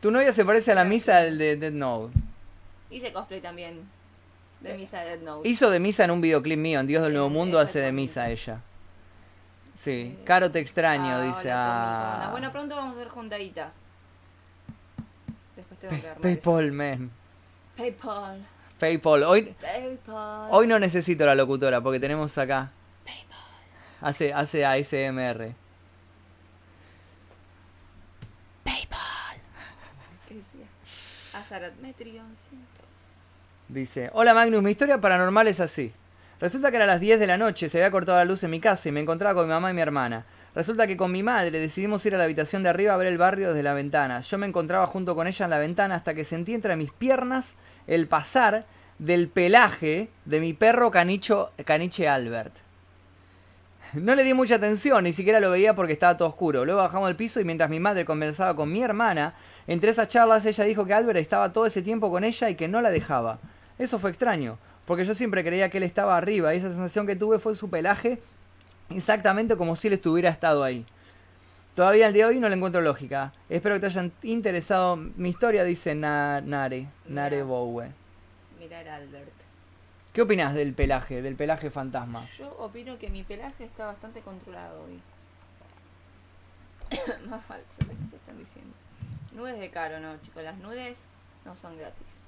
Tu 0.00 0.12
novia 0.12 0.32
se 0.32 0.44
parece 0.44 0.70
a 0.70 0.76
la 0.76 0.84
misa 0.84 1.16
del 1.16 1.36
de 1.36 1.56
Dead 1.56 1.72
Note. 1.72 2.16
Hice 2.90 3.12
cosplay 3.12 3.40
también. 3.40 3.80
De 4.60 4.72
misa 4.74 5.00
de 5.00 5.16
Dead 5.16 5.20
Note. 5.20 5.48
Hizo 5.48 5.68
de 5.68 5.80
misa 5.80 6.04
en 6.04 6.12
un 6.12 6.20
videoclip 6.20 6.58
mío, 6.58 6.78
en 6.78 6.86
Dios 6.86 7.02
del 7.02 7.12
Nuevo 7.12 7.28
Mundo 7.28 7.58
hace 7.58 7.80
de 7.80 7.90
misa 7.90 8.30
ella. 8.30 8.62
Sí, 9.74 10.18
Caro 10.24 10.50
te 10.50 10.58
extraño, 10.60 11.14
Ah, 11.16 11.22
dice. 11.22 11.48
hola, 11.48 12.26
ah. 12.26 12.30
Bueno, 12.32 12.52
pronto 12.52 12.76
vamos 12.76 12.96
a 12.96 13.00
hacer 13.00 13.08
juntadita. 13.08 13.72
Después 15.56 15.80
tengo 15.80 15.92
Pay- 15.94 16.00
que 16.00 16.08
armar 16.08 16.22
Paypal, 16.22 16.72
man. 16.72 17.10
Paypal. 17.76 18.46
Paypal. 18.78 19.22
Hoy, 19.24 19.54
Paypal. 19.60 20.48
hoy 20.50 20.66
no 20.66 20.78
necesito 20.78 21.24
la 21.26 21.34
locutora 21.34 21.80
porque 21.80 22.00
tenemos 22.00 22.36
acá. 22.38 22.70
Hace, 24.02 24.32
hace 24.32 24.64
ASMR. 24.64 25.54
¿Qué 30.28 30.34
decía? 30.34 30.66
Azarat 31.34 31.74
Metrion 31.80 32.36
100. 32.48 32.60
Dice, 33.68 34.10
hola 34.14 34.34
Magnus, 34.34 34.62
mi 34.62 34.70
historia 34.72 35.00
paranormal 35.00 35.48
es 35.48 35.60
así. 35.60 35.92
Resulta 36.40 36.70
que 36.70 36.76
era 36.76 36.86
las 36.86 37.00
10 37.00 37.20
de 37.20 37.26
la 37.26 37.36
noche, 37.36 37.68
se 37.68 37.76
había 37.76 37.90
cortado 37.90 38.16
la 38.16 38.24
luz 38.24 38.42
en 38.42 38.50
mi 38.50 38.60
casa 38.60 38.88
y 38.88 38.92
me 38.92 39.00
encontraba 39.00 39.34
con 39.34 39.44
mi 39.46 39.52
mamá 39.52 39.70
y 39.70 39.74
mi 39.74 39.82
hermana. 39.82 40.24
Resulta 40.54 40.86
que 40.86 40.96
con 40.96 41.12
mi 41.12 41.22
madre 41.22 41.50
decidimos 41.50 42.04
ir 42.06 42.14
a 42.14 42.18
la 42.18 42.24
habitación 42.24 42.62
de 42.62 42.70
arriba 42.70 42.94
a 42.94 42.96
ver 42.96 43.08
el 43.08 43.18
barrio 43.18 43.48
desde 43.48 43.62
la 43.62 43.74
ventana. 43.74 44.22
Yo 44.22 44.38
me 44.38 44.46
encontraba 44.46 44.86
junto 44.86 45.14
con 45.14 45.26
ella 45.26 45.44
en 45.44 45.50
la 45.50 45.58
ventana 45.58 45.96
hasta 45.96 46.14
que 46.14 46.24
sentí 46.24 46.54
entre 46.54 46.76
mis 46.76 46.92
piernas 46.92 47.56
el 47.86 48.08
pasar 48.08 48.64
del 48.98 49.28
pelaje 49.28 50.08
de 50.24 50.40
mi 50.40 50.54
perro 50.54 50.90
caniche 50.90 52.08
Albert. 52.08 52.54
No 53.92 54.14
le 54.14 54.24
di 54.24 54.32
mucha 54.32 54.54
atención, 54.54 55.04
ni 55.04 55.12
siquiera 55.12 55.40
lo 55.40 55.50
veía 55.50 55.74
porque 55.74 55.92
estaba 55.92 56.16
todo 56.16 56.28
oscuro. 56.28 56.64
Luego 56.64 56.80
bajamos 56.80 57.08
al 57.08 57.16
piso 57.16 57.40
y 57.40 57.44
mientras 57.44 57.68
mi 57.68 57.80
madre 57.80 58.06
conversaba 58.06 58.56
con 58.56 58.72
mi 58.72 58.82
hermana, 58.82 59.34
entre 59.66 59.90
esas 59.90 60.08
charlas 60.08 60.46
ella 60.46 60.64
dijo 60.64 60.86
que 60.86 60.94
Albert 60.94 61.18
estaba 61.18 61.52
todo 61.52 61.66
ese 61.66 61.82
tiempo 61.82 62.10
con 62.10 62.24
ella 62.24 62.48
y 62.48 62.54
que 62.54 62.66
no 62.66 62.80
la 62.80 62.90
dejaba. 62.90 63.40
Eso 63.78 63.98
fue 63.98 64.10
extraño, 64.10 64.58
porque 64.90 65.04
yo 65.04 65.14
siempre 65.14 65.44
creía 65.44 65.68
que 65.70 65.76
él 65.76 65.84
estaba 65.84 66.16
arriba 66.16 66.52
y 66.52 66.58
esa 66.58 66.66
sensación 66.72 67.06
que 67.06 67.14
tuve 67.14 67.38
fue 67.38 67.54
su 67.54 67.70
pelaje 67.70 68.18
exactamente 68.88 69.56
como 69.56 69.76
si 69.76 69.86
él 69.86 69.92
estuviera 69.92 70.30
estado 70.30 70.64
ahí. 70.64 70.84
Todavía 71.76 72.08
al 72.08 72.12
día 72.12 72.24
de 72.26 72.30
hoy 72.34 72.40
no 72.40 72.48
le 72.48 72.56
encuentro 72.56 72.80
lógica. 72.80 73.32
Espero 73.48 73.76
que 73.76 73.82
te 73.82 73.86
hayan 73.86 74.10
interesado 74.24 74.96
mi 74.96 75.28
historia, 75.28 75.62
dice 75.62 75.94
Na- 75.94 76.40
Nare, 76.40 76.88
Nare 77.06 77.36
Mira. 77.36 77.44
Bowe. 77.46 77.92
Mirar 78.58 78.88
Albert. 78.88 79.30
¿Qué 80.12 80.22
opinas 80.22 80.54
del 80.54 80.74
pelaje, 80.74 81.22
del 81.22 81.36
pelaje 81.36 81.70
fantasma? 81.70 82.26
Yo 82.36 82.52
opino 82.58 82.98
que 82.98 83.10
mi 83.10 83.22
pelaje 83.22 83.62
está 83.62 83.86
bastante 83.86 84.22
controlado 84.22 84.82
hoy. 84.86 85.00
Más 87.28 87.44
falso 87.44 87.78
que 88.10 88.16
están 88.16 88.36
diciendo. 88.38 88.72
Nudes 89.34 89.60
de 89.60 89.70
caro, 89.70 90.00
no, 90.00 90.16
chicos. 90.20 90.42
Las 90.42 90.58
nudes 90.58 90.98
no 91.44 91.54
son 91.54 91.78
gratis. 91.78 92.19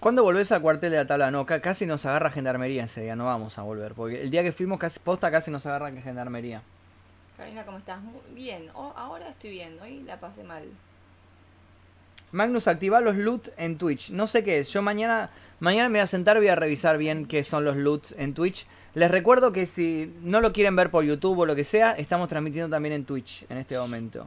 ¿Cuándo 0.00 0.22
volvés 0.22 0.52
al 0.52 0.60
cuartel 0.60 0.90
de 0.90 0.98
la 0.98 1.06
tabla? 1.06 1.30
No, 1.30 1.46
ca- 1.46 1.60
casi 1.60 1.86
nos 1.86 2.04
agarra 2.06 2.30
gendarmería 2.30 2.84
ese 2.84 3.02
día, 3.02 3.16
no 3.16 3.24
vamos 3.24 3.58
a 3.58 3.62
volver. 3.62 3.94
Porque 3.94 4.22
el 4.22 4.30
día 4.30 4.42
que 4.42 4.52
fuimos 4.52 4.78
casi 4.78 5.00
posta 5.00 5.30
casi 5.30 5.50
nos 5.50 5.64
agarra 5.66 5.90
gendarmería. 5.90 6.62
Karina, 7.36 7.64
¿cómo 7.64 7.78
estás? 7.78 8.00
Muy 8.02 8.20
bien. 8.34 8.68
Oh, 8.74 8.92
ahora 8.96 9.28
estoy 9.30 9.50
bien. 9.50 9.76
Hoy 9.82 10.02
la 10.06 10.20
pasé 10.20 10.42
mal. 10.44 10.64
Magnus, 12.32 12.68
activa 12.68 13.00
los 13.00 13.16
loot 13.16 13.48
en 13.56 13.78
Twitch. 13.78 14.10
No 14.10 14.26
sé 14.26 14.44
qué 14.44 14.60
es. 14.60 14.70
Yo 14.70 14.82
mañana, 14.82 15.30
mañana 15.60 15.88
me 15.88 15.98
voy 15.98 16.04
a 16.04 16.06
sentar 16.06 16.36
y 16.36 16.40
voy 16.40 16.48
a 16.48 16.56
revisar 16.56 16.98
bien 16.98 17.26
qué 17.26 17.44
son 17.44 17.64
los 17.64 17.76
loots 17.76 18.14
en 18.18 18.34
Twitch. 18.34 18.66
Les 18.94 19.10
recuerdo 19.10 19.52
que 19.52 19.66
si 19.66 20.14
no 20.22 20.40
lo 20.40 20.52
quieren 20.52 20.76
ver 20.76 20.90
por 20.90 21.04
YouTube 21.04 21.38
o 21.40 21.46
lo 21.46 21.54
que 21.54 21.64
sea, 21.64 21.92
estamos 21.92 22.28
transmitiendo 22.28 22.74
también 22.74 22.94
en 22.94 23.04
Twitch 23.04 23.44
en 23.50 23.58
este 23.58 23.76
momento. 23.78 24.26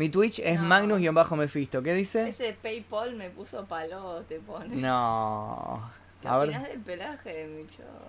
Mi 0.00 0.08
Twitch 0.08 0.38
es 0.38 0.58
No. 0.58 0.66
Magnus-Mephisto. 0.66 1.82
¿Qué 1.82 1.92
dice? 1.92 2.26
Ese 2.26 2.56
PayPal 2.62 3.16
me 3.16 3.28
puso 3.28 3.66
palote, 3.66 4.40
pone. 4.40 4.74
No. 4.74 5.90
¿Qué 6.22 6.28
A 6.28 6.38
ver. 6.38 6.48
opinás 6.48 6.68
del 6.70 6.80
pelaje 6.80 7.28
de 7.28 7.46
mi 7.48 7.66
chota? 7.68 8.06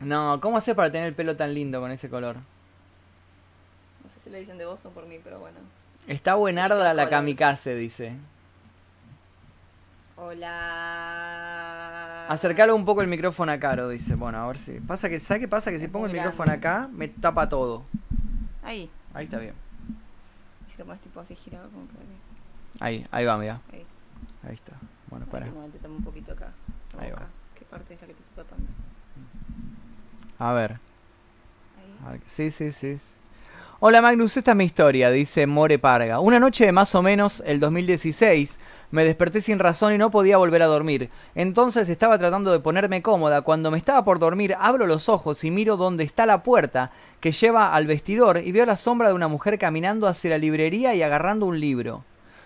No. 0.00 0.30
No, 0.32 0.40
¿cómo 0.40 0.56
haces 0.56 0.74
para 0.74 0.90
tener 0.90 1.08
el 1.08 1.14
pelo 1.14 1.36
tan 1.36 1.52
lindo 1.52 1.82
con 1.82 1.90
ese 1.90 2.08
color? 2.08 2.36
no 2.36 2.42
sé 4.08 4.20
si 4.24 4.30
lo 4.30 4.38
dicen 4.38 4.56
de 4.56 4.64
vos 4.64 4.82
o 4.86 4.90
por 4.90 5.04
mí, 5.04 5.18
pero 5.22 5.38
bueno. 5.38 5.58
Está 6.08 6.34
buenarda 6.34 6.94
la 6.94 7.10
kamikaze, 7.10 7.74
dice. 7.74 8.14
Hola. 10.92 12.26
Acercalo 12.26 12.74
un 12.74 12.86
poco 12.86 13.02
el 13.02 13.08
micrófono 13.08 13.52
a 13.52 13.58
Caro, 13.58 13.90
dice. 13.90 14.14
Bueno, 14.14 14.38
a 14.38 14.46
ver 14.46 14.56
si. 14.56 14.80
Pasa 14.80 15.10
que, 15.10 15.20
¿sabes 15.20 15.42
qué 15.42 15.48
pasa? 15.48 15.70
Que 15.70 15.78
si 15.78 15.84
Es 15.84 15.90
pongo 15.90 16.06
el 16.06 16.12
micrófono 16.12 16.50
acá, 16.52 16.88
me 16.90 17.08
tapa 17.08 17.50
todo. 17.50 17.82
Ahí. 18.62 18.88
Ahí 19.12 19.24
está 19.26 19.36
bien. 19.38 19.52
Lo 20.82 20.86
pones 20.86 21.00
tipo 21.00 21.20
así 21.20 21.36
girado, 21.36 21.70
como 21.70 21.86
que. 21.86 21.94
Ahí, 22.80 23.06
ahí 23.12 23.24
va, 23.24 23.38
mira. 23.38 23.60
Ahí. 23.72 23.86
Ahí 24.42 24.54
está. 24.54 24.72
Bueno, 25.06 25.26
para. 25.26 25.46
No, 25.46 25.68
te 25.68 25.78
tamo 25.78 25.94
un 25.94 26.02
poquito 26.02 26.32
acá. 26.32 26.52
Ahí 26.98 27.08
va. 27.12 27.18
boca. 27.18 27.28
¿Qué 27.56 27.64
parte 27.66 27.94
es 27.94 28.00
la 28.00 28.06
que 28.08 28.14
te 28.14 28.20
está 28.20 28.42
tapando? 28.42 28.66
A 30.40 30.52
ver. 30.54 30.72
Ahí. 31.78 31.96
A 32.04 32.10
ver, 32.10 32.20
Sí, 32.26 32.50
sí, 32.50 32.72
sí. 32.72 32.98
Hola 33.84 34.00
Magnus, 34.00 34.36
esta 34.36 34.52
es 34.52 34.56
mi 34.56 34.62
historia, 34.62 35.10
dice 35.10 35.44
More 35.48 35.76
Parga. 35.76 36.20
Una 36.20 36.38
noche 36.38 36.64
de 36.64 36.70
más 36.70 36.94
o 36.94 37.02
menos 37.02 37.42
el 37.44 37.58
2016 37.58 38.60
me 38.92 39.04
desperté 39.04 39.40
sin 39.40 39.58
razón 39.58 39.92
y 39.92 39.98
no 39.98 40.12
podía 40.12 40.36
volver 40.36 40.62
a 40.62 40.66
dormir. 40.66 41.10
Entonces 41.34 41.88
estaba 41.88 42.16
tratando 42.16 42.52
de 42.52 42.60
ponerme 42.60 43.02
cómoda. 43.02 43.42
Cuando 43.42 43.72
me 43.72 43.78
estaba 43.78 44.04
por 44.04 44.20
dormir, 44.20 44.54
abro 44.60 44.86
los 44.86 45.08
ojos 45.08 45.42
y 45.42 45.50
miro 45.50 45.76
dónde 45.76 46.04
está 46.04 46.26
la 46.26 46.44
puerta 46.44 46.92
que 47.18 47.32
lleva 47.32 47.74
al 47.74 47.88
vestidor 47.88 48.38
y 48.38 48.52
veo 48.52 48.66
la 48.66 48.76
sombra 48.76 49.08
de 49.08 49.14
una 49.14 49.26
mujer 49.26 49.58
caminando 49.58 50.06
hacia 50.06 50.30
la 50.30 50.38
librería 50.38 50.94
y 50.94 51.02
agarrando 51.02 51.46
un 51.46 51.58
libro. 51.58 52.04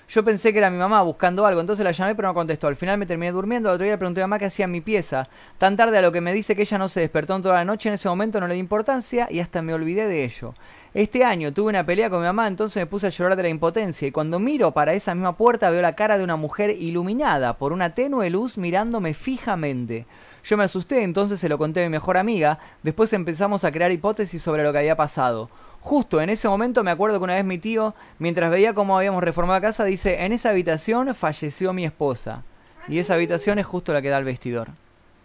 Yo 0.09 0.25
pensé 0.25 0.53
que 0.53 0.59
era 0.59 0.71
mi 0.71 0.79
mamá 0.79 1.03
buscando 1.03 1.45
algo, 1.45 1.61
entonces 1.61 1.85
la 1.85 1.91
llamé 1.91 2.15
pero 2.15 2.29
no 2.29 2.35
contestó. 2.35 2.69
Al 2.69 2.77
final 2.77 2.97
me 2.97 3.07
terminé 3.07 3.33
durmiendo, 3.33 3.69
al 3.69 3.75
otro 3.75 3.85
día 3.85 3.95
le 3.95 3.99
pregunté 3.99 4.23
a 4.23 4.25
mamá 4.25 4.39
qué 4.39 4.45
hacía 4.45 4.67
en 4.67 4.71
mi 4.71 4.81
pieza. 4.81 5.29
Tan 5.59 5.77
tarde 5.77 5.99
a 5.99 6.03
lo 6.03 6.13
que 6.13 6.21
me 6.21 6.33
dice 6.33 6.55
que 6.55 6.63
ella 6.63 6.79
no 6.79 6.89
se 6.89 7.01
despertó 7.01 7.35
en 7.35 7.43
toda 7.43 7.57
la 7.57 7.65
noche, 7.65 7.89
en 7.89 7.97
ese 7.97 8.09
momento 8.09 8.39
no 8.39 8.47
le 8.47 8.55
di 8.55 8.61
importancia 8.61 9.27
y 9.29 9.41
hasta 9.41 9.63
me 9.63 9.75
olvidé 9.75 10.07
de 10.07 10.25
ello. 10.25 10.55
Este 10.95 11.25
año 11.25 11.53
tuve 11.53 11.71
una 11.71 11.85
pelea 11.85 12.09
con 12.09 12.21
mi 12.21 12.27
mamá, 12.27 12.47
entonces 12.47 12.81
me 12.81 12.87
puse 12.87 13.09
a 13.09 13.11
llorar 13.11 13.37
de 13.37 13.43
la 13.43 13.49
impotencia 13.49 14.07
y 14.07 14.13
cuando 14.13 14.39
miro 14.39 14.71
para 14.71 14.93
esa 14.93 15.13
misma 15.15 15.37
puerta 15.37 15.71
veo 15.71 15.83
la 15.83 15.97
cara 15.97 16.19
de 16.19 16.25
una 16.25 16.37
mujer 16.37 16.71
iluminada 16.71 17.59
por 17.59 17.73
una 17.73 17.95
tenue 17.95 18.31
luz 18.31 18.57
mirándome 18.57 19.13
fijamente. 19.13 20.07
Yo 20.45 20.57
me 20.57 20.63
asusté, 20.63 21.03
entonces 21.03 21.41
se 21.41 21.49
lo 21.49 21.59
conté 21.59 21.81
a 21.81 21.83
mi 21.83 21.91
mejor 21.91 22.17
amiga, 22.17 22.61
después 22.85 23.13
empezamos 23.13 23.65
a 23.65 23.73
crear 23.73 23.91
hipótesis 23.91 24.41
sobre 24.41 24.63
lo 24.63 24.71
que 24.71 24.79
había 24.79 24.97
pasado. 24.97 25.51
Justo 25.87 26.21
en 26.21 26.31
ese 26.31 26.49
momento 26.49 26.83
me 26.83 26.91
acuerdo 26.91 27.21
que 27.21 27.23
una 27.23 27.37
vez 27.37 27.45
mi 27.45 27.59
tío, 27.59 27.95
mientras 28.19 28.51
veía 28.51 28.75
cómo 28.75 28.99
habíamos 28.99 29.23
reformado 29.23 29.57
la 29.57 29.61
casa, 29.69 29.85
dice, 29.85 30.25
en 30.25 30.33
esa 30.33 30.51
habitación 30.51 31.15
falleció 31.15 31.73
mi 31.73 31.85
esposa. 31.85 32.43
Y 32.89 32.99
esa 32.99 33.15
habitación 33.15 33.61
es 33.61 33.67
justo 33.67 33.93
la 33.93 34.03
que 34.03 34.09
da 34.09 34.17
al 34.17 34.25
vestidor. 34.25 34.71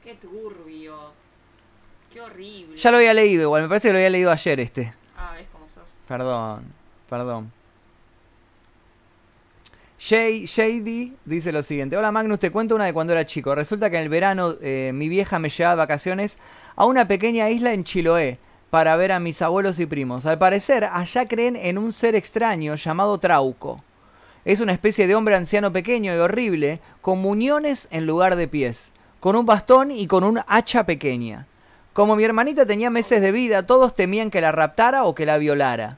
Qué 0.03 0.13
turbio. 0.13 1.13
Qué 2.13 2.21
horrible. 2.21 2.77
Ya 2.77 2.91
lo 2.91 2.97
había 2.97 3.15
leído 3.15 3.41
igual, 3.41 3.63
me 3.63 3.69
parece 3.69 3.87
que 3.87 3.93
lo 3.93 3.97
había 3.97 4.11
leído 4.11 4.29
ayer 4.29 4.59
este. 4.59 4.93
Ah, 5.17 5.33
ves 5.35 5.47
cómo 5.51 5.67
sos. 5.67 5.95
Perdón, 6.07 6.65
perdón. 7.09 7.51
Jay, 9.99 10.45
Shady 10.45 11.17
dice 11.25 11.51
lo 11.51 11.63
siguiente. 11.63 11.97
Hola 11.97 12.11
Magnus, 12.11 12.37
te 12.37 12.51
cuento 12.51 12.75
una 12.75 12.85
de 12.85 12.93
cuando 12.93 13.13
era 13.13 13.25
chico. 13.25 13.55
Resulta 13.55 13.89
que 13.89 13.95
en 13.95 14.03
el 14.03 14.09
verano 14.09 14.53
eh, 14.61 14.91
mi 14.93 15.09
vieja 15.09 15.39
me 15.39 15.49
llevaba 15.49 15.73
de 15.73 15.79
vacaciones 15.79 16.37
a 16.75 16.85
una 16.85 17.07
pequeña 17.07 17.49
isla 17.49 17.73
en 17.73 17.83
Chiloé 17.83 18.37
para 18.71 18.95
ver 18.95 19.11
a 19.11 19.19
mis 19.19 19.41
abuelos 19.41 19.79
y 19.79 19.85
primos. 19.85 20.25
Al 20.25 20.39
parecer, 20.39 20.85
allá 20.85 21.27
creen 21.27 21.57
en 21.57 21.77
un 21.77 21.91
ser 21.91 22.15
extraño 22.15 22.75
llamado 22.75 23.19
Trauco. 23.19 23.83
Es 24.45 24.61
una 24.61 24.71
especie 24.71 25.07
de 25.07 25.13
hombre 25.13 25.35
anciano 25.35 25.73
pequeño 25.73 26.15
y 26.15 26.17
horrible, 26.17 26.79
con 27.01 27.19
muñones 27.19 27.89
en 27.91 28.07
lugar 28.07 28.37
de 28.37 28.47
pies, 28.47 28.93
con 29.19 29.35
un 29.35 29.45
bastón 29.45 29.91
y 29.91 30.07
con 30.07 30.23
un 30.23 30.39
hacha 30.47 30.85
pequeña. 30.85 31.47
Como 31.91 32.15
mi 32.15 32.23
hermanita 32.23 32.65
tenía 32.65 32.89
meses 32.89 33.21
de 33.21 33.33
vida, 33.33 33.67
todos 33.67 33.93
temían 33.93 34.31
que 34.31 34.39
la 34.39 34.53
raptara 34.53 35.03
o 35.03 35.13
que 35.13 35.25
la 35.25 35.37
violara. 35.37 35.97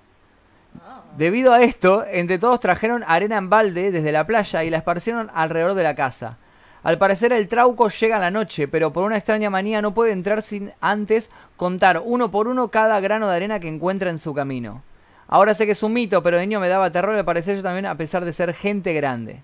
Debido 1.15 1.53
a 1.53 1.61
esto, 1.61 2.03
entre 2.09 2.39
todos 2.39 2.59
trajeron 2.59 3.03
arena 3.05 3.37
en 3.37 3.51
balde 3.51 3.91
desde 3.91 4.11
la 4.11 4.25
playa 4.25 4.63
y 4.63 4.71
la 4.71 4.77
esparcieron 4.77 5.29
alrededor 5.35 5.75
de 5.75 5.83
la 5.83 5.93
casa. 5.93 6.39
Al 6.83 6.97
parecer 6.97 7.31
el 7.31 7.47
trauco 7.47 7.87
llega 7.87 8.17
a 8.17 8.19
la 8.19 8.29
noche, 8.29 8.67
pero 8.67 8.91
por 8.91 9.05
una 9.05 9.15
extraña 9.15 9.49
manía 9.49 9.81
no 9.81 9.93
puede 9.93 10.11
entrar 10.11 10.41
sin 10.41 10.73
antes 10.81 11.29
contar 11.55 12.01
uno 12.03 12.29
por 12.29 12.49
uno 12.49 12.67
cada 12.67 12.99
grano 12.99 13.29
de 13.29 13.35
arena 13.37 13.61
que 13.61 13.69
encuentra 13.69 14.09
en 14.09 14.19
su 14.19 14.33
camino. 14.33 14.83
Ahora 15.27 15.55
sé 15.55 15.65
que 15.65 15.71
es 15.71 15.81
un 15.81 15.93
mito, 15.93 16.21
pero 16.21 16.37
de 16.37 16.45
niño 16.45 16.59
me 16.59 16.67
daba 16.67 16.91
terror 16.91 17.15
al 17.15 17.23
parecer 17.23 17.55
yo 17.55 17.63
también 17.63 17.85
a 17.85 17.95
pesar 17.95 18.25
de 18.25 18.33
ser 18.33 18.53
gente 18.53 18.93
grande. 18.93 19.41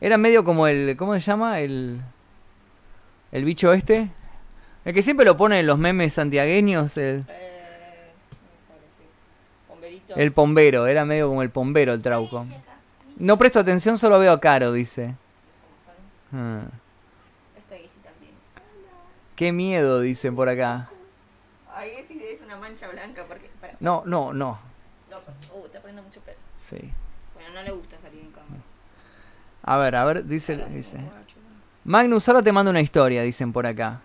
Era 0.00 0.18
medio 0.18 0.44
como 0.44 0.66
el... 0.66 0.96
¿Cómo 0.98 1.14
se 1.14 1.20
llama? 1.20 1.60
El... 1.60 2.00
El 3.30 3.44
bicho 3.44 3.72
este. 3.72 4.10
El 4.84 4.94
que 4.94 5.02
siempre 5.02 5.24
lo 5.24 5.36
pone 5.36 5.60
en 5.60 5.66
los 5.66 5.78
memes 5.78 6.12
santiagueños. 6.14 6.96
El, 6.96 7.24
Eh, 7.28 8.12
no 8.30 8.36
me 8.50 8.66
sale, 8.66 8.86
sí. 8.98 9.04
Bomberito. 9.68 10.14
el 10.16 10.32
pombero. 10.32 10.86
Era 10.88 11.04
medio 11.04 11.28
como 11.28 11.42
el 11.42 11.50
pombero 11.50 11.94
el 11.94 12.02
trauco. 12.02 12.44
No 13.16 13.38
presto 13.38 13.60
atención, 13.60 13.96
solo 13.96 14.18
veo 14.18 14.32
a 14.32 14.40
Caro, 14.40 14.72
dice. 14.72 15.14
Hmm. 16.34 16.66
También. 18.02 18.34
Qué 19.36 19.52
miedo, 19.52 20.00
dicen 20.00 20.34
por 20.34 20.48
acá. 20.48 20.90
Ay, 21.72 21.92
Gizzy 21.96 22.20
es 22.24 22.40
una 22.40 22.56
mancha 22.56 22.88
blanca 22.88 23.24
porque... 23.28 23.48
Para, 23.60 23.76
No, 23.78 24.02
no, 24.04 24.32
no. 24.32 24.58
loco. 25.08 25.32
Uh, 25.54 25.66
está 25.66 25.78
poniendo 25.80 26.02
mucho 26.02 26.20
pelo. 26.22 26.38
Sí. 26.58 26.90
Bueno, 27.34 27.50
no 27.54 27.62
le 27.62 27.70
gusta 27.70 28.00
salir 28.00 28.20
en 28.20 28.32
cámara. 28.32 28.62
A 29.62 29.76
ver, 29.78 29.94
a 29.94 30.04
ver, 30.04 30.24
dice... 30.24 30.56
Dice. 30.70 30.98
Magnus, 31.84 32.28
ahora 32.28 32.42
te 32.42 32.50
mando 32.50 32.70
una 32.70 32.80
historia, 32.80 33.22
dicen 33.22 33.52
por 33.52 33.64
acá. 33.66 34.00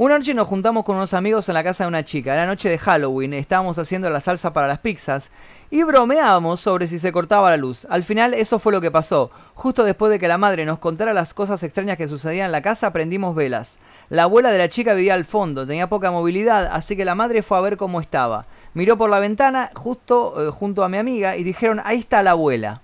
Una 0.00 0.16
noche 0.16 0.32
nos 0.32 0.48
juntamos 0.48 0.84
con 0.84 0.96
unos 0.96 1.12
amigos 1.12 1.46
en 1.50 1.54
la 1.54 1.62
casa 1.62 1.84
de 1.84 1.88
una 1.88 2.06
chica. 2.06 2.32
Era 2.32 2.46
noche 2.46 2.70
de 2.70 2.78
Halloween, 2.78 3.34
estábamos 3.34 3.76
haciendo 3.76 4.08
la 4.08 4.22
salsa 4.22 4.50
para 4.50 4.66
las 4.66 4.78
pizzas 4.78 5.30
y 5.68 5.82
bromeábamos 5.82 6.58
sobre 6.58 6.88
si 6.88 6.98
se 6.98 7.12
cortaba 7.12 7.50
la 7.50 7.58
luz. 7.58 7.86
Al 7.90 8.02
final 8.02 8.32
eso 8.32 8.58
fue 8.58 8.72
lo 8.72 8.80
que 8.80 8.90
pasó. 8.90 9.30
Justo 9.52 9.84
después 9.84 10.10
de 10.10 10.18
que 10.18 10.26
la 10.26 10.38
madre 10.38 10.64
nos 10.64 10.78
contara 10.78 11.12
las 11.12 11.34
cosas 11.34 11.62
extrañas 11.62 11.98
que 11.98 12.08
sucedían 12.08 12.46
en 12.46 12.52
la 12.52 12.62
casa, 12.62 12.94
prendimos 12.94 13.34
velas. 13.34 13.76
La 14.08 14.22
abuela 14.22 14.50
de 14.50 14.56
la 14.56 14.70
chica 14.70 14.94
vivía 14.94 15.12
al 15.12 15.26
fondo, 15.26 15.66
tenía 15.66 15.90
poca 15.90 16.10
movilidad, 16.10 16.70
así 16.72 16.96
que 16.96 17.04
la 17.04 17.14
madre 17.14 17.42
fue 17.42 17.58
a 17.58 17.60
ver 17.60 17.76
cómo 17.76 18.00
estaba. 18.00 18.46
Miró 18.72 18.96
por 18.96 19.10
la 19.10 19.18
ventana 19.18 19.70
justo 19.74 20.48
eh, 20.48 20.50
junto 20.50 20.82
a 20.82 20.88
mi 20.88 20.96
amiga 20.96 21.36
y 21.36 21.42
dijeron, 21.42 21.78
ahí 21.84 21.98
está 21.98 22.22
la 22.22 22.30
abuela. 22.30 22.80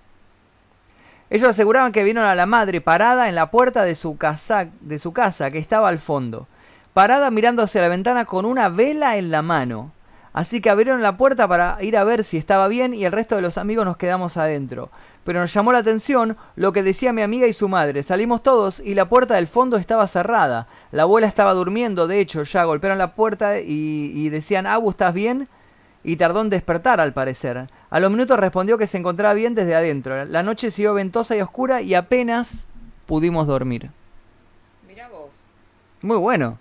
Ellos 1.31 1.49
aseguraban 1.49 1.93
que 1.93 2.05
vieron 2.05 2.27
a 2.27 2.35
la 2.35 2.45
madre 2.45 2.83
parada 2.83 3.31
en 3.31 3.37
la 3.37 3.51
puerta 3.51 3.85
de 3.85 3.97
su 3.97 4.19
casa, 4.19 4.69
de 4.83 4.99
su 4.99 5.15
casa 5.15 5.51
que 5.51 5.59
estaba 5.59 5.89
al 5.89 5.99
fondo, 5.99 6.47
parada 6.97 7.31
mirando 7.31 7.63
hacia 7.63 7.83
la 7.83 7.91
ventana 7.91 8.25
con 8.25 8.47
una 8.47 8.71
vela 8.71 9.19
en 9.19 9.31
la 9.31 9.43
mano. 9.43 9.93
Así 10.33 10.63
que 10.63 10.71
abrieron 10.71 11.03
la 11.03 11.19
puerta 11.19 11.47
para 11.47 11.77
ir 11.83 11.95
a 11.95 12.05
ver 12.05 12.25
si 12.25 12.39
estaba 12.39 12.69
bien 12.69 12.95
y 12.95 13.05
el 13.05 13.13
resto 13.13 13.37
de 13.37 13.43
los 13.43 13.59
amigos 13.59 13.85
nos 13.85 13.99
quedamos 13.99 14.39
adentro. 14.39 14.89
Pero 15.23 15.41
nos 15.41 15.53
llamó 15.53 15.73
la 15.73 15.81
atención 15.81 16.39
lo 16.55 16.73
que 16.73 16.83
decía 16.83 17.13
mi 17.13 17.21
amiga 17.21 17.47
y 17.47 17.53
su 17.53 17.69
madre. 17.69 18.03
Salimos 18.03 18.43
todos 18.43 18.81
y 18.81 18.95
la 18.95 19.11
puerta 19.11 19.35
del 19.35 19.47
fondo 19.47 19.77
estaba 19.77 20.09
cerrada. 20.09 20.69
La 20.91 21.03
abuela 21.03 21.27
estaba 21.27 21.53
durmiendo, 21.53 22.07
de 22.07 22.19
hecho, 22.19 22.45
ya 22.45 22.65
golpearon 22.65 22.97
la 22.97 23.15
puerta 23.15 23.61
y, 23.61 24.13
y 24.15 24.31
decían, 24.31 24.67
Abu, 24.67 24.89
¿estás 24.89 25.13
bien? 25.13 25.49
y 26.03 26.17
tardó 26.17 26.41
en 26.41 26.49
despertar 26.49 26.99
al 26.99 27.13
parecer. 27.13 27.69
A 27.91 28.01
los 28.01 28.11
minutos 28.11 28.41
respondió 28.41 28.79
que 28.79 28.87
se 28.87 28.97
encontraba 28.97 29.35
bien 29.35 29.55
desde 29.55 29.75
adentro. 29.75 30.25
La 30.25 30.43
noche 30.43 30.71
siguió 30.71 30.95
ventosa 30.95 31.37
y 31.37 31.43
oscura 31.43 31.83
y 31.83 31.95
apenas 31.95 32.65
pudimos 33.05 33.47
dormir. 33.47 33.91
Mirá 34.89 35.11
vos. 35.11 35.29
Muy 36.01 36.17
bueno. 36.17 36.59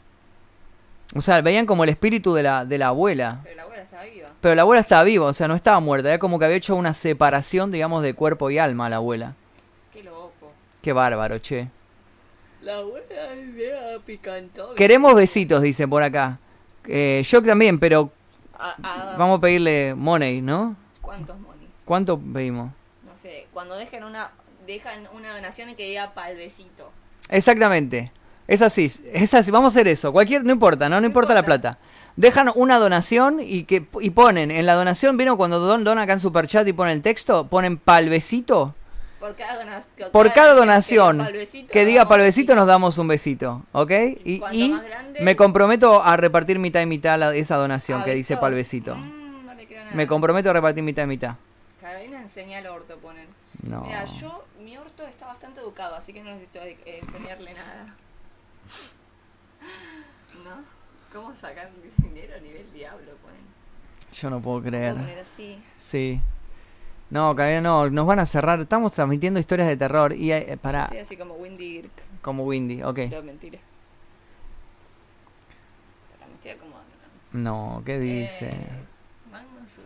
O 1.13 1.21
sea, 1.21 1.41
veían 1.41 1.65
como 1.65 1.83
el 1.83 1.89
espíritu 1.89 2.33
de 2.33 2.43
la, 2.43 2.65
de 2.65 2.77
la 2.77 2.87
abuela. 2.87 3.41
Pero 3.43 3.55
la 3.55 3.63
abuela 3.63 3.83
estaba 3.83 4.03
viva. 4.03 4.29
Pero 4.41 4.55
la 4.55 4.61
abuela 4.63 4.81
estaba 4.81 5.03
viva, 5.03 5.25
o 5.27 5.33
sea, 5.33 5.47
no 5.47 5.55
estaba 5.55 5.79
muerta. 5.79 6.09
Era 6.09 6.19
como 6.19 6.39
que 6.39 6.45
había 6.45 6.57
hecho 6.57 6.75
una 6.75 6.93
separación, 6.93 7.71
digamos, 7.71 8.01
de 8.03 8.13
cuerpo 8.13 8.49
y 8.49 8.57
alma 8.57 8.89
la 8.89 8.95
abuela. 8.97 9.33
Qué 9.93 10.03
loco. 10.03 10.51
Qué 10.81 10.93
bárbaro, 10.93 11.37
che. 11.39 11.67
La 12.61 12.77
abuela 12.77 13.05
era 13.57 13.99
picantón. 14.05 14.75
Queremos 14.75 15.13
besitos, 15.13 15.61
dicen 15.61 15.89
por 15.89 16.01
acá. 16.03 16.39
Eh, 16.87 17.23
yo 17.25 17.41
también, 17.43 17.79
pero 17.79 18.11
A- 18.57 18.75
a- 18.81 19.15
vamos 19.17 19.37
a 19.37 19.41
pedirle 19.41 19.93
money, 19.95 20.41
¿no? 20.41 20.75
¿Cuántos 21.01 21.37
money? 21.39 21.67
¿Cuánto 21.85 22.19
pedimos? 22.19 22.71
No 23.05 23.15
sé, 23.17 23.47
cuando 23.53 23.75
dejen 23.75 24.03
una 24.03 24.31
dejan 24.65 25.07
una 25.13 25.35
donación 25.35 25.75
que 25.75 25.83
diga 25.83 26.13
palbecito. 26.15 26.91
Exactamente. 27.29 28.11
Es 28.47 28.61
así, 28.61 28.91
es 29.13 29.33
así. 29.33 29.51
Vamos 29.51 29.73
a 29.73 29.77
hacer 29.79 29.87
eso. 29.87 30.11
Cualquier, 30.11 30.43
no 30.43 30.51
importa, 30.51 30.87
no, 30.89 30.95
no, 30.97 31.01
No 31.01 31.07
importa, 31.07 31.33
la 31.33 31.43
plata. 31.43 31.77
Dejan 32.15 32.51
una 32.55 32.77
donación 32.77 33.39
y 33.41 33.63
que 33.63 33.85
y 33.99 34.11
ponen 34.11 34.51
en 34.51 34.65
la 34.65 34.73
donación, 34.75 35.17
¿vieron 35.17 35.35
cuando 35.35 35.59
don, 35.59 35.83
donan 35.83 36.03
acá 36.03 36.13
en 36.13 36.19
Superchat 36.19 36.67
y 36.67 36.73
ponen 36.73 36.93
el 36.93 37.01
texto? 37.01 37.47
Ponen 37.47 37.77
palbecito. 37.77 38.73
Por 39.19 39.35
cada 39.35 39.55
donación. 39.57 40.11
Por 40.11 40.31
cada 40.33 40.53
donación 40.53 41.27
que 41.71 41.85
diga 41.85 42.05
besito. 42.05 42.53
nos 42.55 42.67
damos 42.67 42.97
un 42.99 43.07
besito, 43.07 43.63
¿ok? 43.71 43.91
Y, 44.23 44.39
grande- 44.39 45.19
me 45.21 45.35
comprometo 45.35 46.03
a 46.03 46.15
repartir 46.15 46.59
mitad 46.59 46.81
y 46.81 46.85
mitad 46.85 47.17
la- 47.17 47.33
esa 47.35 47.55
donación 47.57 48.03
que 48.03 48.11
dice 48.13 48.35
¿visto? 48.35 48.41
palbecito. 48.41 48.95
Mm, 48.95 49.45
no 49.47 49.53
le 49.55 49.65
creo 49.65 49.83
nada. 49.83 49.95
Me 49.95 50.05
comprometo 50.05 50.51
a 50.51 50.53
repartir 50.53 50.83
mitad 50.83 51.03
y 51.03 51.07
mitad. 51.07 51.35
Carolina 51.81 52.21
enseña 52.21 52.59
el 52.59 52.67
orto, 52.67 52.97
ponen. 52.97 53.25
No. 53.63 53.81
Mira, 53.81 54.05
yo, 54.05 54.45
mi 54.63 54.77
orto 54.77 55.03
está 55.07 55.25
bastante 55.25 55.59
educado, 55.59 55.95
así 55.95 56.13
que 56.13 56.21
no 56.23 56.29
necesito 56.31 56.59
eh, 56.59 56.77
enseñarle 57.01 57.53
nada. 57.55 57.95
¿No? 60.43 60.63
¿Cómo 61.15 61.33
sacan 61.33 61.69
dinero 61.97 62.35
a 62.35 62.41
nivel 62.41 62.69
diablo? 62.73 63.13
Ponen. 63.23 63.39
Yo 64.11 64.29
no 64.29 64.41
puedo 64.41 64.61
creer. 64.61 64.97
así. 65.21 65.57
Sí. 65.79 66.19
No, 67.09 67.33
Carolina, 67.33 67.61
no, 67.61 67.89
nos 67.89 68.05
van 68.05 68.19
a 68.19 68.25
cerrar. 68.25 68.59
Estamos 68.59 68.91
transmitiendo 68.91 69.39
historias 69.39 69.69
de 69.69 69.77
terror 69.77 70.11
y 70.11 70.33
eh, 70.33 70.57
para 70.61 70.83
Estoy 70.85 70.97
así 70.99 71.15
como 71.15 71.35
Windy 71.35 71.77
Irk. 71.77 71.91
como 72.21 72.43
Windy, 72.43 72.83
ok. 72.83 72.99
No, 73.11 73.21
mentira. 73.21 73.59
Pero 76.11 76.27
me 76.29 76.35
estoy 76.35 76.51
acomodando. 76.51 76.91
No, 77.31 77.81
¿qué 77.85 77.97
dice? 77.97 78.49
Eh, 78.49 78.67
Magnus. 79.31 79.79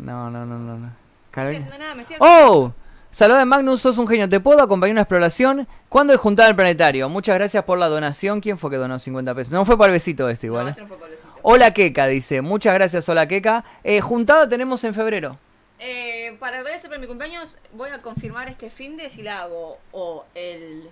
No, 0.00 0.28
no, 0.28 0.44
no, 0.44 0.58
no. 0.58 0.76
no. 0.76 0.86
No 0.86 0.92
Carolina. 1.30 1.66
haciendo 1.66 1.78
nada, 1.78 1.94
me 1.94 2.02
estoy 2.02 2.16
¡Oh! 2.18 2.72
Saludos 3.14 3.38
de 3.38 3.44
Magnus, 3.44 3.80
sos 3.80 3.96
un 3.98 4.08
genio. 4.08 4.28
¿Te 4.28 4.40
puedo 4.40 4.60
acompañar 4.60 4.90
en 4.90 4.94
una 4.94 5.02
exploración? 5.02 5.68
¿Cuándo 5.88 6.12
es 6.12 6.18
juntada 6.18 6.48
al 6.48 6.56
planetario? 6.56 7.08
Muchas 7.08 7.36
gracias 7.36 7.62
por 7.62 7.78
la 7.78 7.88
donación. 7.88 8.40
¿Quién 8.40 8.58
fue 8.58 8.72
que 8.72 8.76
donó 8.76 8.98
50 8.98 9.32
pesos? 9.36 9.52
No 9.52 9.64
fue 9.64 9.78
para 9.78 9.92
el 9.92 9.92
besito 9.92 10.28
este 10.28 10.48
igual. 10.48 10.74
No, 10.76 10.82
¿eh? 10.82 10.86
fue. 10.88 10.98
Hola 11.42 11.70
Keka, 11.70 12.08
dice. 12.08 12.42
Muchas 12.42 12.74
gracias, 12.74 13.08
hola 13.08 13.28
Keka. 13.28 13.64
Eh, 13.84 14.00
juntada 14.00 14.48
tenemos 14.48 14.82
en 14.82 14.94
febrero. 14.94 15.38
Eh, 15.78 16.36
para 16.40 16.58
el 16.58 16.64
para 16.64 16.98
mi 16.98 17.06
cumpleaños 17.06 17.56
voy 17.72 17.90
a 17.90 18.02
confirmar 18.02 18.48
este 18.48 18.68
fin 18.68 18.96
de 18.96 19.08
si 19.08 19.22
la 19.22 19.42
hago 19.42 19.78
o 19.92 20.24
el 20.34 20.90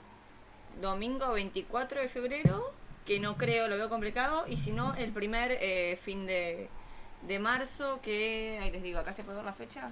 domingo 0.80 1.32
24 1.32 2.02
de 2.02 2.08
febrero, 2.08 2.72
que 3.04 3.18
no 3.18 3.36
creo, 3.36 3.66
lo 3.66 3.76
veo 3.76 3.88
complicado, 3.88 4.44
y 4.46 4.58
si 4.58 4.70
no, 4.70 4.94
el 4.94 5.10
primer 5.10 5.58
eh, 5.60 5.98
fin 6.00 6.24
de, 6.28 6.68
de 7.26 7.40
marzo, 7.40 7.98
que, 8.00 8.60
ahí 8.62 8.70
les 8.70 8.84
digo, 8.84 9.00
acá 9.00 9.12
se 9.12 9.24
puede 9.24 9.38
ver 9.38 9.44
la 9.44 9.54
fecha, 9.54 9.90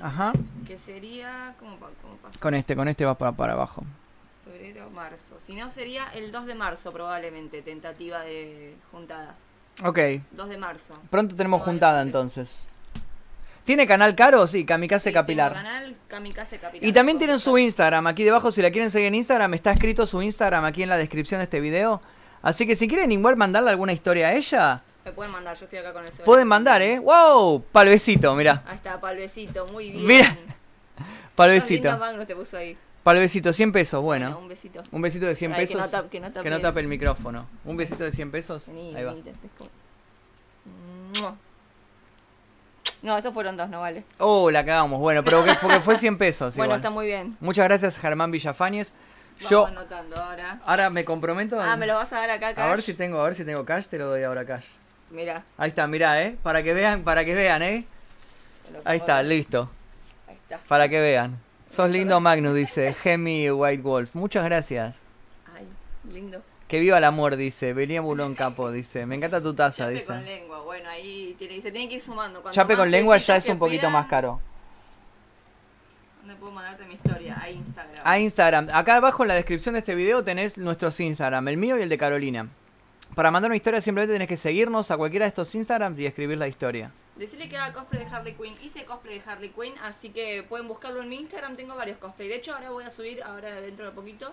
Ajá. 0.00 0.32
que 0.66 0.78
sería, 0.78 1.54
¿cómo, 1.58 1.76
cómo 2.02 2.16
pasa? 2.22 2.38
Con 2.40 2.54
este, 2.54 2.74
con 2.76 2.88
este 2.88 3.04
vas 3.04 3.16
para, 3.16 3.32
para 3.32 3.52
abajo. 3.52 3.84
Febrero, 4.44 4.88
marzo. 4.90 5.36
Si 5.40 5.54
no, 5.54 5.70
sería 5.70 6.04
el 6.14 6.32
2 6.32 6.46
de 6.46 6.54
marzo 6.54 6.92
probablemente, 6.92 7.62
tentativa 7.62 8.20
de 8.20 8.74
juntada. 8.90 9.34
Ok. 9.84 9.98
2 10.32 10.48
de 10.48 10.58
marzo. 10.58 10.94
Pronto 11.10 11.36
tenemos 11.36 11.62
juntada 11.62 12.02
entonces. 12.02 12.66
¿Tiene 13.64 13.86
canal 13.86 14.14
caro? 14.16 14.46
Sí, 14.46 14.64
Kamikaze 14.64 15.10
Sí, 15.10 15.14
Capilar. 15.14 15.52
canal 15.52 15.94
Kamikaze 16.08 16.58
Capilar. 16.58 16.88
Y 16.88 16.92
también 16.92 17.18
tienen 17.18 17.38
su 17.38 17.56
Instagram. 17.58 18.06
Aquí 18.06 18.24
debajo, 18.24 18.50
si 18.50 18.62
la 18.62 18.70
quieren 18.70 18.90
seguir 18.90 19.08
en 19.08 19.14
Instagram, 19.14 19.54
está 19.54 19.70
escrito 19.72 20.06
su 20.06 20.22
Instagram 20.22 20.64
aquí 20.64 20.82
en 20.82 20.88
la 20.88 20.96
descripción 20.96 21.38
de 21.38 21.44
este 21.44 21.60
video. 21.60 22.00
Así 22.42 22.66
que 22.66 22.74
si 22.74 22.88
quieren 22.88 23.12
igual 23.12 23.36
mandarle 23.36 23.70
alguna 23.70 23.92
historia 23.92 24.28
a 24.28 24.32
ella, 24.32 24.82
Me 25.04 25.12
pueden 25.12 25.32
mandar, 25.32 25.56
yo 25.56 25.64
estoy 25.64 25.78
acá 25.78 25.92
con 25.92 26.02
el 26.02 26.08
celular. 26.10 26.24
pueden 26.26 26.46
mandar, 26.48 26.82
¿eh? 26.82 26.98
¡Wow! 26.98 27.62
Palbecito, 27.72 28.34
mirá. 28.34 28.62
Ahí 28.66 28.76
está, 28.76 29.00
palbecito, 29.00 29.66
muy 29.72 29.90
bien. 29.90 30.36
Linda 31.68 31.96
Magnus 31.96 32.26
te 32.26 32.36
puso 32.36 32.58
ahí. 32.58 32.76
Palbecito, 33.02 33.50
100 33.52 33.72
pesos, 33.72 34.02
bueno. 34.02 34.38
un 34.38 34.46
besito. 34.48 34.82
Un 34.92 35.00
besito 35.00 35.24
de 35.24 35.34
100 35.34 35.52
Ay, 35.54 35.66
que 35.66 35.74
no 35.74 35.80
pesos. 35.84 35.90
que 36.10 36.20
no 36.20 36.26
tape 36.32 36.42
que 36.44 36.50
no 36.50 36.56
el- 36.56 36.62
tape 36.62 36.80
el 36.80 36.86
micrófono. 36.86 37.46
Un 37.64 37.76
besito 37.78 38.04
de 38.04 38.12
100 38.12 38.30
pesos. 38.30 38.66
Vení, 38.66 38.94
Ahí 38.94 39.04
va. 39.04 39.12
vení. 39.14 39.24
No, 43.02 43.16
esos 43.16 43.32
fueron 43.32 43.56
dos, 43.56 43.70
no 43.70 43.80
vale. 43.80 44.04
Oh, 44.18 44.50
la 44.50 44.64
cagamos. 44.64 44.98
Bueno, 45.00 45.24
pero 45.24 45.42
que- 45.44 45.54
porque 45.54 45.80
fue 45.80 45.96
100 45.96 46.18
pesos. 46.18 46.54
bueno, 46.56 46.72
igual. 46.72 46.80
está 46.80 46.90
muy 46.90 47.06
bien. 47.06 47.36
Muchas 47.40 47.64
gracias, 47.64 47.98
Germán 47.98 48.30
Villafañez. 48.30 48.92
Vamos 49.38 49.50
Yo 49.50 49.66
anotando 49.66 50.16
ahora. 50.22 50.60
ahora 50.66 50.90
me 50.90 51.02
comprometo. 51.06 51.58
Ah, 51.58 51.74
me 51.76 51.86
lo 51.86 51.94
vas 51.94 52.12
a 52.12 52.16
dar 52.16 52.28
acá, 52.30 52.48
A 52.48 52.66
ver 52.66 52.76
Cash? 52.76 52.84
si 52.84 52.92
tengo, 52.94 53.18
a 53.20 53.24
ver 53.24 53.34
si 53.34 53.42
tengo 53.46 53.64
cash, 53.64 53.86
te 53.86 53.96
lo 53.96 54.08
doy 54.08 54.22
ahora 54.22 54.44
cash. 54.44 54.64
Mira. 55.10 55.44
Ahí 55.58 55.70
está, 55.70 55.86
mirá, 55.86 56.22
eh. 56.22 56.36
Para 56.42 56.62
que 56.62 56.72
vean, 56.72 57.02
para 57.02 57.24
que 57.24 57.34
vean, 57.34 57.62
eh. 57.62 57.84
Ahí 58.84 58.98
está, 58.98 59.22
listo. 59.22 59.70
Ahí 60.28 60.36
está. 60.36 60.58
Para 60.68 60.88
que 60.88 61.00
vean. 61.00 61.38
Sos 61.68 61.88
lindo 61.90 62.20
Magnus, 62.20 62.54
dice 62.54 62.94
Gemi 62.94 63.50
White 63.50 63.82
Wolf. 63.82 64.14
Muchas 64.14 64.44
gracias. 64.44 64.98
Ay, 65.56 65.66
lindo. 66.12 66.42
Que 66.68 66.80
viva 66.80 66.98
el 66.98 67.04
amor, 67.04 67.36
dice. 67.36 67.72
Venía 67.72 68.00
Bulón 68.00 68.34
Capo, 68.34 68.70
dice. 68.70 69.06
Me 69.06 69.16
encanta 69.16 69.40
tu 69.42 69.54
taza, 69.54 69.84
Chape 69.84 70.04
con 70.04 70.18
dice. 70.20 70.30
lengua. 70.30 70.60
Bueno, 70.62 70.88
ahí 70.88 71.34
tiene, 71.38 71.60
se 71.60 71.72
tiene 71.72 71.88
que 71.88 71.96
ir 71.96 72.02
sumando. 72.02 72.42
Cuanto 72.42 72.54
Chape 72.54 72.76
con 72.76 72.90
lengua 72.90 73.18
ya 73.18 73.36
es 73.36 73.48
un 73.48 73.58
poquito 73.58 73.90
más 73.90 74.06
caro. 74.06 74.40
¿Dónde 76.20 76.36
puedo 76.36 76.52
mandarte 76.52 76.84
mi 76.86 76.94
historia? 76.94 77.40
A 77.40 77.50
Instagram. 77.50 78.02
A 78.04 78.18
Instagram. 78.18 78.68
Acá 78.72 78.96
abajo 78.96 79.22
en 79.24 79.28
la 79.28 79.34
descripción 79.34 79.72
de 79.72 79.80
este 79.80 79.94
video 79.94 80.22
tenés 80.22 80.58
nuestros 80.58 80.98
Instagram, 81.00 81.48
el 81.48 81.56
mío 81.56 81.78
y 81.78 81.82
el 81.82 81.88
de 81.88 81.98
Carolina. 81.98 82.48
Para 83.14 83.30
mandar 83.30 83.50
una 83.50 83.56
historia 83.56 83.80
simplemente 83.80 84.14
tenés 84.14 84.28
que 84.28 84.36
seguirnos 84.36 84.90
a 84.90 84.96
cualquiera 84.96 85.24
de 85.24 85.28
estos 85.28 85.54
Instagrams 85.54 85.98
y 85.98 86.06
escribir 86.06 86.38
la 86.38 86.48
historia. 86.48 86.90
Decirle 87.16 87.48
que 87.48 87.56
haga 87.58 87.74
cosplay 87.74 88.04
de 88.04 88.10
Harley 88.10 88.34
Quinn. 88.34 88.54
Hice 88.62 88.84
cosplay 88.86 89.18
de 89.18 89.30
Harley 89.30 89.50
Quinn, 89.50 89.74
así 89.82 90.10
que 90.10 90.42
pueden 90.48 90.68
buscarlo 90.68 91.02
en 91.02 91.08
mi 91.08 91.16
Instagram. 91.16 91.56
Tengo 91.56 91.74
varios 91.74 91.98
cosplay. 91.98 92.28
De 92.28 92.36
hecho, 92.36 92.54
ahora 92.54 92.70
voy 92.70 92.84
a 92.84 92.90
subir, 92.90 93.22
ahora 93.22 93.60
dentro 93.60 93.84
de 93.84 93.92
poquito, 93.92 94.32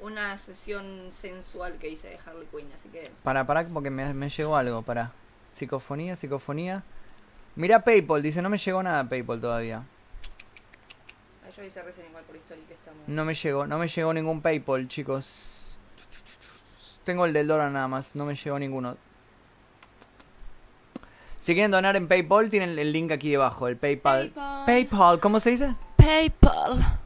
una 0.00 0.38
sesión 0.38 1.10
sensual 1.18 1.78
que 1.78 1.88
hice 1.88 2.08
de 2.08 2.18
Harley 2.24 2.46
Quinn. 2.54 2.68
Así 2.74 2.88
que 2.90 3.10
Para, 3.24 3.44
para, 3.46 3.66
porque 3.66 3.90
me, 3.90 4.12
me 4.14 4.28
llegó 4.30 4.56
algo. 4.56 4.82
Para. 4.82 5.10
Psicofonía, 5.50 6.14
psicofonía. 6.14 6.84
Mira 7.56 7.80
PayPal, 7.82 8.22
dice, 8.22 8.40
no 8.42 8.50
me 8.50 8.58
llegó 8.58 8.82
nada 8.82 9.02
PayPal 9.08 9.40
todavía. 9.40 9.82
ah, 11.44 11.50
yo 11.56 11.64
hice 11.64 11.82
recién 11.82 12.06
igual 12.06 12.22
por 12.24 12.36
historia 12.36 12.62
que 12.68 12.74
estamos. 12.74 13.08
No 13.08 13.24
me 13.24 13.34
llegó, 13.34 13.66
no 13.66 13.78
me 13.78 13.88
llegó 13.88 14.12
ningún 14.14 14.42
PayPal, 14.42 14.86
chicos. 14.86 15.67
Tengo 17.08 17.24
el 17.24 17.32
del 17.32 17.46
dólar 17.46 17.70
nada 17.70 17.88
más, 17.88 18.14
no 18.16 18.26
me 18.26 18.34
llegó 18.34 18.58
ninguno. 18.58 18.98
Si 21.40 21.54
quieren 21.54 21.70
donar 21.70 21.96
en 21.96 22.06
PayPal, 22.06 22.50
tienen 22.50 22.78
el 22.78 22.92
link 22.92 23.10
aquí 23.12 23.30
debajo, 23.30 23.66
el 23.66 23.78
PayPal. 23.78 24.28
PayPal. 24.28 24.66
PayPal, 24.66 25.18
¿cómo 25.18 25.40
se 25.40 25.52
dice? 25.52 25.74
PayPal. 25.96 26.98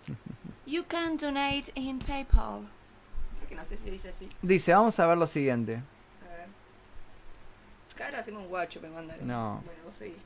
You 0.66 0.84
can 0.88 1.18
donate 1.18 1.70
in 1.74 1.98
PayPal. 1.98 2.66
Porque 3.38 3.54
no 3.54 3.62
sé 3.66 3.76
si 3.76 3.90
dice 3.90 4.08
así. 4.08 4.26
Dice, 4.40 4.72
vamos 4.72 4.98
a 4.98 5.06
ver 5.06 5.18
lo 5.18 5.26
siguiente. 5.26 5.82
A 6.24 6.34
ver. 6.34 6.48
Cara, 7.94 8.20
hacemos 8.20 8.42
un 8.42 8.48
guacho, 8.48 8.80
me 8.80 8.88
mandaron. 8.88 9.26
No. 9.26 9.60
Bueno, 9.66 9.80
vos 9.84 9.94
seguí. 9.96 10.16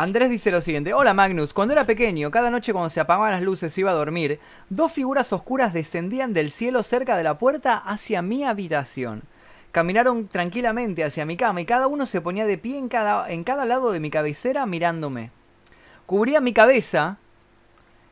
Andrés 0.00 0.30
dice 0.30 0.50
lo 0.50 0.62
siguiente, 0.62 0.94
hola 0.94 1.12
Magnus, 1.12 1.52
cuando 1.52 1.74
era 1.74 1.84
pequeño, 1.84 2.30
cada 2.30 2.48
noche 2.48 2.72
cuando 2.72 2.88
se 2.88 3.00
apagaban 3.00 3.32
las 3.32 3.42
luces 3.42 3.76
iba 3.76 3.90
a 3.90 3.94
dormir, 3.94 4.40
dos 4.70 4.90
figuras 4.90 5.30
oscuras 5.30 5.74
descendían 5.74 6.32
del 6.32 6.50
cielo 6.50 6.82
cerca 6.82 7.18
de 7.18 7.22
la 7.22 7.36
puerta 7.36 7.76
hacia 7.76 8.22
mi 8.22 8.42
habitación. 8.42 9.24
Caminaron 9.72 10.26
tranquilamente 10.26 11.04
hacia 11.04 11.26
mi 11.26 11.36
cama 11.36 11.60
y 11.60 11.66
cada 11.66 11.86
uno 11.86 12.06
se 12.06 12.22
ponía 12.22 12.46
de 12.46 12.56
pie 12.56 12.78
en 12.78 12.88
cada, 12.88 13.30
en 13.30 13.44
cada 13.44 13.66
lado 13.66 13.92
de 13.92 14.00
mi 14.00 14.08
cabecera 14.08 14.64
mirándome. 14.64 15.32
Cubría 16.06 16.40
mi 16.40 16.54
cabeza 16.54 17.18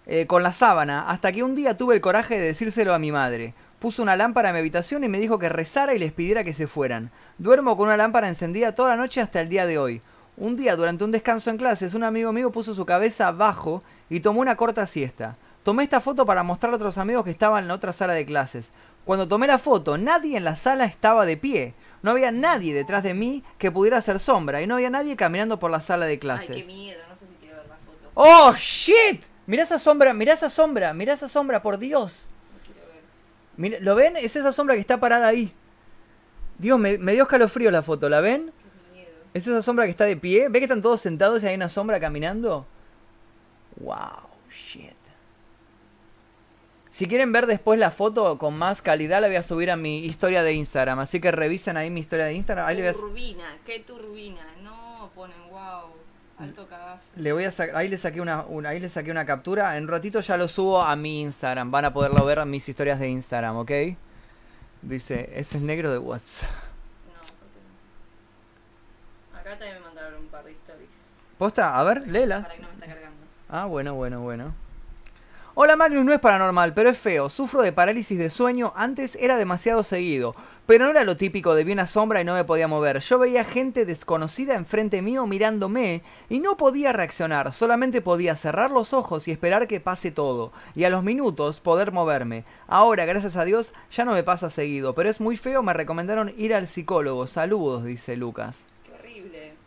eh, 0.07 0.27
con 0.27 0.43
la 0.43 0.53
sábana 0.53 1.09
hasta 1.09 1.33
que 1.33 1.43
un 1.43 1.55
día 1.55 1.79
tuve 1.79 1.95
el 1.95 2.03
coraje 2.03 2.39
de 2.39 2.49
decírselo 2.49 2.93
a 2.93 2.99
mi 2.99 3.13
madre. 3.13 3.55
Puso 3.79 4.03
una 4.03 4.15
lámpara 4.15 4.51
en 4.51 4.57
mi 4.57 4.59
habitación 4.59 5.05
y 5.05 5.09
me 5.09 5.21
dijo 5.21 5.39
que 5.39 5.49
rezara 5.49 5.95
y 5.95 5.99
les 5.99 6.13
pidiera 6.13 6.45
que 6.45 6.53
se 6.53 6.67
fueran. 6.67 7.11
Duermo 7.39 7.79
con 7.79 7.87
una 7.87 7.97
lámpara 7.97 8.29
encendida 8.29 8.75
toda 8.75 8.91
la 8.91 8.97
noche 8.97 9.23
hasta 9.23 9.41
el 9.41 9.49
día 9.49 9.65
de 9.65 9.79
hoy. 9.79 10.03
Un 10.41 10.55
día, 10.55 10.77
durante 10.77 11.03
un 11.03 11.11
descanso 11.11 11.51
en 11.51 11.57
clases, 11.57 11.95
un 11.95 12.05
amigo 12.05 12.33
mío 12.33 12.53
puso 12.53 12.73
su 12.73 12.87
cabeza 12.87 13.27
abajo 13.27 13.83
y 14.09 14.21
tomó 14.21 14.41
una 14.41 14.55
corta 14.55 14.87
siesta. 14.87 15.37
Tomé 15.65 15.83
esta 15.83 16.01
foto 16.01 16.25
para 16.25 16.45
mostrarle 16.45 16.77
a 16.77 16.79
otros 16.79 16.97
amigos 16.97 17.25
que 17.25 17.33
estaban 17.33 17.65
en 17.65 17.69
la 17.69 17.75
otra 17.75 17.93
sala 17.93 18.13
de 18.13 18.25
clases. 18.25 18.71
Cuando 19.05 19.27
tomé 19.27 19.49
la 19.49 19.59
foto, 19.59 19.99
nadie 19.99 20.37
en 20.37 20.45
la 20.45 20.55
sala 20.55 20.85
estaba 20.85 21.27
de 21.27 21.37
pie. 21.37 21.75
No 22.03 22.13
había 22.13 22.31
nadie 22.31 22.73
detrás 22.73 23.03
de 23.03 23.15
mí 23.15 23.43
que 23.59 23.73
pudiera 23.73 23.99
hacer 23.99 24.21
sombra 24.21 24.63
y 24.63 24.69
no 24.69 24.77
había 24.77 24.91
nadie 24.91 25.17
caminando 25.17 25.59
por 25.59 25.73
la 25.73 25.81
sala 25.81 26.07
de 26.07 26.21
clases. 26.21 26.51
Ay, 26.51 26.63
qué 26.63 26.67
miedo, 26.69 27.01
no 27.09 27.17
sé 27.17 27.27
si 27.27 27.35
quiero 27.41 27.57
ver 27.57 27.67
la 27.67 27.77
foto. 27.77 28.11
¡Oh, 28.15 28.55
shit! 28.55 29.25
Mirá 29.47 29.65
esa 29.65 29.81
sombra, 29.81 30.15
mirá 30.15 30.35
esa 30.35 30.51
sombra, 30.51 30.95
mirá 30.95 31.15
esa 31.15 31.29
sombra, 31.29 31.63
por 31.63 31.79
Dios. 31.79 32.29
No 33.57 33.69
ver. 33.69 33.83
¿Lo 33.83 33.97
ven? 33.97 34.17
Es 34.17 34.37
esa 34.37 34.53
sombra 34.53 34.77
que 34.77 34.83
está 34.83 35.01
parada 35.01 35.27
ahí. 35.27 35.53
Dios, 36.59 36.79
me, 36.79 36.97
me 36.99 37.15
dio 37.15 37.25
escalofrío 37.25 37.73
la 37.73 37.83
foto, 37.83 38.09
¿la 38.09 38.21
ven? 38.21 38.53
Es 39.35 39.47
esa 39.47 39.63
sombra 39.63 39.85
que 39.85 39.91
está 39.91 40.05
de 40.05 40.17
pie. 40.17 40.49
¿Ve 40.49 40.59
que 40.59 40.65
están 40.65 40.83
todos 40.83 41.01
sentados 41.01 41.43
y 41.43 41.47
hay 41.47 41.55
una 41.55 41.69
sombra 41.69 42.01
caminando? 42.01 42.67
Wow, 43.81 44.29
shit. 44.51 44.93
Si 46.91 47.07
quieren 47.07 47.31
ver 47.33 47.47
después 47.47 47.79
la 47.79 47.91
foto 47.93 48.39
con 48.39 48.59
más 48.59 48.83
calidad, 48.83 49.21
la 49.21 49.29
voy 49.29 49.37
a 49.37 49.43
subir 49.43 49.71
a 49.71 49.77
mi 49.77 49.99
historia 50.01 50.43
de 50.43 50.55
Instagram. 50.55 50.99
Así 50.99 51.21
que 51.21 51.31
revisen 51.31 51.77
ahí 51.77 51.91
mi 51.91 52.01
historia 52.01 52.25
de 52.25 52.33
Instagram. 52.35 52.67
Ahí 52.67 52.75
le 52.77 52.83
voy 52.83 52.91
a, 52.91 52.93
Turbina, 52.95 53.59
qué 53.65 53.81
turbina. 53.81 54.45
No, 54.63 55.11
ponen 55.15 55.37
wow. 55.51 55.91
Alto 56.41 56.69
cagazo. 56.69 57.05
le 57.17 57.33
voy 57.33 57.45
a 57.45 57.51
sa- 57.51 57.67
ahí 57.75 57.89
le 57.89 57.99
saqué 57.99 58.21
una, 58.21 58.45
una- 58.47 58.69
ahí 58.71 58.79
le 58.81 58.89
saqué 58.89 59.11
una 59.11 59.27
captura. 59.27 59.77
En 59.77 59.85
un 59.85 59.89
ratito 59.91 60.21
ya 60.21 60.37
lo 60.37 60.49
subo 60.49 60.81
a 60.83 60.95
mi 60.97 61.21
Instagram. 61.23 61.71
Van 61.71 61.85
a 61.85 61.93
poderlo 61.93 62.25
ver 62.25 62.39
en 62.39 62.51
mis 62.51 62.69
historias 62.69 62.99
de 63.01 63.09
Instagram, 63.09 63.57
¿ok? 63.59 63.71
Dice, 64.83 65.31
es 65.35 65.55
el 65.55 65.67
negro 65.67 65.91
de 65.93 65.99
WhatsApp. 65.99 66.49
Acá 69.49 69.61
también 69.61 69.79
me 69.79 69.87
mandaron 69.87 70.21
un 70.21 70.27
par 70.27 70.45
de 70.45 70.53
stories. 70.53 70.91
¿Posta? 71.39 71.81
A 71.81 71.83
ver, 71.83 72.07
léelas. 72.07 72.43
Para 72.43 72.55
que 72.55 72.61
no 72.61 72.69
me 72.69 72.75
está 72.75 72.87
cargando. 72.87 73.17
Ah, 73.49 73.65
bueno, 73.65 73.95
bueno, 73.95 74.21
bueno. 74.21 74.53
Hola 75.55 75.75
Magnus, 75.75 76.05
no 76.05 76.13
es 76.13 76.21
paranormal, 76.21 76.75
pero 76.75 76.91
es 76.91 76.99
feo. 76.99 77.31
Sufro 77.31 77.63
de 77.63 77.73
parálisis 77.73 78.19
de 78.19 78.29
sueño. 78.29 78.75
Antes 78.77 79.17
era 79.17 79.39
demasiado 79.39 79.83
seguido. 79.85 80.35
Pero 80.67 80.85
no 80.85 80.91
era 80.91 81.03
lo 81.03 81.17
típico 81.17 81.55
de 81.55 81.65
vi 81.65 81.73
una 81.73 81.87
sombra 81.87 82.21
y 82.21 82.27
no 82.27 82.35
me 82.35 82.45
podía 82.45 82.69
mover. 82.69 83.01
Yo 83.01 83.19
veía 83.19 83.43
gente 83.43 83.87
desconocida 83.87 84.55
enfrente 84.55 85.01
mío 85.01 85.27
mirándome 85.27 86.03
y 86.29 86.41
no 86.41 86.59
podía 86.59 86.93
reaccionar. 86.93 87.55
Solamente 87.55 88.03
podía 88.03 88.37
cerrar 88.37 88.71
los 88.71 88.93
ojos 88.93 89.29
y 89.29 89.31
esperar 89.31 89.67
que 89.67 89.81
pase 89.81 90.11
todo. 90.11 90.53
Y 90.77 90.85
a 90.85 90.91
los 90.91 91.03
minutos 91.03 91.61
poder 91.61 91.91
moverme. 91.91 92.45
Ahora, 92.67 93.07
gracias 93.07 93.35
a 93.37 93.47
Dios, 93.47 93.73
ya 93.91 94.05
no 94.05 94.13
me 94.13 94.25
pasa 94.25 94.51
seguido. 94.51 94.95
Pero 94.95 95.09
es 95.09 95.23
muy 95.23 95.39
feo, 95.39 95.63
me 95.63 95.73
recomendaron 95.73 96.35
ir 96.37 96.55
al 96.55 96.67
psicólogo. 96.67 97.27
Saludos, 97.27 97.83
dice 97.83 98.15
Lucas. 98.15 98.59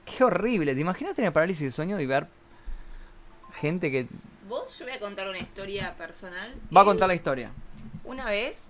Qué 0.06 0.24
horrible. 0.24 0.74
¿Te 0.76 0.82
imaginas 0.82 1.16
tener 1.16 1.32
parálisis 1.34 1.64
de 1.68 1.72
sueño 1.72 2.00
y 2.00 2.06
ver 2.06 2.28
gente 3.56 3.92
que 3.92 4.08
Vos, 4.48 4.78
yo 4.80 4.86
voy 4.86 4.94
a 4.96 5.00
contar 5.00 5.28
una 5.28 5.38
historia 5.38 5.96
personal. 5.96 6.54
va 6.76 6.82
a 6.82 6.86
contar 6.86 7.08
la 7.08 7.16
historia? 7.16 7.52
Una 8.04 8.26
vez 8.26 8.68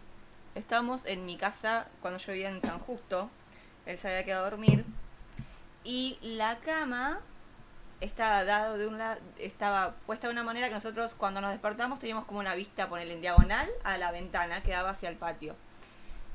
estábamos 0.53 1.05
en 1.05 1.25
mi 1.25 1.37
casa 1.37 1.87
cuando 2.01 2.19
yo 2.19 2.33
vivía 2.33 2.49
en 2.49 2.61
San 2.61 2.79
Justo. 2.79 3.29
Él 3.85 3.97
se 3.97 4.07
había 4.07 4.25
quedado 4.25 4.45
a 4.45 4.49
dormir. 4.51 4.85
Y 5.83 6.19
la 6.21 6.59
cama 6.59 7.21
estaba 8.01 8.43
dado 8.43 8.77
de 8.77 8.87
un 8.87 8.97
lado, 8.97 9.19
estaba 9.39 9.95
puesta 10.05 10.27
de 10.27 10.33
una 10.33 10.43
manera 10.43 10.67
que 10.67 10.73
nosotros 10.73 11.15
cuando 11.15 11.41
nos 11.41 11.51
despertamos 11.51 11.99
teníamos 11.99 12.25
como 12.25 12.39
una 12.39 12.53
vista 12.55 12.89
ponerle 12.89 13.13
en 13.13 13.21
diagonal 13.21 13.69
a 13.83 13.97
la 13.97 14.11
ventana 14.11 14.61
que 14.61 14.71
daba 14.71 14.91
hacia 14.91 15.09
el 15.09 15.15
patio. 15.15 15.55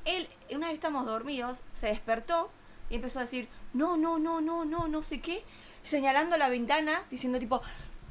Él, 0.05 0.28
una 0.51 0.66
vez 0.68 0.74
estamos 0.74 1.07
dormidos, 1.07 1.62
se 1.72 1.88
despertó 1.88 2.51
y 2.91 2.97
empezó 2.97 3.18
a 3.18 3.22
decir, 3.22 3.49
no, 3.72 3.97
no, 3.97 4.18
no, 4.18 4.41
no, 4.41 4.64
no, 4.64 4.89
no 4.89 5.03
sé 5.03 5.20
qué, 5.20 5.45
señalando 5.82 6.37
la 6.37 6.49
ventana, 6.49 7.03
diciendo 7.11 7.39
tipo, 7.39 7.62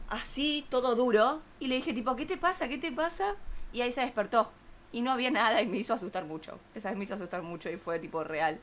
así, 0.09 0.65
todo 0.69 0.95
duro. 0.95 1.41
Y 1.59 1.67
le 1.67 1.75
dije 1.75 1.93
tipo, 1.93 2.15
¿qué 2.15 2.25
te 2.25 2.37
pasa? 2.37 2.67
¿Qué 2.67 2.77
te 2.77 2.91
pasa? 2.91 3.35
Y 3.73 3.81
ahí 3.81 3.91
se 3.91 4.01
despertó. 4.01 4.51
Y 4.91 5.01
no 5.01 5.11
había 5.11 5.31
nada 5.31 5.61
y 5.61 5.67
me 5.67 5.77
hizo 5.77 5.93
asustar 5.93 6.25
mucho. 6.25 6.57
Esa 6.73 6.89
vez 6.89 6.97
me 6.97 7.03
hizo 7.03 7.15
asustar 7.15 7.41
mucho 7.41 7.69
y 7.69 7.77
fue 7.77 7.99
tipo 7.99 8.23
real. 8.23 8.59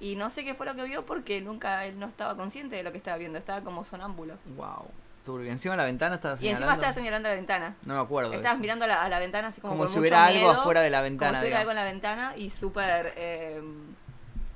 Y 0.00 0.16
no 0.16 0.30
sé 0.30 0.44
qué 0.44 0.54
fue 0.54 0.66
lo 0.66 0.74
que 0.74 0.82
vio 0.84 1.04
porque 1.04 1.40
nunca 1.40 1.84
él 1.84 1.98
no 1.98 2.06
estaba 2.06 2.36
consciente 2.36 2.76
de 2.76 2.82
lo 2.82 2.90
que 2.90 2.98
estaba 2.98 3.16
viendo. 3.16 3.38
Estaba 3.38 3.60
como 3.62 3.84
sonámbulo. 3.84 4.36
Wow. 4.56 4.86
Turbio. 5.24 5.50
Encima 5.50 5.72
de 5.72 5.78
la 5.78 5.84
ventana 5.84 6.16
estaba 6.16 6.36
Y 6.40 6.48
encima 6.48 6.74
estaba 6.74 6.92
señalando 6.92 7.28
la 7.28 7.34
ventana. 7.34 7.76
No 7.84 7.94
me 7.94 8.00
acuerdo. 8.00 8.32
Estabas 8.32 8.54
eso. 8.54 8.60
mirando 8.60 8.84
a 8.84 8.88
la, 8.88 9.02
a 9.02 9.08
la 9.08 9.18
ventana 9.18 9.48
así 9.48 9.60
como, 9.60 9.72
Como 9.72 9.84
con 9.84 9.88
si 9.88 9.98
mucho 9.98 10.00
hubiera 10.00 10.24
algo 10.26 10.50
afuera 10.50 10.80
de 10.80 10.90
la 10.90 10.98
Como 10.98 11.04
ventana, 11.04 11.38
si 11.38 11.44
hubiera 11.44 11.58
digamos. 11.60 11.60
algo 11.60 11.70
en 11.70 11.76
la 11.76 11.84
ventana 11.92 12.34
y 12.36 12.50
súper 12.50 13.14
eh, 13.16 13.62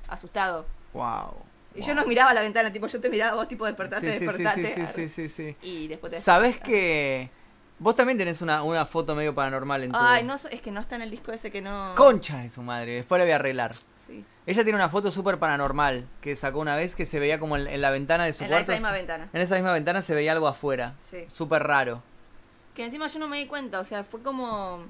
asustado. 0.09 0.67
Wow. 0.93 1.35
Y 1.75 1.83
yo 1.83 1.95
no 1.95 2.05
miraba 2.07 2.31
a 2.31 2.35
la 2.35 2.41
ventana, 2.41 2.73
tipo, 2.73 2.87
yo 2.87 3.01
te 3.01 3.09
miraba, 3.09 3.37
vos 3.37 3.47
tipo 3.49 3.65
despertate, 3.67 4.01
Sí, 4.13 4.13
sí, 4.13 4.19
sí, 4.19 4.25
despertate. 4.43 4.75
sí, 4.75 5.09
sí, 5.09 5.09
sí, 5.09 5.29
sí. 5.29 5.57
Y 5.63 5.87
después 5.89 6.13
te 6.13 6.21
¿Sabes 6.21 6.55
despertás. 6.55 6.69
que 6.69 7.31
vos 7.79 7.95
también 7.95 8.19
tenés 8.19 8.43
una, 8.43 8.63
una 8.65 8.85
foto 8.87 9.15
medio 9.15 9.35
paranormal 9.35 9.85
en 9.85 9.93
tu... 9.93 9.99
Ay, 10.01 10.25
no, 10.25 10.35
es 10.35 10.61
que 10.61 10.71
no 10.73 10.81
está 10.81 10.97
en 10.97 11.03
el 11.03 11.11
disco 11.11 11.31
ese 11.31 11.51
que 11.53 11.61
no... 11.63 11.93
Concha 11.95 12.39
de 12.39 12.51
su 12.51 12.63
madre, 12.63 12.95
después 12.95 13.19
la 13.21 13.25
voy 13.27 13.33
a 13.33 13.37
arreglar. 13.37 13.75
Sí. 13.95 14.25
Ella 14.47 14.65
tiene 14.65 14.77
una 14.77 14.89
foto 14.89 15.13
súper 15.13 15.39
paranormal 15.39 16.09
que 16.21 16.35
sacó 16.35 16.59
una 16.59 16.75
vez 16.75 16.97
que 16.97 17.07
se 17.07 17.21
veía 17.21 17.39
como 17.39 17.57
en, 17.57 17.69
en 17.69 17.81
la 17.81 17.91
ventana 17.91 18.25
de 18.25 18.33
su 18.33 18.43
En 18.43 18.51
cuarto. 18.51 18.65
esa 18.73 18.73
misma 18.73 18.91
ventana. 18.91 19.29
En 19.33 19.41
esa 19.41 19.55
misma 19.55 19.73
ventana 19.73 20.03
se 20.03 20.15
veía 20.15 20.33
algo 20.33 20.49
afuera. 20.49 20.95
Sí. 21.09 21.27
Súper 21.31 21.63
raro. 21.65 22.03
Que 22.75 22.85
encima 22.85 23.07
yo 23.07 23.19
no 23.21 23.29
me 23.29 23.37
di 23.39 23.47
cuenta, 23.47 23.79
o 23.79 23.85
sea, 23.85 24.03
fue 24.03 24.21
como... 24.23 24.85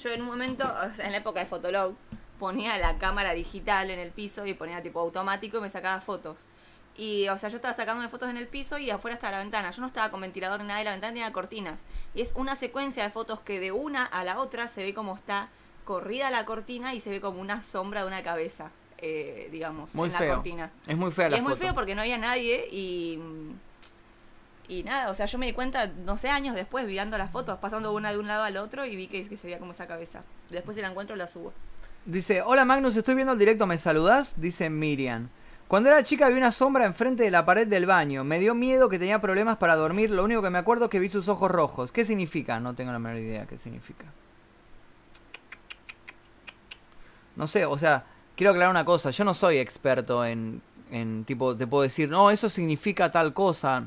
Yo 0.00 0.10
en 0.10 0.20
un 0.20 0.28
momento, 0.28 0.64
o 0.64 0.94
sea, 0.94 1.06
en 1.06 1.12
la 1.12 1.18
época 1.18 1.40
de 1.40 1.46
Fotolog, 1.46 1.94
ponía 2.40 2.76
la 2.78 2.98
cámara 2.98 3.32
digital 3.34 3.90
en 3.90 4.00
el 4.00 4.10
piso 4.10 4.46
y 4.46 4.54
ponía 4.54 4.82
tipo 4.82 4.98
automático 4.98 5.58
y 5.58 5.60
me 5.60 5.70
sacaba 5.70 6.00
fotos. 6.00 6.38
Y, 6.96 7.28
o 7.28 7.38
sea, 7.38 7.50
yo 7.50 7.56
estaba 7.56 7.72
sacándome 7.74 8.08
fotos 8.08 8.28
en 8.30 8.36
el 8.36 8.48
piso 8.48 8.78
y 8.78 8.90
afuera 8.90 9.14
estaba 9.14 9.32
la 9.32 9.38
ventana. 9.38 9.70
Yo 9.70 9.80
no 9.80 9.86
estaba 9.86 10.10
con 10.10 10.20
ventilador 10.22 10.60
ni 10.60 10.66
nada 10.66 10.80
y 10.80 10.84
la 10.84 10.90
ventana 10.90 11.12
tenía 11.12 11.32
cortinas. 11.32 11.78
Y 12.14 12.22
es 12.22 12.32
una 12.34 12.56
secuencia 12.56 13.04
de 13.04 13.10
fotos 13.10 13.40
que 13.40 13.60
de 13.60 13.70
una 13.70 14.04
a 14.04 14.24
la 14.24 14.38
otra 14.40 14.66
se 14.66 14.82
ve 14.82 14.92
como 14.94 15.14
está 15.14 15.48
corrida 15.84 16.30
la 16.30 16.44
cortina 16.44 16.94
y 16.94 17.00
se 17.00 17.10
ve 17.10 17.20
como 17.20 17.40
una 17.40 17.62
sombra 17.62 18.00
de 18.02 18.06
una 18.06 18.22
cabeza, 18.22 18.70
eh, 18.98 19.48
digamos, 19.52 19.94
Muy 19.94 20.06
en 20.08 20.12
la 20.14 20.18
feo. 20.18 20.34
cortina. 20.34 20.70
Es 20.86 20.96
muy 20.96 21.10
fea 21.12 21.28
Y 21.28 21.30
la 21.30 21.36
es 21.36 21.42
muy 21.42 21.56
feo 21.56 21.74
porque 21.74 21.94
no 21.94 22.00
había 22.00 22.18
nadie 22.18 22.66
y. 22.70 23.20
Y 24.68 24.84
nada, 24.84 25.10
o 25.10 25.14
sea, 25.14 25.26
yo 25.26 25.36
me 25.36 25.46
di 25.46 25.52
cuenta, 25.52 25.88
no 25.88 26.16
sé, 26.16 26.28
años 26.30 26.54
después, 26.54 26.86
mirando 26.86 27.18
las 27.18 27.32
fotos, 27.32 27.58
pasando 27.58 27.92
una 27.92 28.12
de 28.12 28.18
un 28.18 28.28
lado 28.28 28.44
al 28.44 28.56
otro 28.56 28.86
y 28.86 28.94
vi 28.94 29.08
que, 29.08 29.28
que 29.28 29.36
se 29.36 29.46
veía 29.48 29.58
como 29.58 29.72
esa 29.72 29.88
cabeza. 29.88 30.22
Después 30.48 30.76
si 30.76 30.80
la 30.82 30.88
encuentro 30.88 31.16
la 31.16 31.26
subo. 31.26 31.52
Dice, 32.06 32.42
hola 32.42 32.64
Magnus, 32.64 32.96
estoy 32.96 33.14
viendo 33.14 33.34
el 33.34 33.38
directo, 33.38 33.66
¿me 33.66 33.76
saludás? 33.76 34.32
Dice 34.36 34.70
Miriam. 34.70 35.28
Cuando 35.68 35.90
era 35.90 36.02
chica 36.02 36.28
vi 36.28 36.36
una 36.36 36.50
sombra 36.50 36.84
enfrente 36.84 37.22
de 37.22 37.30
la 37.30 37.44
pared 37.44 37.68
del 37.68 37.86
baño. 37.86 38.24
Me 38.24 38.40
dio 38.40 38.54
miedo 38.54 38.88
que 38.88 38.98
tenía 38.98 39.20
problemas 39.20 39.58
para 39.58 39.76
dormir. 39.76 40.10
Lo 40.10 40.24
único 40.24 40.42
que 40.42 40.50
me 40.50 40.58
acuerdo 40.58 40.86
es 40.86 40.90
que 40.90 40.98
vi 40.98 41.08
sus 41.08 41.28
ojos 41.28 41.50
rojos. 41.50 41.92
¿Qué 41.92 42.04
significa? 42.04 42.58
No 42.58 42.74
tengo 42.74 42.90
la 42.90 42.98
menor 42.98 43.20
idea 43.20 43.46
qué 43.46 43.56
significa. 43.58 44.06
No 47.36 47.46
sé, 47.46 47.66
o 47.66 47.78
sea, 47.78 48.04
quiero 48.34 48.50
aclarar 48.50 48.70
una 48.70 48.84
cosa. 48.84 49.10
Yo 49.10 49.24
no 49.24 49.34
soy 49.34 49.58
experto 49.58 50.24
en, 50.24 50.60
en 50.90 51.24
tipo, 51.24 51.56
te 51.56 51.68
puedo 51.68 51.84
decir, 51.84 52.08
no, 52.08 52.32
eso 52.32 52.48
significa 52.48 53.12
tal 53.12 53.32
cosa. 53.32 53.84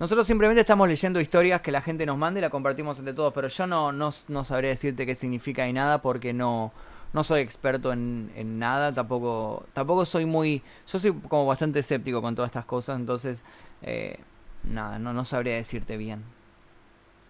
Nosotros 0.00 0.26
simplemente 0.26 0.62
estamos 0.62 0.88
leyendo 0.88 1.20
historias 1.20 1.60
que 1.60 1.70
la 1.70 1.82
gente 1.82 2.04
nos 2.04 2.18
manda 2.18 2.38
y 2.38 2.42
la 2.42 2.50
compartimos 2.50 2.98
entre 2.98 3.14
todos, 3.14 3.32
pero 3.32 3.46
yo 3.46 3.68
no, 3.68 3.92
no, 3.92 4.10
no 4.26 4.44
sabría 4.44 4.70
decirte 4.70 5.06
qué 5.06 5.14
significa 5.14 5.68
y 5.68 5.72
nada 5.72 6.02
porque 6.02 6.32
no, 6.32 6.72
no 7.12 7.24
soy 7.24 7.40
experto 7.40 7.92
en, 7.92 8.32
en 8.36 8.58
nada, 8.58 8.92
tampoco, 8.92 9.64
tampoco 9.72 10.06
soy 10.06 10.24
muy, 10.26 10.62
yo 10.90 10.98
soy 10.98 11.12
como 11.28 11.46
bastante 11.46 11.80
escéptico 11.80 12.22
con 12.22 12.34
todas 12.34 12.48
estas 12.50 12.64
cosas, 12.64 12.96
entonces, 12.98 13.42
eh, 13.82 14.18
nada, 14.64 14.98
no, 14.98 15.12
no 15.12 15.24
sabría 15.24 15.54
decirte 15.56 15.96
bien. 15.96 16.22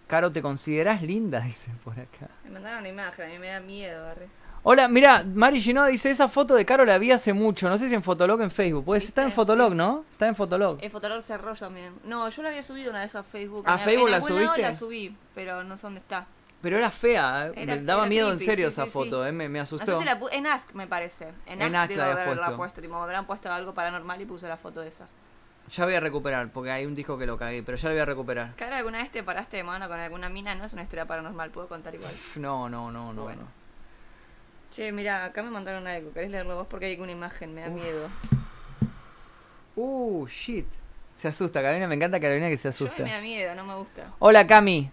Caro, 0.07 0.31
¿te 0.31 0.43
consideras 0.43 1.03
linda? 1.03 1.41
Dice 1.45 1.71
por 1.85 1.95
acá. 1.95 2.29
Me 2.45 2.51
mandaron 2.51 2.81
una 2.81 2.89
imagen, 2.89 3.27
a 3.29 3.33
mí 3.33 3.39
me 3.39 3.49
da 3.49 3.61
miedo, 3.61 4.07
arre. 4.07 4.29
Hola, 4.65 4.87
mira, 4.87 5.25
Mari 5.25 5.61
Ginoa 5.61 5.89
dice, 5.89 6.09
esa 6.09 6.29
foto 6.29 6.55
de 6.55 6.65
Caro 6.65 6.85
la 6.85 6.97
vi 6.99 7.11
hace 7.11 7.33
mucho, 7.33 7.69
no 7.69 7.79
sé 7.79 7.89
si 7.89 7.95
en 7.97 8.03
Fotolog 8.05 8.39
o 8.39 8.43
en 8.45 8.51
Facebook, 8.53 8.85
pues 8.85 9.05
está 9.07 9.25
en. 9.25 9.33
Fotolog. 9.33 9.75
¿no? 9.75 10.05
Está 10.13 10.29
en 10.29 10.37
Fotolog. 10.37 10.79
El 10.81 10.89
Fotolog 10.89 11.21
cerró 11.21 11.57
también. 11.57 11.95
No, 12.05 12.29
yo 12.29 12.43
la 12.45 12.51
había 12.51 12.63
subido 12.63 12.91
una 12.91 13.01
vez 13.01 13.13
a 13.17 13.25
Facebook. 13.25 13.65
¿A 13.67 13.73
En- 13.73 13.79
Facebook 13.81 14.07
en 14.07 14.13
la 14.13 14.21
subiste? 14.21 14.63
la 14.63 14.73
subí, 14.73 15.17
pero 15.35 15.65
no 15.65 15.77
sé 15.77 15.83
dónde 15.83 15.99
está. 15.99 16.29
Pero 16.63 16.79
era 16.79 16.91
fea, 16.93 17.49
eh, 17.49 17.53
Era- 17.57 17.75
me 17.75 17.83
daba 17.83 18.07
miedo 18.07 18.33
en 18.33 18.39
serio 18.39 18.69
sí, 18.69 18.73
esa 18.73 18.85
sí, 18.85 18.91
foto, 18.91 19.23
sí. 19.25 19.29
eh, 19.29 19.33
me, 19.33 19.49
me 19.49 19.59
No 19.59 19.63
asustó. 19.65 19.85
sé 19.95 19.99
si 19.99 20.05
la 20.05 20.19
en 20.31 20.47
Ask 20.47 20.73
me 20.75 20.87
parece. 20.87 21.33
En, 21.47 21.61
En 21.61 21.75
Ask 21.75 21.83
Ask 21.83 21.89
debo 21.91 22.01
la 22.07 22.13
haberla 22.13 22.35
puesto. 22.35 22.57
puesto. 22.57 22.81
Tipo, 22.81 22.95
me 22.97 23.03
habrán 23.03 23.27
puesto 23.27 23.53
algo 23.53 23.75
paranormal 23.75 24.21
y 24.21 24.25
puse 24.27 24.47
la 24.49 24.57
foto 24.57 24.81
de 24.81 24.89
esa. 24.89 25.07
Ya 25.73 25.85
voy 25.85 25.95
a 25.95 26.01
recuperar, 26.01 26.49
porque 26.51 26.71
hay 26.71 26.87
un 26.87 26.95
disco 26.95 27.17
que 27.19 27.27
lo 27.27 27.37
cagué, 27.39 27.63
pero 27.63 27.77
ya 27.79 27.89
lo 27.89 27.95
voy 27.95 28.01
a 28.03 28.05
recuperar. 28.05 28.55
Cara, 28.57 28.79
¿alguna 28.79 28.99
vez 28.99 29.11
te 29.11 29.23
paraste 29.23 29.57
de 29.57 29.65
mano 29.65 29.89
con 29.89 29.99
alguna 29.99 30.29
mina? 30.29 30.55
No 30.55 30.65
es 30.65 30.73
una 30.73 30.83
historia 30.83 31.05
paranormal, 31.07 31.51
puedo 31.51 31.67
contar 31.69 31.95
igual. 31.95 32.13
No, 32.37 32.69
no, 32.69 32.91
no, 32.93 33.13
no. 33.13 33.23
Bueno. 33.23 33.43
no. 33.43 33.49
Che, 34.71 34.91
mira, 34.93 35.25
acá 35.25 35.43
me 35.43 35.51
mandaron 35.51 35.87
algo. 35.87 36.13
¿Querés 36.13 36.31
leerlo 36.31 36.57
vos? 36.57 36.67
Porque 36.69 36.87
hay 36.87 36.99
una 37.01 37.13
imagen, 37.13 37.55
me 37.55 37.61
da 37.63 37.69
miedo. 37.69 38.09
Uh, 39.77 40.27
shit. 40.29 40.67
Se 41.15 41.29
asusta, 41.29 41.61
Carolina, 41.63 41.87
me 41.87 41.95
encanta 41.95 42.21
Carolina 42.21 42.49
que 42.49 42.57
se 42.57 42.65
Yo 42.65 42.71
asusta. 42.71 43.03
me 43.03 43.11
da 43.13 43.21
miedo, 43.21 43.55
no 43.55 43.65
me 43.65 43.75
gusta. 43.77 44.13
Hola, 44.19 44.47
Cami. 44.47 44.91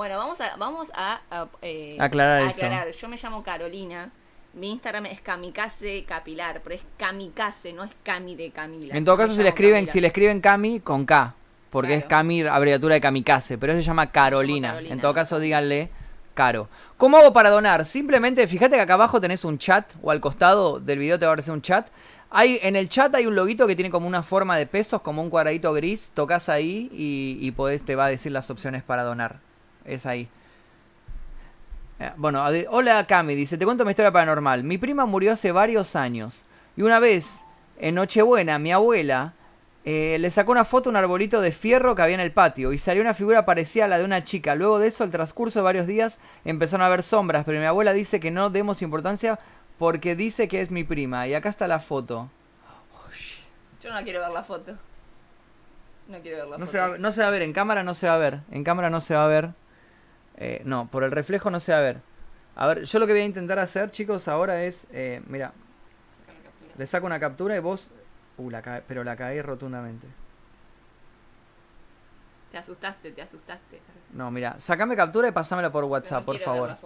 Bueno, 0.00 0.16
vamos 0.16 0.40
a, 0.40 0.56
vamos 0.56 0.90
a, 0.94 1.20
a, 1.30 1.46
eh, 1.60 1.98
Aclarar 2.00 2.48
eso. 2.48 2.98
Yo 3.02 3.08
me 3.10 3.18
llamo 3.18 3.42
Carolina. 3.42 4.10
Mi 4.54 4.70
Instagram 4.70 5.04
es 5.04 5.20
Kamikaze 5.20 6.04
Capilar, 6.04 6.62
pero 6.64 6.76
es 6.76 6.80
Kamikaze, 6.96 7.74
no 7.74 7.84
es 7.84 7.90
Cami 8.02 8.34
de 8.34 8.50
Camila. 8.50 8.96
En 8.96 9.04
todo 9.04 9.18
caso, 9.18 9.34
si 9.34 9.42
le 9.42 9.50
escriben, 9.50 9.74
Camila. 9.74 9.92
si 9.92 10.00
le 10.00 10.06
escriben 10.06 10.40
Cami 10.40 10.80
con 10.80 11.04
K, 11.04 11.34
porque 11.68 11.96
es. 11.96 12.04
Cami, 12.06 12.40
abreviatura 12.46 12.94
de 12.94 13.02
Kamikaze, 13.02 13.58
pero 13.58 13.74
se 13.74 13.82
llama 13.82 14.10
Carolina. 14.10 14.68
Carolina, 14.68 14.94
en 14.94 15.02
todo 15.02 15.12
caso, 15.12 15.38
díganle 15.38 15.90
Caro. 16.32 16.70
¿Cómo 16.96 17.18
hago 17.18 17.34
para 17.34 17.50
donar? 17.50 17.84
Simplemente, 17.84 18.48
fíjate 18.48 18.76
que 18.76 18.80
acá 18.80 18.94
abajo 18.94 19.20
tenés 19.20 19.44
un 19.44 19.58
chat, 19.58 19.84
o 20.00 20.10
al 20.10 20.22
costado 20.22 20.80
del 20.80 20.98
video 20.98 21.18
te 21.18 21.26
va 21.26 21.32
a 21.32 21.34
aparecer 21.34 21.52
un 21.52 21.60
chat. 21.60 21.88
Hay, 22.30 22.58
en 22.62 22.74
el 22.74 22.88
chat 22.88 23.14
hay 23.14 23.26
un 23.26 23.34
loguito 23.34 23.66
que 23.66 23.76
tiene 23.76 23.90
como 23.90 24.08
una 24.08 24.22
forma 24.22 24.56
de 24.56 24.64
pesos, 24.64 25.02
como 25.02 25.20
un 25.20 25.28
cuadradito 25.28 25.74
gris. 25.74 26.10
Tocas 26.14 26.48
ahí 26.48 26.88
y, 26.90 27.36
y 27.38 27.50
podés, 27.50 27.84
te 27.84 27.96
va 27.96 28.06
a 28.06 28.08
decir 28.08 28.32
las 28.32 28.48
opciones 28.48 28.82
para 28.82 29.02
donar. 29.02 29.49
Es 29.90 30.06
ahí. 30.06 30.28
Eh, 31.98 32.12
Bueno, 32.16 32.44
hola 32.70 33.06
Cami, 33.06 33.34
dice, 33.34 33.58
te 33.58 33.64
cuento 33.64 33.84
mi 33.84 33.90
historia 33.90 34.12
paranormal. 34.12 34.62
Mi 34.64 34.78
prima 34.78 35.04
murió 35.06 35.32
hace 35.32 35.52
varios 35.52 35.96
años. 35.96 36.42
Y 36.76 36.82
una 36.82 36.98
vez, 37.00 37.40
en 37.78 37.96
Nochebuena, 37.96 38.58
mi 38.58 38.72
abuela 38.72 39.34
eh, 39.84 40.16
le 40.20 40.30
sacó 40.30 40.52
una 40.52 40.64
foto 40.64 40.88
a 40.88 40.92
un 40.92 40.96
arbolito 40.96 41.40
de 41.40 41.52
fierro 41.52 41.94
que 41.94 42.02
había 42.02 42.14
en 42.14 42.20
el 42.20 42.32
patio. 42.32 42.72
Y 42.72 42.78
salió 42.78 43.02
una 43.02 43.14
figura 43.14 43.44
parecida 43.44 43.86
a 43.86 43.88
la 43.88 43.98
de 43.98 44.04
una 44.04 44.24
chica. 44.24 44.54
Luego 44.54 44.78
de 44.78 44.88
eso, 44.88 45.04
al 45.04 45.10
transcurso 45.10 45.58
de 45.58 45.64
varios 45.64 45.86
días, 45.86 46.20
empezaron 46.44 46.86
a 46.86 46.88
ver 46.88 47.02
sombras. 47.02 47.44
Pero 47.44 47.58
mi 47.58 47.66
abuela 47.66 47.92
dice 47.92 48.20
que 48.20 48.30
no 48.30 48.48
demos 48.50 48.80
importancia 48.82 49.38
porque 49.78 50.14
dice 50.14 50.46
que 50.48 50.60
es 50.60 50.70
mi 50.70 50.84
prima. 50.84 51.26
Y 51.26 51.34
acá 51.34 51.48
está 51.48 51.66
la 51.66 51.80
foto. 51.80 52.30
Yo 53.82 53.92
no 53.92 54.02
quiero 54.02 54.20
ver 54.20 54.30
la 54.30 54.44
foto. 54.44 54.72
No 56.08 56.20
quiero 56.20 56.38
ver 56.38 56.46
la 56.48 56.58
No 56.58 56.66
foto. 56.66 56.70
se, 56.72 56.78
va, 56.78 56.98
no 56.98 57.12
se 57.12 57.20
va 57.22 57.28
a 57.28 57.30
ver, 57.30 57.42
en 57.42 57.52
cámara 57.54 57.82
no 57.82 57.94
se 57.94 58.06
va 58.06 58.14
a 58.14 58.18
ver. 58.18 58.40
En 58.50 58.62
cámara 58.62 58.90
no 58.90 59.00
se 59.00 59.14
va 59.14 59.24
a 59.24 59.28
ver. 59.28 59.50
Eh, 60.40 60.62
no, 60.64 60.88
por 60.88 61.04
el 61.04 61.10
reflejo 61.10 61.50
no 61.50 61.58
va 61.68 61.76
a 61.76 61.80
ver. 61.80 62.00
A 62.56 62.66
ver, 62.66 62.84
yo 62.84 62.98
lo 62.98 63.06
que 63.06 63.12
voy 63.12 63.22
a 63.22 63.26
intentar 63.26 63.58
hacer, 63.58 63.90
chicos, 63.90 64.26
ahora 64.26 64.64
es. 64.64 64.86
Eh, 64.90 65.22
mira, 65.28 65.52
le 66.76 66.86
saco 66.86 67.06
una 67.06 67.20
captura 67.20 67.54
y 67.54 67.60
vos. 67.60 67.90
Uh, 68.38 68.50
la 68.50 68.62
pero 68.88 69.04
la 69.04 69.16
cagué 69.16 69.42
rotundamente. 69.42 70.06
Te 72.50 72.58
asustaste, 72.58 73.12
te 73.12 73.22
asustaste. 73.22 73.80
No, 74.14 74.30
mira, 74.30 74.58
sacame 74.58 74.96
captura 74.96 75.28
y 75.28 75.32
pasámela 75.32 75.70
por 75.70 75.84
WhatsApp, 75.84 76.20
No 76.20 76.26
por 76.26 76.38
favor. 76.38 76.76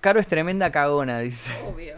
Caro 0.00 0.20
es 0.20 0.26
tremenda 0.28 0.70
cagona, 0.70 1.18
dice. 1.18 1.52
Obvio. 1.66 1.96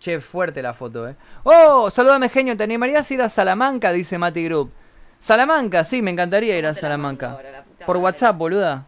Che, 0.00 0.18
fuerte 0.22 0.62
la 0.62 0.72
foto, 0.72 1.06
eh. 1.06 1.14
¡Oh! 1.44 1.90
Saludame, 1.90 2.30
genio. 2.30 2.56
¿Te 2.56 2.64
animarías 2.64 3.08
a 3.10 3.14
ir 3.14 3.20
a 3.22 3.28
Salamanca? 3.28 3.92
Dice 3.92 4.16
Mati 4.16 4.44
Group. 4.46 4.72
Salamanca, 5.18 5.84
sí, 5.84 6.00
me 6.00 6.10
encantaría 6.10 6.56
ir 6.56 6.64
a 6.64 6.70
¿Cómo 6.70 6.80
te 6.80 6.88
la 6.88 6.96
mando 6.96 7.20
Salamanca. 7.20 7.48
ahora, 7.48 7.64
Por 7.84 7.96
madre? 7.96 8.04
WhatsApp, 8.04 8.36
boluda. 8.38 8.86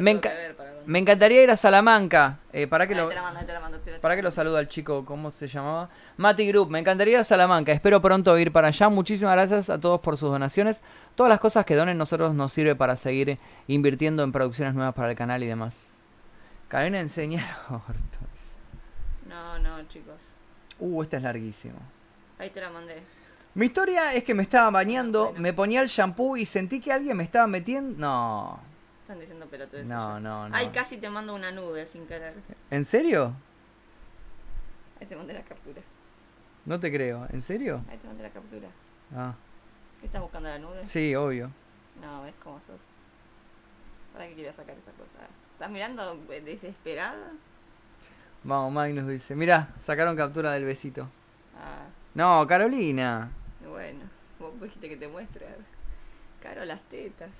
Me 0.00 0.12
que 0.20 0.28
enca- 0.28 0.34
ver 0.34 0.56
para 0.56 0.72
Me 0.86 0.98
encantaría 0.98 1.42
ir 1.42 1.50
a 1.50 1.56
Salamanca. 1.56 2.38
Eh, 2.52 2.66
para 2.66 2.86
que 2.86 2.94
lo. 2.94 3.08
te 3.08 3.14
la 3.14 3.22
mando, 3.22 3.40
ahí 3.40 3.46
te 3.46 3.52
la 3.52 3.60
mando, 3.60 3.78
te 3.80 3.90
la- 3.92 4.00
Para 4.00 4.16
que 4.16 4.22
lo 4.22 4.30
saludo 4.30 4.56
al 4.58 4.68
chico, 4.68 5.04
¿cómo 5.04 5.30
se 5.30 5.48
llamaba? 5.48 5.88
Mati 6.16 6.46
Group, 6.48 6.70
me 6.70 6.78
encantaría 6.78 7.14
ir 7.14 7.20
a 7.20 7.24
Salamanca, 7.24 7.72
espero 7.72 8.00
pronto 8.02 8.38
ir 8.38 8.52
para 8.52 8.68
allá. 8.68 8.88
Muchísimas 8.88 9.34
gracias 9.34 9.70
a 9.70 9.80
todos 9.80 10.00
por 10.00 10.16
sus 10.18 10.30
donaciones. 10.30 10.82
Todas 11.14 11.30
las 11.30 11.40
cosas 11.40 11.64
que 11.64 11.74
donen 11.74 11.96
nosotros 11.98 12.34
nos 12.34 12.52
sirve 12.52 12.74
para 12.76 12.96
seguir 12.96 13.38
invirtiendo 13.66 14.22
en 14.22 14.32
producciones 14.32 14.74
nuevas 14.74 14.94
para 14.94 15.10
el 15.10 15.16
canal 15.16 15.42
y 15.42 15.46
demás. 15.46 15.88
Carolina 16.68 17.00
enseña. 17.00 17.44
No, 19.28 19.58
no, 19.58 19.82
chicos. 19.88 20.34
Uh, 20.78 21.02
esta 21.02 21.16
es 21.16 21.22
larguísimo. 21.22 21.78
Ahí 22.38 22.50
te 22.50 22.60
la 22.60 22.70
mandé. 22.70 23.02
Mi 23.54 23.66
historia 23.66 24.12
es 24.14 24.24
que 24.24 24.34
me 24.34 24.42
estaba 24.42 24.70
bañando, 24.70 25.26
Bueno. 25.26 25.40
me 25.40 25.52
ponía 25.52 25.80
el 25.80 25.88
shampoo 25.88 26.36
y 26.36 26.44
sentí 26.46 26.80
que 26.80 26.92
alguien 26.92 27.16
me 27.16 27.24
estaba 27.24 27.46
metiendo... 27.46 27.96
No. 27.98 28.60
Están 29.04 29.20
diciendo 29.20 29.44
pelotudes. 29.46 29.86
No, 29.86 30.18
no, 30.18 30.48
no. 30.48 30.56
Ay, 30.56 30.70
casi 30.70 30.96
te 30.96 31.10
mando 31.10 31.34
una 31.34 31.50
nude 31.52 31.84
sin 31.84 32.06
querer. 32.06 32.32
¿En 32.70 32.86
serio? 32.86 33.34
Ahí 34.98 35.06
te 35.06 35.14
mandé 35.14 35.34
la 35.34 35.42
captura. 35.42 35.82
No 36.64 36.80
te 36.80 36.90
creo. 36.90 37.26
¿En 37.30 37.42
serio? 37.42 37.84
Ahí 37.90 37.98
te 37.98 38.06
mandé 38.06 38.22
la 38.22 38.30
captura. 38.30 38.68
Ah, 39.14 39.34
¿Qué 40.00 40.06
estás 40.06 40.22
buscando 40.22 40.48
la 40.48 40.58
nude? 40.58 40.88
sí, 40.88 41.14
obvio. 41.14 41.50
No, 42.00 42.22
ves 42.22 42.32
cómo 42.42 42.58
sos. 42.60 42.80
¿Para 44.14 44.26
qué 44.26 44.36
quería 44.36 44.52
sacar 44.54 44.74
esa 44.78 44.92
cosa? 44.92 45.18
¿Estás 45.52 45.70
mirando 45.70 46.18
eh, 46.30 46.40
desesperada? 46.40 47.32
Vamos, 48.42 48.72
Magnus 48.72 49.06
dice. 49.06 49.34
Mirá, 49.36 49.68
sacaron 49.80 50.16
captura 50.16 50.52
del 50.52 50.64
besito. 50.64 51.08
Ah, 51.58 51.84
No, 52.14 52.46
Carolina. 52.46 53.30
bueno. 53.68 54.00
Vos 54.38 54.58
dijiste 54.62 54.88
que 54.88 54.96
te 54.96 55.08
muestre. 55.08 55.46
Caro 56.42 56.64
las 56.64 56.80
tetas. 56.84 57.30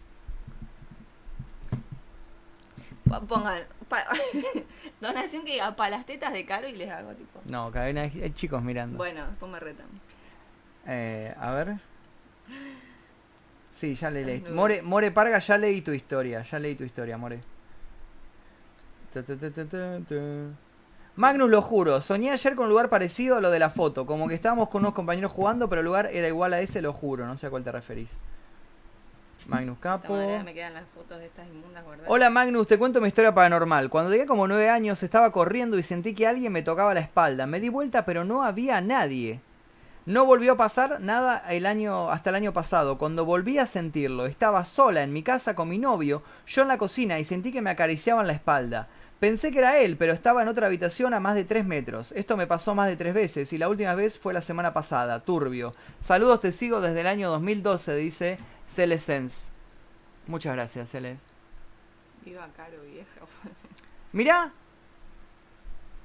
Pongan 3.28 3.62
pa- 3.88 4.06
donación 5.00 5.44
que 5.44 5.52
diga 5.52 5.76
para 5.76 5.90
las 5.90 6.06
tetas 6.06 6.32
de 6.32 6.44
Caro 6.46 6.68
y 6.68 6.72
les 6.74 6.90
hago 6.90 7.12
tipo. 7.12 7.40
No, 7.44 7.70
Carolina, 7.70 8.02
hay 8.02 8.30
chicos 8.30 8.62
mirando. 8.62 8.96
Bueno, 8.96 9.26
después 9.26 9.50
me 9.52 9.60
retan. 9.60 9.86
Eh, 10.86 11.34
a 11.38 11.52
ver. 11.54 11.74
Sí, 13.72 13.94
ya 13.94 14.10
le 14.10 14.24
leí. 14.24 14.40
More, 14.40 14.82
More 14.82 15.10
Parga, 15.10 15.38
ya 15.38 15.58
leí 15.58 15.80
tu 15.82 15.92
historia. 15.92 16.42
Ya 16.42 16.58
leí 16.58 16.74
tu 16.76 16.84
historia, 16.84 17.18
More. 17.18 17.40
Ta, 19.12 19.22
ta, 19.22 19.34
ta. 19.36 19.98
Magnus, 21.16 21.48
lo 21.48 21.62
juro, 21.62 22.00
soñé 22.00 22.32
ayer 22.32 22.56
con 22.56 22.64
un 22.64 22.70
lugar 22.70 22.88
parecido 22.88 23.36
a 23.36 23.40
lo 23.40 23.50
de 23.50 23.58
la 23.60 23.70
foto. 23.70 24.04
Como 24.06 24.26
que 24.26 24.34
estábamos 24.34 24.68
con 24.68 24.82
unos 24.82 24.94
compañeros 24.94 25.30
jugando, 25.30 25.68
pero 25.68 25.80
el 25.80 25.84
lugar 25.86 26.08
era 26.12 26.26
igual 26.26 26.52
a 26.54 26.60
ese, 26.60 26.82
lo 26.82 26.92
juro. 26.92 27.26
No 27.26 27.38
sé 27.38 27.46
a 27.46 27.50
cuál 27.50 27.62
te 27.62 27.70
referís. 27.70 28.10
Magnus 29.46 29.78
Capo. 29.78 30.14
me 30.44 30.54
quedan 30.54 30.74
las 30.74 30.84
fotos 30.94 31.18
de 31.18 31.26
estas 31.26 31.46
inmundas 31.48 31.84
guardadas. 31.84 32.10
Hola 32.10 32.30
Magnus, 32.30 32.66
te 32.66 32.78
cuento 32.78 33.00
mi 33.00 33.08
historia 33.08 33.34
paranormal. 33.34 33.90
Cuando 33.90 34.10
tenía 34.10 34.26
como 34.26 34.48
nueve 34.48 34.70
años 34.70 35.02
estaba 35.02 35.32
corriendo 35.32 35.78
y 35.78 35.82
sentí 35.82 36.14
que 36.14 36.26
alguien 36.26 36.52
me 36.52 36.62
tocaba 36.62 36.94
la 36.94 37.00
espalda. 37.00 37.46
Me 37.46 37.60
di 37.60 37.68
vuelta 37.68 38.04
pero 38.04 38.24
no 38.24 38.42
había 38.42 38.80
nadie. 38.80 39.40
No 40.06 40.26
volvió 40.26 40.52
a 40.52 40.56
pasar 40.58 41.00
nada 41.00 41.42
el 41.48 41.64
año, 41.64 42.10
hasta 42.10 42.28
el 42.28 42.36
año 42.36 42.52
pasado. 42.52 42.98
Cuando 42.98 43.24
volví 43.24 43.56
a 43.58 43.66
sentirlo, 43.66 44.26
estaba 44.26 44.66
sola 44.66 45.02
en 45.02 45.14
mi 45.14 45.22
casa 45.22 45.54
con 45.54 45.68
mi 45.70 45.78
novio, 45.78 46.22
yo 46.46 46.60
en 46.60 46.68
la 46.68 46.76
cocina 46.76 47.18
y 47.18 47.24
sentí 47.24 47.52
que 47.52 47.62
me 47.62 47.70
acariciaban 47.70 48.26
la 48.26 48.34
espalda. 48.34 48.88
Pensé 49.20 49.52
que 49.52 49.58
era 49.58 49.78
él, 49.78 49.96
pero 49.96 50.12
estaba 50.12 50.42
en 50.42 50.48
otra 50.48 50.66
habitación 50.66 51.14
a 51.14 51.20
más 51.20 51.34
de 51.34 51.44
3 51.44 51.64
metros. 51.64 52.12
Esto 52.12 52.36
me 52.36 52.46
pasó 52.46 52.74
más 52.74 52.88
de 52.88 52.96
tres 52.96 53.14
veces 53.14 53.52
y 53.52 53.58
la 53.58 53.68
última 53.68 53.94
vez 53.94 54.18
fue 54.18 54.34
la 54.34 54.42
semana 54.42 54.74
pasada. 54.74 55.20
Turbio. 55.20 55.74
Saludos, 56.00 56.40
te 56.40 56.52
sigo 56.52 56.80
desde 56.80 57.00
el 57.00 57.06
año 57.06 57.30
2012, 57.30 57.94
dice 57.96 58.38
Celesens. 58.68 59.50
Muchas 60.26 60.54
gracias, 60.54 60.90
Celes. 60.90 61.18
Viva 62.24 62.46
Caro, 62.56 62.82
vieja. 62.90 63.20
Mirá. 64.12 64.52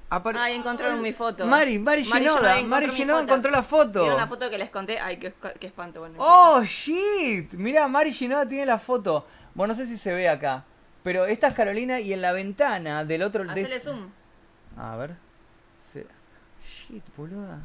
Apare- 0.08 0.38
Ay, 0.40 0.56
encontraron 0.56 1.00
mi 1.02 1.12
foto. 1.12 1.46
Mari, 1.46 1.78
Mari 1.78 2.02
Shinoda, 2.02 2.62
Mari 2.62 2.86
Shinoda 2.88 3.22
encontró 3.22 3.50
la 3.52 3.62
foto. 3.62 4.00
¿Vieron 4.00 4.18
la 4.18 4.26
foto 4.26 4.50
que 4.50 4.58
les 4.58 4.70
conté? 4.70 4.98
Ay, 4.98 5.18
qué, 5.18 5.32
qué 5.60 5.66
espanto. 5.68 6.00
Bueno, 6.00 6.16
Oh, 6.18 6.62
shit. 6.64 7.52
Mirá, 7.54 7.86
Mari 7.86 8.10
Shinoda 8.10 8.46
tiene 8.46 8.66
la 8.66 8.78
foto. 8.78 9.26
Bueno, 9.54 9.74
no 9.74 9.78
sé 9.78 9.86
si 9.86 9.96
se 9.96 10.12
ve 10.12 10.28
acá. 10.28 10.64
Pero 11.02 11.24
esta 11.26 11.48
es 11.48 11.54
Carolina 11.54 12.00
y 12.00 12.12
en 12.12 12.20
la 12.22 12.32
ventana 12.32 13.04
del 13.04 13.22
otro... 13.22 13.42
importa. 13.42 13.54
de- 13.60 13.66
Hacele 13.66 13.80
zoom. 13.80 14.10
A 14.76 14.96
ver. 14.96 15.14
Se- 15.92 16.06
Shit, 16.62 17.04
boluda. 17.16 17.58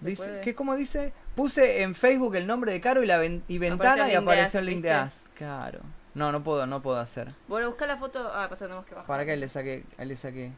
No 0.00 0.08
Dice. 0.08 0.40
¿qué, 0.42 0.54
¿Cómo 0.54 0.74
dice? 0.74 1.12
Puse 1.36 1.82
en 1.82 1.94
Facebook 1.94 2.34
el 2.36 2.46
nombre 2.46 2.72
de 2.72 2.80
Caro 2.80 3.02
y 3.02 3.06
la 3.06 3.18
ven- 3.18 3.42
y 3.48 3.58
ventana 3.58 4.10
y 4.10 4.14
apareció 4.14 4.60
el 4.60 4.66
link 4.66 4.82
de. 4.82 4.90
As. 4.90 5.28
Claro. 5.36 5.80
No, 6.14 6.32
no 6.32 6.42
puedo, 6.42 6.66
no 6.66 6.80
puedo 6.82 6.98
hacer. 6.98 7.28
Bueno, 7.48 7.68
busca 7.68 7.86
la 7.86 7.96
foto. 7.96 8.30
Ah, 8.34 8.48
pasa 8.48 8.64
que 8.64 8.68
tenemos 8.68 8.86
que 8.86 8.94
bajar. 8.94 9.06
Para 9.06 9.24
que 9.26 9.36
le 9.36 9.48
saqué, 9.48 9.84
ahí 9.98 10.06
le 10.06 10.16
saqué. 10.16 10.52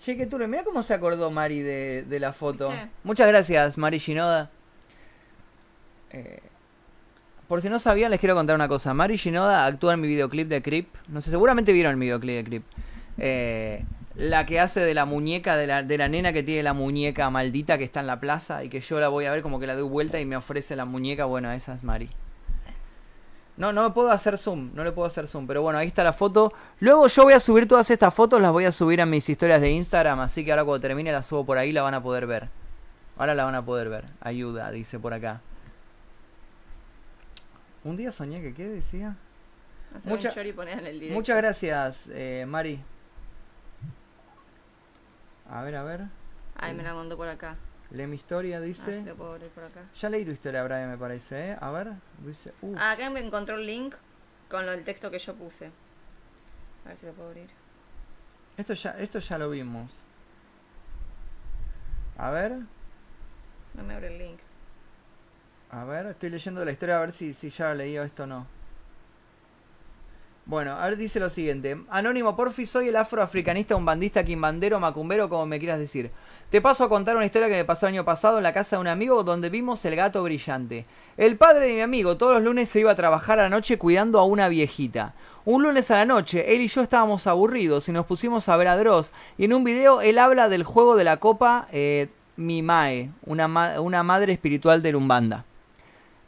Che, 0.00 0.16
qué 0.16 0.26
turno. 0.26 0.46
Mira 0.48 0.64
cómo 0.64 0.82
se 0.82 0.92
acordó 0.94 1.30
Mari 1.30 1.60
de, 1.60 2.02
de 2.04 2.20
la 2.20 2.32
foto. 2.32 2.68
¿Viste? 2.68 2.90
Muchas 3.04 3.28
gracias, 3.28 3.78
Mari 3.78 3.98
Shinoda. 3.98 4.50
Eh, 6.10 6.40
por 7.48 7.62
si 7.62 7.68
no 7.68 7.78
sabían, 7.78 8.10
les 8.10 8.20
quiero 8.20 8.34
contar 8.34 8.56
una 8.56 8.68
cosa. 8.68 8.94
Mari 8.94 9.16
Shinoda 9.16 9.66
actúa 9.66 9.94
en 9.94 10.00
mi 10.00 10.08
videoclip 10.08 10.48
de 10.48 10.62
Creep. 10.62 10.88
No 11.08 11.20
sé, 11.20 11.30
seguramente 11.30 11.72
vieron 11.72 11.92
el 11.94 11.98
videoclip 11.98 12.36
de 12.36 12.44
Creep. 12.44 12.64
Eh, 13.18 13.84
la 14.16 14.46
que 14.46 14.60
hace 14.60 14.80
de 14.80 14.94
la 14.94 15.04
muñeca, 15.04 15.56
de 15.56 15.66
la, 15.66 15.82
de 15.82 15.98
la 15.98 16.08
nena 16.08 16.32
que 16.32 16.42
tiene 16.42 16.62
la 16.62 16.72
muñeca 16.72 17.28
maldita 17.30 17.78
que 17.78 17.84
está 17.84 18.00
en 18.00 18.06
la 18.06 18.20
plaza 18.20 18.64
y 18.64 18.68
que 18.68 18.80
yo 18.80 19.00
la 19.00 19.08
voy 19.08 19.24
a 19.24 19.32
ver 19.32 19.42
como 19.42 19.58
que 19.58 19.66
la 19.66 19.74
doy 19.74 19.88
vuelta 19.88 20.20
y 20.20 20.24
me 20.26 20.36
ofrece 20.36 20.76
la 20.76 20.84
muñeca. 20.84 21.24
Bueno, 21.24 21.50
esa 21.50 21.74
es 21.74 21.82
Mari. 21.82 22.10
No, 23.56 23.72
no 23.72 23.84
me 23.84 23.90
puedo 23.90 24.10
hacer 24.10 24.36
zoom, 24.36 24.70
no 24.74 24.82
le 24.82 24.90
puedo 24.90 25.06
hacer 25.06 25.28
zoom, 25.28 25.46
pero 25.46 25.62
bueno, 25.62 25.78
ahí 25.78 25.86
está 25.86 26.02
la 26.02 26.12
foto. 26.12 26.52
Luego 26.80 27.06
yo 27.06 27.22
voy 27.22 27.34
a 27.34 27.40
subir 27.40 27.68
todas 27.68 27.88
estas 27.88 28.12
fotos, 28.12 28.42
las 28.42 28.50
voy 28.50 28.64
a 28.64 28.72
subir 28.72 29.00
a 29.00 29.06
mis 29.06 29.28
historias 29.28 29.60
de 29.60 29.70
Instagram, 29.70 30.18
así 30.20 30.44
que 30.44 30.50
ahora 30.50 30.64
cuando 30.64 30.80
termine 30.80 31.12
las 31.12 31.26
subo 31.26 31.46
por 31.46 31.56
ahí, 31.56 31.70
la 31.72 31.82
van 31.82 31.94
a 31.94 32.02
poder 32.02 32.26
ver. 32.26 32.48
Ahora 33.16 33.34
la 33.34 33.44
van 33.44 33.54
a 33.54 33.64
poder 33.64 33.88
ver. 33.88 34.06
Ayuda, 34.20 34.72
dice 34.72 34.98
por 34.98 35.14
acá. 35.14 35.40
Un 37.84 37.96
día 37.96 38.10
soñé 38.10 38.40
que 38.42 38.54
qué 38.54 38.68
decía. 38.68 39.16
Sé, 39.98 40.08
mucha- 40.08 40.28
un 40.30 40.34
chori 40.34 40.54
en 40.72 40.86
el 40.86 40.94
directo. 40.94 41.14
Muchas 41.14 41.36
gracias, 41.36 42.10
eh, 42.12 42.44
Mari. 42.48 42.80
A 45.50 45.62
ver, 45.62 45.76
a 45.76 45.82
ver. 45.84 46.00
Ay, 46.56 46.74
me 46.74 46.82
la 46.82 46.94
mandó 46.94 47.16
por 47.16 47.28
acá. 47.28 47.56
Lee 47.90 48.06
mi 48.06 48.16
historia, 48.16 48.56
Ah, 48.56 48.60
dice. 48.60 49.00
sí, 49.00 49.04
lo 49.06 49.14
puedo 49.14 49.32
abrir 49.32 49.50
por 49.50 49.64
acá. 49.64 49.82
Ya 50.00 50.08
leí 50.08 50.24
tu 50.24 50.30
historia, 50.32 50.64
Brian, 50.64 50.90
me 50.90 50.96
parece, 50.98 51.50
¿eh? 51.50 51.56
A 51.60 51.70
ver. 51.70 51.92
Dice. 52.24 52.52
uh, 52.62 52.74
Ah, 52.78 52.92
acá 52.92 53.10
me 53.10 53.20
encontró 53.20 53.56
el 53.56 53.66
link 53.66 53.94
con 54.48 54.64
lo 54.66 54.72
del 54.72 54.82
texto 54.84 55.10
que 55.10 55.18
yo 55.18 55.34
puse. 55.34 55.70
A 56.84 56.88
ver 56.88 56.96
si 56.96 57.06
lo 57.06 57.12
puedo 57.12 57.28
abrir. 57.28 57.48
esto, 58.56 58.72
ya, 58.74 58.90
esto 58.98 59.18
ya 59.18 59.36
lo 59.38 59.50
vimos. 59.50 59.92
A 62.16 62.30
ver. 62.30 62.52
No 63.74 63.82
me 63.84 63.94
abre 63.94 64.08
el 64.08 64.18
link. 64.18 64.38
A 65.74 65.82
ver, 65.82 66.06
estoy 66.06 66.30
leyendo 66.30 66.64
la 66.64 66.70
historia 66.70 66.98
a 66.98 67.00
ver 67.00 67.10
si, 67.10 67.34
si 67.34 67.50
ya 67.50 67.74
leí 67.74 67.96
esto 67.96 68.22
o 68.22 68.26
no. 68.26 68.46
Bueno, 70.46 70.76
a 70.76 70.84
ver, 70.84 70.96
dice 70.96 71.18
lo 71.18 71.30
siguiente. 71.30 71.76
Anónimo 71.88 72.36
Porfi, 72.36 72.64
soy 72.64 72.88
el 72.88 72.96
afroafricanista, 72.96 73.74
un 73.74 73.84
bandista, 73.84 74.22
quimbandero, 74.22 74.78
macumbero, 74.78 75.28
como 75.28 75.46
me 75.46 75.58
quieras 75.58 75.80
decir. 75.80 76.12
Te 76.48 76.60
paso 76.60 76.84
a 76.84 76.88
contar 76.88 77.16
una 77.16 77.26
historia 77.26 77.48
que 77.48 77.56
me 77.56 77.64
pasó 77.64 77.86
el 77.86 77.94
año 77.94 78.04
pasado 78.04 78.36
en 78.36 78.44
la 78.44 78.54
casa 78.54 78.76
de 78.76 78.82
un 78.82 78.86
amigo 78.86 79.24
donde 79.24 79.50
vimos 79.50 79.84
el 79.84 79.96
gato 79.96 80.22
brillante. 80.22 80.86
El 81.16 81.36
padre 81.36 81.66
de 81.66 81.74
mi 81.74 81.80
amigo 81.80 82.16
todos 82.16 82.34
los 82.34 82.44
lunes 82.44 82.68
se 82.68 82.78
iba 82.78 82.92
a 82.92 82.96
trabajar 82.96 83.40
a 83.40 83.44
la 83.44 83.48
noche 83.48 83.76
cuidando 83.76 84.20
a 84.20 84.24
una 84.24 84.46
viejita. 84.46 85.14
Un 85.44 85.64
lunes 85.64 85.90
a 85.90 85.96
la 85.96 86.04
noche, 86.04 86.54
él 86.54 86.60
y 86.60 86.68
yo 86.68 86.82
estábamos 86.82 87.26
aburridos 87.26 87.88
y 87.88 87.92
nos 87.92 88.06
pusimos 88.06 88.48
a 88.48 88.56
ver 88.56 88.68
a 88.68 88.76
Dross. 88.76 89.12
Y 89.38 89.46
en 89.46 89.54
un 89.54 89.64
video 89.64 90.02
él 90.02 90.20
habla 90.20 90.48
del 90.48 90.62
juego 90.62 90.94
de 90.94 91.02
la 91.02 91.16
copa 91.16 91.66
eh, 91.72 92.06
Mimae, 92.36 93.10
una, 93.26 93.80
una 93.80 94.02
madre 94.04 94.34
espiritual 94.34 94.80
de 94.80 94.92
Lumbanda. 94.92 95.44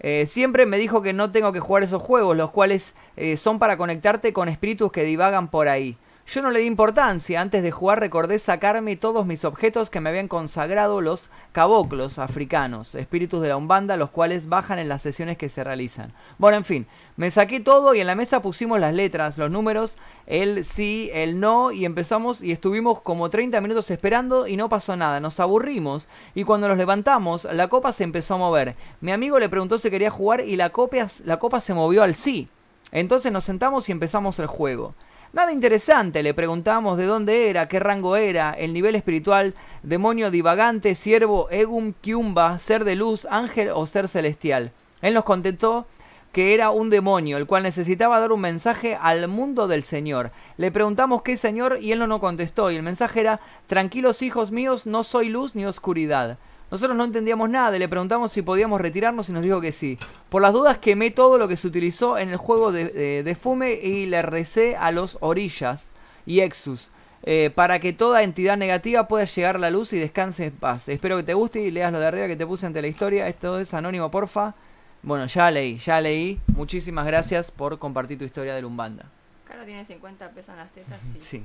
Eh, 0.01 0.27
siempre 0.27 0.67
me 0.67 0.79
dijo 0.79 1.03
que 1.03 1.13
no 1.13 1.31
tengo 1.31 1.53
que 1.53 1.61
jugar 1.61 1.83
esos 1.83 2.03
juegos, 2.03 2.37
los 2.37 2.51
cuales 2.51 2.95
eh, 3.17 3.37
son 3.37 3.59
para 3.59 3.77
conectarte 3.77 4.33
con 4.33 4.49
espíritus 4.49 4.93
que 4.93 5.05
divagan 5.05 5.49
por 5.49 5.69
ahí. 5.69 5.97
Yo 6.29 6.43
no 6.43 6.51
le 6.51 6.59
di 6.59 6.67
importancia, 6.67 7.41
antes 7.41 7.63
de 7.63 7.71
jugar 7.71 8.01
recordé 8.01 8.41
sacarme 8.41 8.97
todos 8.97 9.27
mis 9.27 9.45
objetos 9.45 9.91
que 9.91 10.01
me 10.01 10.09
habían 10.09 10.27
consagrado 10.27 11.01
los 11.01 11.31
caboclos 11.53 12.19
africanos, 12.19 12.97
espíritus 12.97 13.41
de 13.43 13.49
la 13.49 13.57
Umbanda, 13.57 13.97
los 13.97 14.11
cuales 14.11 14.49
bajan 14.49 14.81
en 14.81 14.89
las 14.89 15.03
sesiones 15.03 15.39
que 15.39 15.49
se 15.49 15.63
realizan. 15.63 16.13
Bueno, 16.37 16.57
en 16.57 16.65
fin, 16.65 16.87
me 17.17 17.31
saqué 17.31 17.61
todo 17.61 17.95
y 17.95 18.01
en 18.01 18.09
la 18.09 18.17
mesa 18.17 18.43
pusimos 18.43 18.81
las 18.81 18.93
letras, 18.93 19.39
los 19.39 19.53
números, 19.53 19.99
el 20.27 20.65
sí, 20.65 21.11
el 21.15 21.39
no, 21.39 21.71
y 21.71 21.85
empezamos 21.85 22.43
y 22.43 22.51
estuvimos 22.51 23.01
como 23.03 23.31
30 23.31 23.61
minutos 23.61 23.89
esperando 23.93 24.49
y 24.49 24.57
no 24.57 24.69
pasó 24.69 24.97
nada, 24.97 25.21
nos 25.21 25.39
aburrimos 25.39 26.09
y 26.35 26.43
cuando 26.43 26.67
nos 26.67 26.77
levantamos 26.77 27.45
la 27.45 27.69
copa 27.69 27.93
se 27.93 28.03
empezó 28.03 28.35
a 28.35 28.39
mover. 28.39 28.75
Mi 29.01 29.13
amigo 29.13 29.39
le 29.39 29.49
preguntó 29.49 29.79
si 29.79 29.91
quería 29.91 30.11
jugar 30.11 30.41
y 30.41 30.57
la 30.57 30.71
copa, 30.71 31.07
la 31.25 31.39
copa 31.39 31.61
se 31.61 31.73
movió 31.73 32.03
al 32.03 32.17
sí. 32.17 32.49
Entonces 32.91 33.31
nos 33.31 33.45
sentamos 33.45 33.89
y 33.89 33.93
empezamos 33.93 34.41
el 34.41 34.49
juego. 34.49 34.95
Nada 35.37 35.53
interesante, 35.53 36.23
le 36.23 36.33
preguntamos 36.33 36.97
de 36.97 37.05
dónde 37.05 37.51
era, 37.51 37.69
qué 37.69 37.79
rango 37.79 38.17
era, 38.17 38.55
el 38.55 38.73
nivel 38.73 38.95
espiritual, 38.95 39.53
demonio 39.83 40.31
divagante, 40.31 40.95
siervo, 40.95 41.51
egum, 41.51 41.93
kiumba, 42.01 42.59
ser 42.59 42.85
de 42.85 42.95
luz, 42.95 43.27
ángel 43.31 43.69
o 43.69 43.87
ser 43.87 44.09
celestial. 44.09 44.73
Él 45.03 45.13
nos 45.13 45.25
contestó 45.25 45.87
que 46.33 46.55
era 46.55 46.71
un 46.71 46.89
demonio, 46.89 47.37
el 47.37 47.47
cual 47.47 47.65
necesitaba 47.65 48.19
dar 48.19 48.33
un 48.33 48.41
mensaje 48.41 48.97
al 48.99 49.29
mundo 49.29 49.69
del 49.69 49.83
Señor. 49.83 50.31
Le 50.57 50.73
preguntamos 50.73 51.21
qué 51.21 51.37
Señor 51.37 51.81
y 51.83 51.93
él 51.93 51.99
no 51.99 52.07
nos 52.07 52.21
contestó, 52.21 52.71
y 52.71 52.77
el 52.77 52.83
mensaje 52.83 53.21
era, 53.21 53.41
tranquilos 53.67 54.23
hijos 54.23 54.53
míos, 54.53 54.87
no 54.87 55.05
soy 55.05 55.29
luz 55.29 55.55
ni 55.55 55.67
oscuridad. 55.67 56.39
Nosotros 56.71 56.97
no 56.97 57.05
entendíamos 57.05 57.49
nada 57.49 57.77
y 57.77 57.79
le 57.79 57.89
preguntamos 57.89 58.33
si 58.33 58.43
podíamos 58.43 58.81
retirarnos 58.81 59.29
y 59.29 59.33
nos 59.33 59.43
dijo 59.45 59.61
que 59.61 59.71
sí. 59.73 59.99
Por 60.29 60.43
las 60.43 60.53
dudas 60.53 60.79
quemé 60.79 61.11
todo 61.13 61.39
lo 61.39 61.47
que 61.49 61.57
se 61.57 61.67
utilizó 61.69 62.19
en 62.19 62.31
el 62.31 62.37
juego 62.37 62.73
de, 62.73 62.87
de- 62.87 63.23
de 63.23 63.35
Fume 63.37 63.75
y 63.75 64.07
le 64.07 64.21
recé 64.23 64.77
a 64.77 64.91
los 64.91 65.17
orillas 65.21 65.91
y 66.27 66.41
Exus. 66.41 66.89
eh, 67.29 67.51
para 67.55 67.79
que 67.81 67.93
toda 67.93 68.23
entidad 68.23 68.57
negativa 68.57 69.09
pueda 69.09 69.25
llegar 69.25 69.57
a 69.57 69.59
la 69.59 69.71
luz 69.71 69.93
y 69.93 69.99
descanse 69.99 70.45
en 70.47 70.53
paz. 70.53 70.89
Espero 70.89 71.17
que 71.17 71.23
te 71.25 71.35
guste 71.35 71.61
y 71.61 71.71
leas 71.73 71.91
lo 71.93 71.99
de 71.99 72.07
arriba 72.07 72.27
que 72.29 72.37
te 72.37 72.47
puse 72.47 72.67
ante 72.67 72.81
la 72.83 72.87
historia. 72.89 73.27
Esto 73.27 73.59
es 73.59 73.73
anónimo, 73.75 74.11
porfa. 74.13 74.55
Bueno, 75.03 75.27
ya 75.27 75.51
leí, 75.51 75.79
ya 75.79 76.01
leí. 76.01 76.41
Muchísimas 76.55 77.05
gracias 77.07 77.51
por 77.51 77.79
compartir 77.81 78.19
tu 78.19 78.25
historia 78.25 78.55
de 78.55 78.63
Lumbanda. 78.63 79.07
Caro 79.45 79.65
tiene 79.65 79.85
50 79.85 80.31
pesos 80.31 80.51
en 80.51 80.57
las 80.59 80.71
tetas, 80.71 81.01
sí. 81.01 81.19
Sí. 81.21 81.43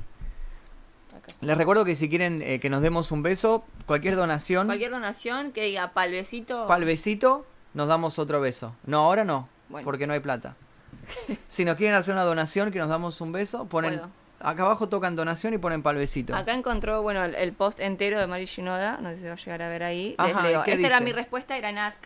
Acá. 1.16 1.34
Les 1.42 1.58
recuerdo 1.58 1.84
que 1.86 1.96
si 1.96 2.10
quieren 2.10 2.42
eh, 2.42 2.60
que 2.60 2.70
nos 2.70 2.82
demos 2.82 3.12
un 3.12 3.24
beso, 3.24 3.64
cualquier 3.86 4.16
donación, 4.16 4.68
Cualquier 4.68 4.92
donación 4.92 5.52
que 5.52 5.64
diga 5.64 5.92
palvecito. 5.94 6.68
pal 6.68 6.84
besito, 6.86 7.46
nos 7.74 7.88
damos 7.88 8.20
otro 8.20 8.40
beso. 8.42 8.76
No, 8.86 9.00
ahora 9.00 9.24
no, 9.24 9.48
Bueno. 9.70 9.86
porque 9.86 10.08
no 10.08 10.14
hay 10.14 10.20
plata. 10.20 10.56
si 11.48 11.66
nos 11.66 11.76
quieren 11.76 11.96
hacer 11.96 12.14
una 12.14 12.24
donación, 12.24 12.72
que 12.72 12.80
nos 12.80 12.90
damos 12.90 13.20
un 13.22 13.32
beso, 13.32 13.66
ponen 13.66 14.00
Puedo. 14.00 14.12
acá 14.40 14.64
abajo 14.64 14.88
tocan 14.90 15.16
donación 15.16 15.54
y 15.54 15.58
ponen 15.58 15.82
pal 15.84 15.96
besito. 15.96 16.36
Acá 16.36 16.54
encontró, 16.54 17.02
bueno, 17.02 17.24
el, 17.26 17.36
el 17.36 17.54
post 17.54 17.80
entero 17.80 18.20
de 18.20 18.28
Mari 18.28 18.46
Shinoda, 18.46 18.98
no 19.02 19.10
sé 19.10 19.18
si 19.18 19.24
va 19.26 19.34
a 19.34 19.36
llegar 19.36 19.62
a 19.64 19.70
ver 19.70 19.84
ahí. 19.84 20.16
Les 20.20 20.36
Ajá, 20.36 20.44
leo. 20.48 20.62
¿y 20.62 20.64
qué 20.66 20.74
Esta 20.74 20.88
era 20.88 21.00
mi 21.00 21.12
respuesta, 21.12 21.58
era 21.58 21.70
en 21.70 21.78
Ask, 21.78 22.04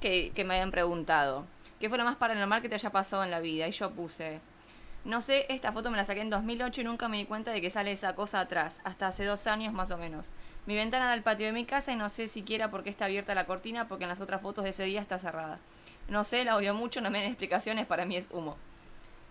que, 0.00 0.32
que 0.34 0.44
me 0.44 0.54
habían 0.54 0.70
preguntado. 0.70 1.44
¿Qué 1.80 1.88
fue 1.88 1.96
lo 1.98 2.04
más 2.04 2.16
paranormal 2.16 2.60
que 2.60 2.68
te 2.68 2.74
haya 2.74 2.90
pasado 2.90 3.22
en 3.24 3.30
la 3.30 3.40
vida? 3.40 3.68
Y 3.68 3.72
yo 3.72 3.90
puse, 3.92 4.40
no 5.04 5.20
sé, 5.20 5.46
esta 5.48 5.72
foto 5.72 5.90
me 5.90 5.96
la 5.96 6.04
saqué 6.04 6.20
en 6.20 6.30
2008 6.30 6.80
y 6.80 6.84
nunca 6.84 7.08
me 7.08 7.16
di 7.16 7.24
cuenta 7.24 7.50
de 7.50 7.60
que 7.60 7.70
sale 7.70 7.92
esa 7.92 8.14
cosa 8.14 8.40
atrás, 8.40 8.78
hasta 8.84 9.06
hace 9.06 9.24
dos 9.24 9.46
años 9.46 9.72
más 9.72 9.90
o 9.90 9.98
menos. 9.98 10.30
Mi 10.66 10.74
ventana 10.76 11.06
da 11.06 11.12
al 11.12 11.22
patio 11.22 11.46
de 11.46 11.52
mi 11.52 11.64
casa 11.64 11.92
y 11.92 11.96
no 11.96 12.08
sé 12.08 12.28
siquiera 12.28 12.70
por 12.70 12.82
qué 12.84 12.90
está 12.90 13.06
abierta 13.06 13.34
la 13.34 13.46
cortina, 13.46 13.88
porque 13.88 14.04
en 14.04 14.10
las 14.10 14.20
otras 14.20 14.42
fotos 14.42 14.64
de 14.64 14.70
ese 14.70 14.84
día 14.84 15.00
está 15.00 15.18
cerrada. 15.18 15.58
No 16.08 16.24
sé, 16.24 16.44
la 16.44 16.56
odio 16.56 16.74
mucho, 16.74 17.00
no 17.00 17.10
me 17.10 17.18
den 17.20 17.28
explicaciones, 17.28 17.86
para 17.86 18.04
mí 18.04 18.16
es 18.16 18.28
humo. 18.30 18.56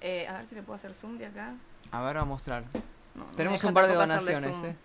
Eh, 0.02 0.28
a 0.28 0.34
ver 0.40 0.48
si 0.48 0.56
le 0.56 0.64
puedo 0.64 0.76
hacer 0.76 0.94
zoom 0.94 1.18
de 1.18 1.26
acá. 1.28 1.54
A 1.92 2.02
ver, 2.02 2.18
a 2.18 2.26
mostrar. 2.26 2.64
No, 3.16 3.26
Tenemos 3.36 3.64
un 3.64 3.74
par 3.74 3.88
de 3.88 3.94
donaciones, 3.96 4.56
eh. 4.64 4.76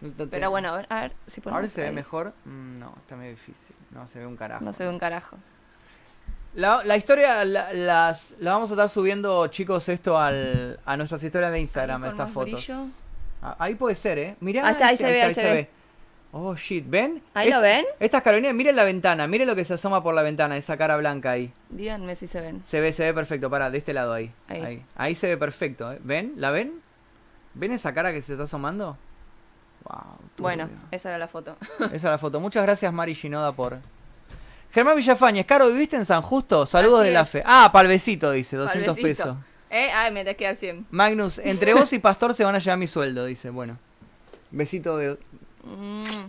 No 0.00 0.26
Pero 0.28 0.50
bueno, 0.50 0.70
a 0.70 0.76
ver, 0.76 0.86
a 0.90 1.00
ver 1.02 1.12
si 1.26 1.40
Ahora 1.48 1.68
se 1.68 1.80
ve 1.82 1.88
ahí. 1.88 1.94
mejor. 1.94 2.34
Mm, 2.44 2.78
No, 2.80 2.92
está 3.00 3.16
medio 3.16 3.30
difícil. 3.30 3.76
No, 3.92 4.06
se 4.08 4.18
ve 4.18 4.26
un 4.26 4.36
carajo. 4.36 4.64
No 4.64 4.72
se 4.72 4.82
ve 4.84 4.90
un 4.90 4.98
carajo. 4.98 5.36
La, 6.54 6.82
la 6.84 6.96
historia 6.96 7.44
la, 7.44 7.72
las, 7.72 8.34
la 8.38 8.52
vamos 8.52 8.70
a 8.70 8.74
estar 8.74 8.90
subiendo, 8.90 9.46
chicos, 9.46 9.88
esto 9.88 10.18
al, 10.18 10.78
a 10.84 10.96
nuestras 10.96 11.22
historias 11.22 11.50
de 11.52 11.60
Instagram, 11.60 12.04
estas 12.04 12.30
fotos. 12.30 12.52
brillo. 12.66 12.86
Ah, 13.42 13.56
Ahí 13.58 13.74
puede 13.74 13.96
ser, 13.96 14.18
¿eh? 14.18 14.36
Mirá, 14.40 14.66
Ahí 14.66 14.72
está, 14.72 14.86
ahí 14.88 14.96
se 14.96 15.06
ve, 15.06 15.22
ahí 15.22 15.34
se 15.34 15.42
ve. 15.42 15.70
Oh, 16.34 16.54
shit, 16.54 16.88
¿ven? 16.88 17.22
¿Ahí 17.34 17.50
lo 17.50 17.60
ven? 17.60 17.84
Esta 18.00 18.18
es 18.18 18.22
Carolina, 18.22 18.52
miren 18.52 18.74
la 18.76 18.84
ventana, 18.84 19.26
miren 19.26 19.46
lo 19.46 19.54
que 19.54 19.64
se 19.66 19.74
asoma 19.74 20.02
por 20.02 20.14
la 20.14 20.22
ventana, 20.22 20.56
esa 20.56 20.76
cara 20.76 20.96
blanca 20.96 21.30
ahí. 21.32 21.52
Díganme 21.70 22.16
si 22.16 22.26
se 22.26 22.40
ven. 22.40 22.62
Se 22.64 22.80
ve, 22.80 22.92
se 22.92 23.04
ve 23.04 23.12
perfecto, 23.14 23.50
para, 23.50 23.70
de 23.70 23.78
este 23.78 23.92
lado 23.92 24.12
ahí. 24.14 24.32
Ahí. 24.48 24.62
Ahí, 24.62 24.82
ahí. 24.96 25.14
se 25.14 25.28
ve 25.28 25.36
perfecto, 25.36 25.92
¿eh? 25.92 25.98
¿Ven? 26.02 26.34
¿La 26.36 26.50
ven? 26.50 26.80
¿Ven 27.54 27.72
esa 27.72 27.92
cara 27.92 28.12
que 28.12 28.22
se 28.22 28.32
está 28.32 28.44
asomando? 28.44 28.96
Wow, 29.84 30.16
Bueno, 30.38 30.70
esa 30.90 31.08
era 31.10 31.18
la 31.18 31.28
foto. 31.28 31.56
Esa 31.80 31.94
es 31.94 32.02
la 32.04 32.18
foto. 32.18 32.40
Muchas 32.40 32.62
gracias, 32.62 32.90
Mari 32.92 33.14
Shinoda, 33.14 33.52
por. 33.52 33.78
Germán 34.72 34.96
Villafañez, 34.96 35.44
Caro, 35.46 35.68
¿viviste 35.68 35.96
en 35.96 36.04
San 36.04 36.22
Justo? 36.22 36.64
Saludos 36.66 37.00
Así 37.00 37.08
de 37.08 37.14
la 37.14 37.20
es. 37.22 37.28
fe. 37.30 37.42
Ah, 37.44 37.70
palvecito, 37.72 38.30
dice, 38.30 38.56
200 38.56 38.96
Palvecito. 38.96 39.24
pesos. 39.24 39.36
¿Eh? 39.70 39.90
Ay, 39.92 40.12
me 40.12 40.24
te 40.24 40.34
queda 40.36 40.54
100. 40.54 40.86
Magnus, 40.90 41.38
entre 41.38 41.74
vos 41.74 41.92
y 41.92 41.98
Pastor 42.00 42.34
se 42.34 42.44
van 42.44 42.54
a 42.54 42.58
llevar 42.58 42.78
mi 42.78 42.86
sueldo, 42.86 43.24
dice. 43.26 43.50
Bueno. 43.50 43.78
Besito 44.50 44.96
de 44.96 45.18
Mm, 45.64 46.24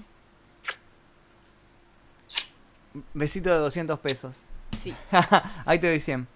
besito 3.14 3.50
de 3.50 3.58
200 3.58 4.00
pesos. 4.00 4.38
sí. 4.78 4.96
Ahí 5.66 5.80
te 5.80 5.88
doy 5.90 6.00
100. 6.00 6.28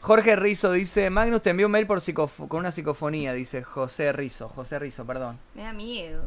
Jorge 0.00 0.36
Rizo 0.36 0.70
dice, 0.72 1.10
Magnus 1.10 1.42
te 1.42 1.50
envió 1.50 1.66
un 1.66 1.72
mail 1.72 1.86
por 1.86 1.98
psicof- 2.00 2.46
con 2.48 2.60
una 2.60 2.70
psicofonía, 2.72 3.32
dice 3.32 3.62
José 3.64 4.12
Rizo. 4.12 4.48
José 4.48 4.78
Rizo, 4.78 5.04
perdón. 5.04 5.38
Me 5.54 5.62
da 5.62 5.72
miedo. 5.72 6.22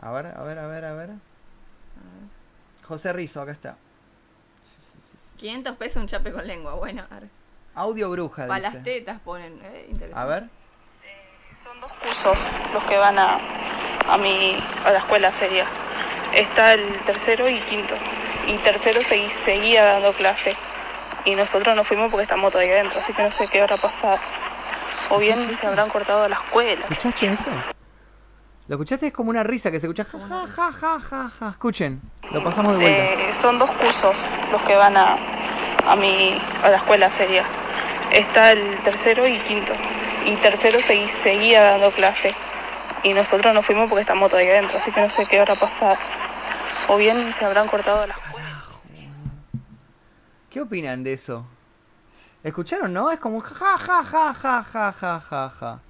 A 0.00 0.12
ver, 0.12 0.26
a 0.26 0.42
ver, 0.42 0.58
a 0.58 0.66
ver, 0.68 0.84
a 0.84 0.92
ver. 0.92 1.10
José 2.84 3.12
Rizo, 3.12 3.40
acá 3.42 3.52
está. 3.52 3.76
500 5.38 5.76
pesos 5.76 6.02
un 6.02 6.06
chape 6.08 6.32
con 6.32 6.46
lengua. 6.46 6.74
Bueno, 6.74 7.04
Audio 7.74 8.10
bruja, 8.10 8.46
para 8.46 8.60
las 8.60 8.82
tetas 8.82 9.20
ponen. 9.20 9.60
Eh, 9.62 9.86
interesante. 9.90 10.20
A 10.20 10.24
ver. 10.26 10.44
Son 11.62 11.80
dos 11.80 11.92
cursos 11.92 12.36
los 12.74 12.82
que 12.84 12.96
van 12.96 13.18
a, 13.18 13.38
a, 14.08 14.18
mi, 14.18 14.56
a 14.84 14.90
la 14.90 14.98
escuela 14.98 15.30
sería. 15.32 15.64
Está 16.34 16.74
el 16.74 16.92
tercero 17.06 17.48
y 17.48 17.58
quinto. 17.60 17.94
Y 18.46 18.56
tercero 18.58 19.00
segui- 19.00 19.30
seguía 19.30 19.84
dando 19.84 20.12
clase. 20.12 20.56
Y 21.24 21.34
nosotros 21.34 21.76
nos 21.76 21.86
fuimos 21.86 22.10
porque 22.10 22.22
estamos 22.24 22.50
todavía 22.52 22.74
adentro, 22.74 22.98
así 23.00 23.12
que 23.12 23.22
no 23.22 23.30
sé 23.30 23.46
qué 23.48 23.60
habrá 23.60 23.76
pasado. 23.76 24.18
O 25.10 25.18
bien 25.18 25.54
se 25.54 25.66
habrán 25.66 25.88
cortado 25.88 26.28
la 26.28 26.36
escuela. 26.36 26.80
¿Escuchaste 26.90 27.26
eso? 27.32 27.50
¿Lo 28.68 28.74
escuchaste? 28.74 29.06
Es 29.06 29.12
como 29.14 29.30
una 29.30 29.42
risa 29.42 29.70
que 29.70 29.80
se 29.80 29.86
escucha. 29.86 30.04
Ja, 30.04 30.18
ja, 30.18 30.46
ja, 30.46 30.72
ja, 30.72 31.00
ja, 31.00 31.30
ja. 31.30 31.48
Escuchen, 31.48 32.02
lo 32.30 32.44
pasamos 32.44 32.76
de 32.76 32.82
vuelta. 32.82 33.02
Eh, 33.02 33.32
son 33.32 33.58
dos 33.58 33.70
cursos 33.70 34.14
los 34.52 34.60
que 34.62 34.74
van 34.74 34.94
a, 34.94 35.16
a, 35.86 35.96
mi, 35.96 36.38
a 36.62 36.68
la 36.68 36.76
escuela 36.76 37.10
sería. 37.10 37.44
Está 38.12 38.52
el 38.52 38.76
tercero 38.84 39.26
y 39.26 39.38
quinto. 39.38 39.72
Y 40.26 40.36
tercero 40.36 40.80
seguía 40.80 41.62
dando 41.62 41.90
clase. 41.92 42.34
Y 43.04 43.14
nosotros 43.14 43.54
nos 43.54 43.64
fuimos 43.64 43.88
porque 43.88 44.02
estamos 44.02 44.28
todavía 44.28 44.52
adentro, 44.52 44.76
así 44.76 44.92
que 44.92 45.00
no 45.00 45.08
sé 45.08 45.24
qué 45.24 45.40
habrá 45.40 45.54
pasado. 45.54 45.96
O 46.88 46.98
bien 46.98 47.32
se 47.32 47.46
habrán 47.46 47.68
cortado 47.68 48.06
la 48.06 48.12
escuela. 48.12 48.62
¿Qué 50.50 50.60
opinan 50.60 51.04
de 51.04 51.14
eso? 51.14 51.46
¿Escucharon, 52.44 52.92
no? 52.92 53.10
Es 53.10 53.18
como 53.18 53.36
un 53.36 53.40
ja, 53.40 53.78
ja, 53.78 54.04
ja, 54.04 54.34
ja, 54.34 54.62
ja, 54.64 54.92
ja, 54.92 55.20
ja, 55.20 55.50
ja. 55.50 55.80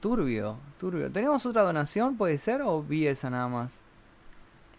Turbio, 0.00 0.58
turbio. 0.78 1.10
¿Tenemos 1.10 1.44
otra 1.44 1.62
donación, 1.62 2.16
puede 2.16 2.38
ser? 2.38 2.62
¿O 2.62 2.82
vi 2.82 3.06
esa 3.06 3.28
nada 3.28 3.48
más? 3.48 3.80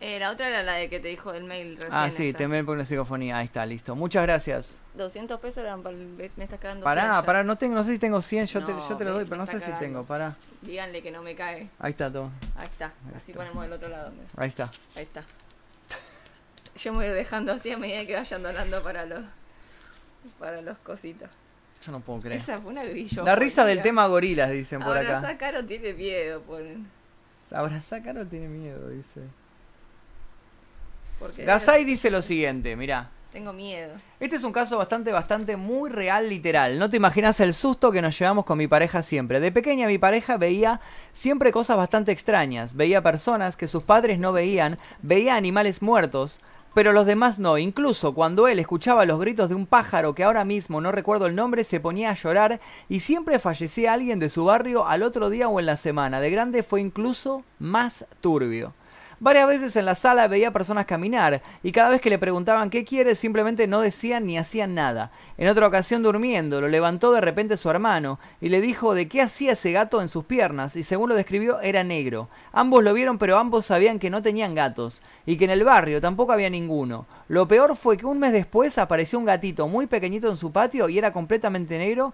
Eh, 0.02 0.18
la 0.18 0.32
otra 0.32 0.48
era 0.48 0.64
la 0.64 0.74
de 0.74 0.90
que 0.90 1.02
te 1.02 1.10
dijo 1.10 1.34
del 1.34 1.44
mail 1.44 1.76
recién. 1.76 1.94
Ah, 1.94 2.10
sí, 2.10 2.32
te 2.32 2.48
por 2.64 2.76
una 2.76 2.86
psicofonía. 2.86 3.38
Ahí 3.38 3.46
está, 3.46 3.66
listo. 3.66 3.96
Muchas 3.96 4.24
gracias. 4.24 4.78
200 4.96 5.40
pesos 5.42 5.58
eran 5.58 5.84
para 5.84 5.96
el... 5.96 6.08
Me 6.38 6.46
estás 6.46 6.60
cagando. 6.60 6.86
Pará, 6.86 7.02
100 7.02 7.14
ya. 7.14 7.26
pará, 7.26 7.44
no, 7.44 7.58
tengo, 7.58 7.76
no 7.76 7.84
sé 7.84 7.92
si 7.92 8.00
tengo 8.00 8.22
100, 8.22 8.46
yo, 8.46 8.66
te, 8.66 8.72
yo 8.72 8.96
te 8.96 9.04
lo 9.04 9.14
doy, 9.14 9.26
pero 9.26 9.36
no 9.36 9.46
sé 9.46 9.60
si 9.60 9.72
tengo. 9.74 10.04
Pará. 10.06 10.38
Díganle 10.62 11.02
que 11.02 11.12
no 11.12 11.22
me 11.22 11.36
cae. 11.36 11.70
Ahí 11.80 11.92
está 11.92 12.12
todo. 12.12 12.32
Ahí 12.56 12.68
está. 12.68 12.94
Así 13.14 13.34
ponemos 13.34 13.62
del 13.62 13.74
otro 13.74 13.90
lado. 13.90 14.14
Ahí 14.38 14.48
está. 14.48 14.72
Ahí 14.96 15.04
está. 15.04 15.24
Yo 16.78 16.94
me 16.94 17.10
voy 17.10 17.16
dejando 17.16 17.52
así 17.52 17.72
a 17.72 17.78
medida 17.78 18.06
que 18.06 18.16
vayan 18.16 18.42
donando 18.42 18.82
para 18.82 19.06
los 19.06 19.26
para 20.40 20.62
los 20.62 20.78
cositos. 20.78 21.30
Yo 21.86 21.92
no 21.92 22.00
puedo 22.02 22.20
creer. 22.20 22.42
Esa 22.42 22.60
fue 22.60 22.72
una 22.72 22.84
grillo. 22.84 23.24
La 23.24 23.36
risa 23.36 23.64
del 23.66 23.82
tema 23.82 24.06
gorilas, 24.08 24.52
dicen 24.52 24.82
por 24.82 24.98
acá. 24.98 25.38
Caro 25.38 25.66
tiene 25.66 25.94
miedo, 25.94 26.42
ponen. 26.42 26.88
Abrazá 27.52 28.02
Caro 28.04 28.26
tiene 28.26 28.48
miedo, 28.48 28.90
dice. 28.90 29.22
Porque 31.20 31.44
Gasai 31.44 31.84
dice 31.84 32.10
lo 32.10 32.22
siguiente, 32.22 32.76
mirá. 32.76 33.10
tengo 33.34 33.54
miedo. 33.54 33.94
Este 34.20 34.36
es 34.36 34.44
un 34.44 34.52
caso 34.52 34.78
bastante, 34.78 35.12
bastante 35.12 35.58
muy 35.58 35.90
real, 35.90 36.30
literal. 36.30 36.80
No 36.80 36.90
te 36.90 36.98
imaginas 36.98 37.40
el 37.40 37.54
susto 37.54 37.92
que 37.92 38.02
nos 38.02 38.18
llevamos 38.18 38.46
con 38.46 38.58
mi 38.58 38.68
pareja 38.68 39.04
siempre. 39.04 39.40
De 39.40 39.52
pequeña 39.52 39.88
mi 39.88 39.98
pareja 39.98 40.38
veía 40.38 40.80
siempre 41.12 41.52
cosas 41.52 41.78
bastante 41.78 42.12
extrañas. 42.12 42.76
Veía 42.76 43.02
personas 43.02 43.56
que 43.56 43.68
sus 43.68 43.84
padres 43.84 44.20
no 44.20 44.32
veían, 44.32 44.78
veía 45.02 45.36
animales 45.36 45.82
muertos, 45.82 46.40
pero 46.80 46.94
los 46.94 47.06
demás 47.06 47.40
no. 47.40 47.58
Incluso 47.58 48.14
cuando 48.14 48.48
él 48.48 48.58
escuchaba 48.58 49.04
los 49.04 49.20
gritos 49.20 49.50
de 49.50 49.56
un 49.56 49.66
pájaro 49.66 50.16
que 50.16 50.24
ahora 50.24 50.46
mismo 50.46 50.80
no 50.80 50.94
recuerdo 50.94 51.26
el 51.26 51.36
nombre, 51.36 51.66
se 51.66 51.82
ponía 51.82 52.10
a 52.10 52.14
llorar 52.14 52.62
y 52.88 53.02
siempre 53.02 53.38
fallecía 53.38 53.92
alguien 53.92 54.18
de 54.18 54.30
su 54.30 54.46
barrio 54.46 54.88
al 54.88 55.04
otro 55.04 55.30
día 55.30 55.50
o 55.50 55.60
en 55.60 55.66
la 55.66 55.76
semana. 55.76 56.22
De 56.22 56.32
grande 56.32 56.64
fue 56.64 56.80
incluso 56.80 57.44
más 57.60 58.06
turbio. 58.22 58.72
Varias 59.22 59.50
veces 59.50 59.76
en 59.76 59.86
la 59.86 59.96
sala 59.96 60.30
veía 60.30 60.54
personas 60.54 60.86
caminar 60.86 61.42
y 61.62 61.74
cada 61.74 61.90
vez 61.90 62.00
que 62.00 62.10
le 62.10 62.18
preguntaban 62.18 62.70
qué 62.70 62.86
quiere 62.86 63.16
simplemente 63.16 63.68
no 63.68 63.82
decían 63.82 64.26
ni 64.26 64.38
hacían 64.38 64.74
nada. 64.74 65.12
En 65.38 65.50
otra 65.50 65.68
ocasión 65.68 66.04
durmiendo 66.04 66.62
lo 66.62 66.70
levantó 66.70 67.12
de 67.12 67.20
repente 67.20 67.58
su 67.58 67.70
hermano 67.70 68.18
y 68.40 68.48
le 68.48 68.62
dijo 68.62 68.94
de 68.94 69.10
qué 69.10 69.22
hacía 69.22 69.52
ese 69.52 69.74
gato 69.74 70.02
en 70.02 70.08
sus 70.08 70.24
piernas 70.24 70.78
y 70.78 70.86
según 70.86 71.10
lo 71.10 71.16
describió 71.16 71.60
era 71.60 71.84
negro. 71.84 72.30
Ambos 72.54 72.82
lo 72.82 72.94
vieron 72.94 73.18
pero 73.18 73.38
ambos 73.38 73.66
sabían 73.66 74.00
que 74.00 74.10
no 74.10 74.22
tenían 74.22 74.56
gatos 74.56 75.02
y 75.26 75.36
que 75.36 75.44
en 75.44 75.52
el 75.52 75.66
barrio 75.66 76.00
tampoco 76.00 76.32
había 76.32 76.50
ninguno. 76.50 77.06
Lo 77.28 77.46
peor 77.46 77.76
fue 77.76 77.98
que 77.98 78.06
un 78.06 78.20
mes 78.20 78.32
después 78.32 78.78
apareció 78.78 79.20
un 79.20 79.26
gatito 79.26 79.68
muy 79.68 79.88
pequeñito 79.88 80.30
en 80.30 80.38
su 80.38 80.54
patio 80.54 80.88
y 80.88 80.98
era 80.98 81.12
completamente 81.12 81.78
negro 81.78 82.14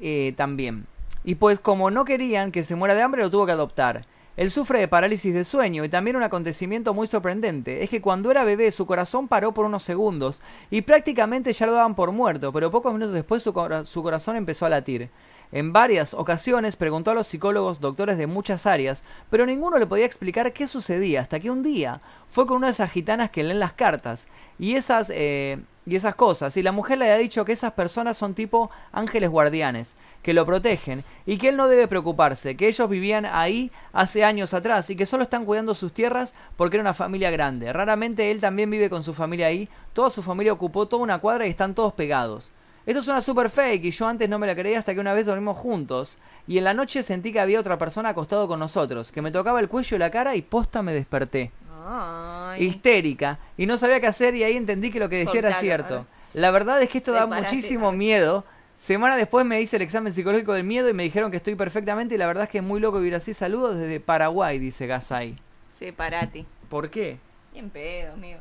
eh, 0.00 0.34
también. 0.36 0.86
Y 1.24 1.34
pues 1.34 1.58
como 1.58 1.90
no 1.90 2.04
querían 2.04 2.52
que 2.52 2.62
se 2.62 2.76
muera 2.76 2.94
de 2.94 3.02
hambre 3.02 3.22
lo 3.22 3.30
tuvo 3.30 3.46
que 3.46 3.52
adoptar. 3.52 4.06
Él 4.36 4.50
sufre 4.50 4.80
de 4.80 4.88
parálisis 4.88 5.32
de 5.32 5.44
sueño 5.44 5.84
y 5.84 5.88
también 5.88 6.16
un 6.16 6.24
acontecimiento 6.24 6.92
muy 6.92 7.06
sorprendente 7.06 7.84
es 7.84 7.90
que 7.90 8.00
cuando 8.00 8.32
era 8.32 8.42
bebé 8.42 8.72
su 8.72 8.84
corazón 8.84 9.28
paró 9.28 9.52
por 9.52 9.64
unos 9.64 9.84
segundos 9.84 10.42
y 10.70 10.82
prácticamente 10.82 11.52
ya 11.52 11.66
lo 11.66 11.72
daban 11.72 11.94
por 11.94 12.10
muerto, 12.10 12.52
pero 12.52 12.70
pocos 12.72 12.92
minutos 12.92 13.14
después 13.14 13.42
su, 13.44 13.52
cora- 13.52 13.84
su 13.84 14.02
corazón 14.02 14.34
empezó 14.36 14.66
a 14.66 14.70
latir. 14.70 15.10
En 15.52 15.72
varias 15.72 16.14
ocasiones 16.14 16.74
preguntó 16.74 17.12
a 17.12 17.14
los 17.14 17.28
psicólogos, 17.28 17.78
doctores 17.78 18.18
de 18.18 18.26
muchas 18.26 18.66
áreas, 18.66 19.04
pero 19.30 19.46
ninguno 19.46 19.78
le 19.78 19.86
podía 19.86 20.04
explicar 20.06 20.52
qué 20.52 20.66
sucedía 20.66 21.20
hasta 21.20 21.38
que 21.38 21.50
un 21.50 21.62
día 21.62 22.00
fue 22.28 22.44
con 22.46 22.56
una 22.56 22.66
de 22.66 22.72
esas 22.72 22.90
gitanas 22.90 23.30
que 23.30 23.44
leen 23.44 23.60
las 23.60 23.72
cartas 23.74 24.26
y 24.58 24.74
esas, 24.74 25.12
eh, 25.14 25.60
y 25.86 25.96
esas 25.96 26.14
cosas, 26.14 26.56
y 26.56 26.62
la 26.62 26.72
mujer 26.72 26.98
le 26.98 27.04
había 27.04 27.22
dicho 27.22 27.44
que 27.44 27.52
esas 27.52 27.72
personas 27.72 28.16
son 28.16 28.34
tipo 28.34 28.70
ángeles 28.92 29.30
guardianes, 29.30 29.94
que 30.22 30.32
lo 30.32 30.46
protegen 30.46 31.04
y 31.26 31.36
que 31.36 31.48
él 31.48 31.56
no 31.56 31.68
debe 31.68 31.88
preocuparse, 31.88 32.56
que 32.56 32.68
ellos 32.68 32.88
vivían 32.88 33.26
ahí 33.26 33.70
hace 33.92 34.24
años 34.24 34.54
atrás 34.54 34.88
y 34.88 34.96
que 34.96 35.06
solo 35.06 35.24
están 35.24 35.44
cuidando 35.44 35.74
sus 35.74 35.92
tierras 35.92 36.32
porque 36.56 36.76
era 36.76 36.82
una 36.82 36.94
familia 36.94 37.30
grande. 37.30 37.72
Raramente 37.72 38.30
él 38.30 38.40
también 38.40 38.70
vive 38.70 38.88
con 38.88 39.02
su 39.02 39.12
familia 39.12 39.48
ahí, 39.48 39.68
toda 39.92 40.10
su 40.10 40.22
familia 40.22 40.52
ocupó 40.52 40.86
toda 40.86 41.02
una 41.02 41.18
cuadra 41.18 41.46
y 41.46 41.50
están 41.50 41.74
todos 41.74 41.92
pegados. 41.92 42.50
Esto 42.86 43.02
suena 43.02 43.20
super 43.20 43.48
fake 43.48 43.84
y 43.86 43.90
yo 43.90 44.06
antes 44.06 44.28
no 44.28 44.38
me 44.38 44.46
la 44.46 44.54
creía 44.54 44.78
hasta 44.78 44.94
que 44.94 45.00
una 45.00 45.14
vez 45.14 45.24
dormimos 45.24 45.56
juntos 45.56 46.18
y 46.46 46.58
en 46.58 46.64
la 46.64 46.74
noche 46.74 47.02
sentí 47.02 47.32
que 47.32 47.40
había 47.40 47.60
otra 47.60 47.78
persona 47.78 48.10
acostado 48.10 48.46
con 48.46 48.58
nosotros, 48.58 49.10
que 49.10 49.22
me 49.22 49.30
tocaba 49.30 49.60
el 49.60 49.68
cuello 49.68 49.96
y 49.96 50.00
la 50.00 50.10
cara 50.10 50.36
y 50.36 50.42
posta 50.42 50.82
me 50.82 50.92
desperté. 50.92 51.50
Ay. 51.86 52.64
Histérica 52.64 53.38
y 53.56 53.66
no 53.66 53.76
sabía 53.76 54.00
qué 54.00 54.06
hacer 54.06 54.34
y 54.34 54.42
ahí 54.42 54.56
entendí 54.56 54.90
que 54.90 54.98
lo 54.98 55.08
que 55.08 55.16
decía 55.18 55.40
era 55.40 55.54
cierto. 55.54 56.06
La 56.32 56.50
verdad 56.50 56.80
es 56.82 56.88
que 56.88 56.98
esto 56.98 57.12
da 57.12 57.26
muchísimo 57.26 57.92
miedo. 57.92 58.44
Semana 58.76 59.16
después 59.16 59.46
me 59.46 59.60
hice 59.60 59.76
el 59.76 59.82
examen 59.82 60.12
psicológico 60.12 60.52
del 60.52 60.64
miedo 60.64 60.88
y 60.88 60.94
me 60.94 61.04
dijeron 61.04 61.30
que 61.30 61.36
estoy 61.36 61.54
perfectamente 61.54 62.16
y 62.16 62.18
la 62.18 62.26
verdad 62.26 62.44
es 62.44 62.50
que 62.50 62.58
es 62.58 62.64
muy 62.64 62.80
loco 62.80 62.98
vivir 62.98 63.14
así. 63.14 63.32
Saludos 63.34 63.76
desde 63.76 64.00
Paraguay, 64.00 64.58
dice 64.58 64.86
Gasai. 64.86 65.36
Separate. 65.78 66.44
¿Por 66.68 66.90
qué? 66.90 67.18
Bien 67.52 67.70
pedo, 67.70 68.14
amigo. 68.14 68.40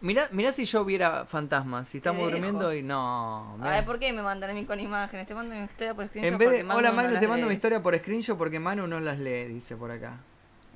Mirá, 0.00 0.28
mirá 0.30 0.52
si 0.52 0.64
yo 0.64 0.84
viera 0.84 1.24
fantasmas, 1.24 1.88
si 1.88 1.96
estamos 1.96 2.30
durmiendo 2.30 2.72
y 2.72 2.82
no. 2.84 3.56
mirá. 3.58 3.78
Ay, 3.78 3.82
¿por 3.84 3.98
qué 3.98 4.12
me 4.12 4.22
mandan 4.22 4.50
a 4.50 4.54
mí 4.54 4.64
con 4.64 4.78
imágenes? 4.78 5.26
Te 5.26 5.34
mando 5.34 5.56
mi 5.56 5.62
historia 5.64 5.92
por 5.94 6.06
screenshot 6.06 6.32
En 6.32 6.38
vez 6.38 6.50
de, 6.50 6.62
Manu 6.62 6.78
hola 6.78 6.90
no 6.90 6.96
Manu, 6.96 7.18
te 7.18 7.26
mando 7.26 7.46
lee. 7.46 7.48
mi 7.48 7.54
historia 7.56 7.82
por 7.82 7.98
screenshot 7.98 8.38
porque 8.38 8.60
Manu 8.60 8.86
no 8.86 9.00
las 9.00 9.18
lee, 9.18 9.46
dice 9.46 9.74
por 9.74 9.90
acá. 9.90 10.18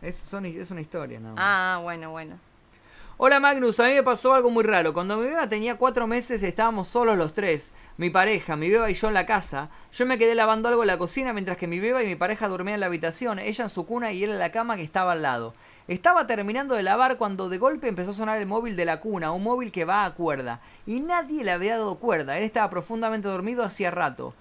Es, 0.02 0.16
son- 0.16 0.46
es 0.46 0.70
una 0.70 0.80
historia, 0.80 1.20
nada 1.20 1.34
más. 1.34 1.44
Ah, 1.46 1.80
bueno, 1.82 2.10
bueno. 2.10 2.38
Hola 3.18 3.38
Magnus, 3.38 3.78
a 3.78 3.84
mí 3.84 3.92
me 3.92 4.02
pasó 4.02 4.32
algo 4.34 4.50
muy 4.50 4.64
raro. 4.64 4.92
Cuando 4.92 5.16
mi 5.18 5.26
beba 5.26 5.48
tenía 5.48 5.76
cuatro 5.76 6.08
meses 6.08 6.42
estábamos 6.42 6.88
solos 6.88 7.16
los 7.16 7.34
tres. 7.34 7.70
Mi 7.96 8.10
pareja, 8.10 8.56
mi 8.56 8.68
beba 8.68 8.90
y 8.90 8.94
yo 8.94 9.06
en 9.08 9.14
la 9.14 9.26
casa. 9.26 9.68
Yo 9.92 10.06
me 10.06 10.18
quedé 10.18 10.34
lavando 10.34 10.68
algo 10.68 10.82
en 10.82 10.88
la 10.88 10.98
cocina 10.98 11.32
mientras 11.32 11.56
que 11.56 11.68
mi 11.68 11.78
beba 11.78 12.02
y 12.02 12.06
mi 12.06 12.16
pareja 12.16 12.48
dormían 12.48 12.74
en 12.74 12.80
la 12.80 12.86
habitación, 12.86 13.38
ella 13.38 13.64
en 13.64 13.70
su 13.70 13.86
cuna 13.86 14.10
y 14.12 14.24
él 14.24 14.30
en 14.30 14.38
la 14.40 14.50
cama 14.50 14.76
que 14.76 14.82
estaba 14.82 15.12
al 15.12 15.22
lado. 15.22 15.54
Estaba 15.86 16.26
terminando 16.26 16.74
de 16.74 16.82
lavar 16.82 17.16
cuando 17.16 17.48
de 17.48 17.58
golpe 17.58 17.86
empezó 17.86 18.10
a 18.12 18.14
sonar 18.14 18.38
el 18.40 18.46
móvil 18.46 18.74
de 18.76 18.86
la 18.86 18.98
cuna, 19.00 19.30
un 19.30 19.42
móvil 19.44 19.70
que 19.70 19.84
va 19.84 20.04
a 20.04 20.14
cuerda. 20.14 20.60
Y 20.86 20.98
nadie 21.00 21.44
le 21.44 21.52
había 21.52 21.76
dado 21.76 21.96
cuerda, 21.96 22.38
él 22.38 22.44
estaba 22.44 22.70
profundamente 22.70 23.28
dormido 23.28 23.62
hacía 23.62 23.90
rato. 23.92 24.34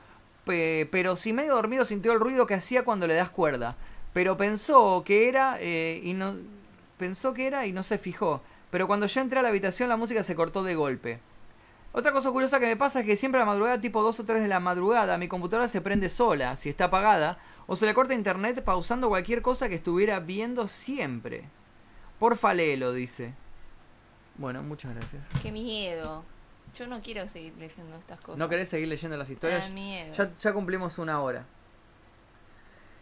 Pe- 0.46 0.88
pero 0.92 1.16
si 1.16 1.34
medio 1.34 1.54
dormido 1.54 1.86
sintió 1.86 2.14
el 2.14 2.20
ruido 2.20 2.48
que 2.48 2.56
hacía 2.56 2.84
cuando 2.84 3.06
le 3.06 3.14
das 3.14 3.30
cuerda. 3.30 3.76
Pero 4.14 4.38
pensó 4.38 5.04
que 5.06 5.28
era 5.30 5.58
eh, 5.60 6.02
y 6.04 6.14
no 6.14 6.36
pensó 6.98 7.34
que 7.34 7.48
era 7.48 7.66
y 7.66 7.72
no 7.72 7.84
se 7.84 7.98
fijó. 7.98 8.42
Pero 8.70 8.88
cuando 8.88 9.06
yo 9.08 9.22
entré 9.22 9.40
a 9.40 9.42
la 9.42 9.50
habitación 9.50 9.90
la 9.90 9.98
música 9.98 10.24
se 10.24 10.36
cortó 10.36 10.64
de 10.64 10.76
golpe. 10.76 11.20
Otra 11.94 12.14
cosa 12.14 12.32
curiosa 12.32 12.60
que 12.60 12.68
me 12.68 12.78
pasa 12.78 13.02
es 13.02 13.06
que 13.06 13.18
siempre 13.18 13.42
a 13.42 13.44
la 13.44 13.52
madrugada, 13.52 13.82
tipo 13.82 14.02
2 14.02 14.22
o 14.22 14.26
3 14.26 14.42
de 14.42 14.48
la 14.48 14.62
madrugada, 14.62 15.18
mi 15.18 15.28
computadora 15.28 15.68
se 15.68 15.82
prende 15.82 16.10
sola, 16.10 16.56
si 16.56 16.70
está 16.70 16.86
apagada, 16.86 17.38
o 17.68 17.76
se 17.76 17.86
le 17.86 17.94
corta 17.94 18.14
internet 18.14 18.64
pausando 18.64 19.10
cualquier 19.10 19.42
cosa 19.42 19.68
que 19.68 19.76
estuviera 19.76 20.22
viendo 20.22 20.70
siempre. 20.70 21.50
Porfa 22.18 22.54
léelo, 22.54 22.94
dice. 22.94 23.34
Bueno, 24.36 24.64
muchas 24.64 24.96
gracias. 24.96 25.22
Qué 25.42 25.52
miedo. 25.52 26.24
Yo 26.76 26.88
no 26.88 27.02
quiero 27.02 27.28
seguir 27.28 27.54
leyendo 27.58 27.98
estas 27.98 28.20
cosas. 28.22 28.38
¿No 28.38 28.48
querés 28.48 28.70
seguir 28.70 28.88
leyendo 28.88 29.18
las 29.18 29.30
historias? 29.30 29.68
da 29.68 29.74
miedo. 29.74 30.14
Ya, 30.14 30.32
ya 30.38 30.54
cumplimos 30.54 30.98
una 30.98 31.22
hora. 31.22 31.46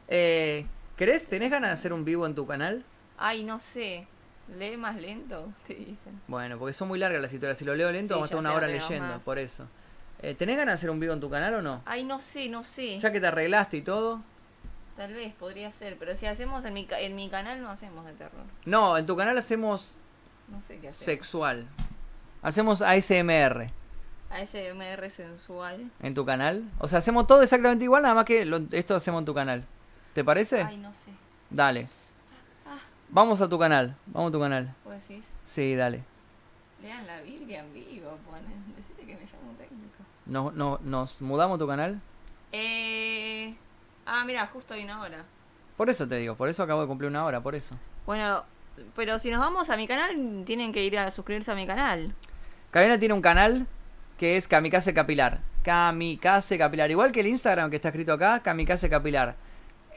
Eh, 0.08 0.66
¿Querés? 1.00 1.28
¿Tenés 1.28 1.50
ganas 1.50 1.70
de 1.70 1.74
hacer 1.76 1.94
un 1.94 2.04
vivo 2.04 2.26
en 2.26 2.36
tu 2.36 2.46
canal? 2.46 2.84
Ay, 3.18 3.44
no 3.44 3.60
sé. 3.60 4.06
Lee 4.58 4.76
más 4.78 4.98
lento, 4.98 5.48
te 5.68 5.74
dicen. 5.76 6.20
Bueno, 6.28 6.60
porque 6.60 6.74
son 6.74 6.90
muy 6.90 7.00
largas 7.00 7.22
las 7.22 7.32
historias. 7.32 7.58
Si 7.58 7.64
lo 7.66 7.74
leo 7.74 7.90
lento, 7.92 8.16
Sí, 8.16 8.20
vamos 8.20 8.26
a 8.26 8.28
estar 8.28 8.40
una 8.40 8.54
hora 8.54 8.68
leyendo, 8.68 9.08
más. 9.16 9.24
por 9.24 9.40
eso. 9.40 9.66
Eh, 10.22 10.36
¿Tenés 10.36 10.58
ganas 10.58 10.74
de 10.74 10.76
hacer 10.80 10.90
un 10.90 11.00
vivo 11.00 11.14
en 11.14 11.22
tu 11.22 11.30
canal 11.30 11.54
o 11.54 11.62
no? 11.62 11.82
Ay, 11.86 12.04
no 12.04 12.20
sé, 12.20 12.50
no 12.50 12.64
sé. 12.66 13.00
Ya 13.00 13.12
que 13.14 13.22
te 13.22 13.28
arreglaste 13.28 13.78
y 13.78 13.82
todo. 13.82 14.22
Tal 14.98 15.14
vez 15.14 15.34
podría 15.36 15.72
ser, 15.72 15.96
pero 15.98 16.14
si 16.18 16.26
hacemos 16.26 16.66
en 16.66 16.74
mi, 16.74 16.86
en 16.92 17.16
mi 17.16 17.30
canal 17.30 17.62
no 17.62 17.70
hacemos 17.70 18.06
de 18.06 18.12
terror. 18.12 18.44
No, 18.66 18.98
en 18.98 19.06
tu 19.06 19.16
canal 19.16 19.38
hacemos 19.38 19.96
No 20.50 20.62
sé 20.62 20.80
qué 20.80 20.90
hacer. 20.90 21.06
sexual. 21.06 21.66
Hacemos 22.42 22.82
ASMR 22.82 23.72
ASMR 24.30 25.10
sensual. 25.10 25.90
en 26.02 26.14
tu 26.14 26.26
canal. 26.26 26.70
O 26.80 26.88
sea, 26.90 27.00
hacemos 27.00 27.26
todo 27.28 27.42
exactamente 27.42 27.86
igual, 27.86 28.04
nada 28.04 28.14
más 28.16 28.26
que 28.26 28.44
lo- 28.44 28.60
esto 28.72 28.96
hacemos 28.96 29.20
en 29.20 29.26
tu 29.26 29.34
canal. 29.34 29.64
¿Te 30.20 30.26
parece? 30.26 30.62
Ay, 30.64 30.76
no 30.76 30.92
sé. 30.92 31.12
Dale. 31.50 31.88
Ah. 32.68 32.78
Vamos 33.08 33.40
a 33.40 33.48
tu 33.48 33.58
canal. 33.58 33.96
Vamos 34.08 34.28
a 34.28 34.32
tu 34.34 34.40
canal. 34.42 34.76
¿Vos 34.84 34.94
decís? 34.96 35.26
Sí, 35.46 35.76
dale. 35.76 36.04
Lean 36.84 37.08
la 37.08 37.22
Biblia 37.22 37.62
en 37.62 37.74
vivo, 37.74 38.18
ponen. 38.30 38.76
Decite 38.76 39.06
que 39.06 39.14
me 39.14 39.22
llamo 39.22 39.56
técnico. 39.58 40.04
No, 40.26 40.52
no, 40.52 40.78
¿Nos 40.84 41.22
mudamos 41.22 41.56
a 41.56 41.60
tu 41.60 41.68
canal? 41.68 42.02
Eh... 42.52 43.56
Ah, 44.06 44.26
mira, 44.26 44.46
justo 44.48 44.74
hay 44.74 44.84
una 44.84 45.00
hora. 45.00 45.24
Por 45.78 45.90
eso 45.90 46.06
te 46.06 46.18
digo, 46.18 46.36
por 46.36 46.50
eso 46.50 46.64
acabo 46.64 46.82
de 46.82 46.88
cumplir 46.88 47.10
una 47.10 47.24
hora, 47.24 47.40
por 47.40 47.56
eso. 47.56 47.76
Bueno, 48.06 48.44
pero 48.98 49.20
si 49.20 49.32
nos 49.32 49.40
vamos 49.40 49.70
a 49.70 49.78
mi 49.78 49.88
canal, 49.88 50.44
tienen 50.46 50.74
que 50.74 50.84
ir 50.84 51.00
a 51.00 51.12
suscribirse 51.12 51.50
a 51.50 51.56
mi 51.56 51.66
canal. 51.66 52.14
Karina 52.72 53.00
tiene 53.00 53.14
un 53.14 53.22
canal 53.22 53.68
que 54.18 54.36
es 54.36 54.50
Kamikaze 54.50 54.94
Capilar. 54.94 55.40
Kamikaze 55.64 56.58
Capilar. 56.58 56.92
Igual 56.92 57.14
que 57.14 57.22
el 57.22 57.28
Instagram 57.28 57.70
que 57.70 57.78
está 57.78 57.88
escrito 57.88 58.12
acá, 58.12 58.42
Kamikaze 58.42 58.90
Capilar. 58.90 59.38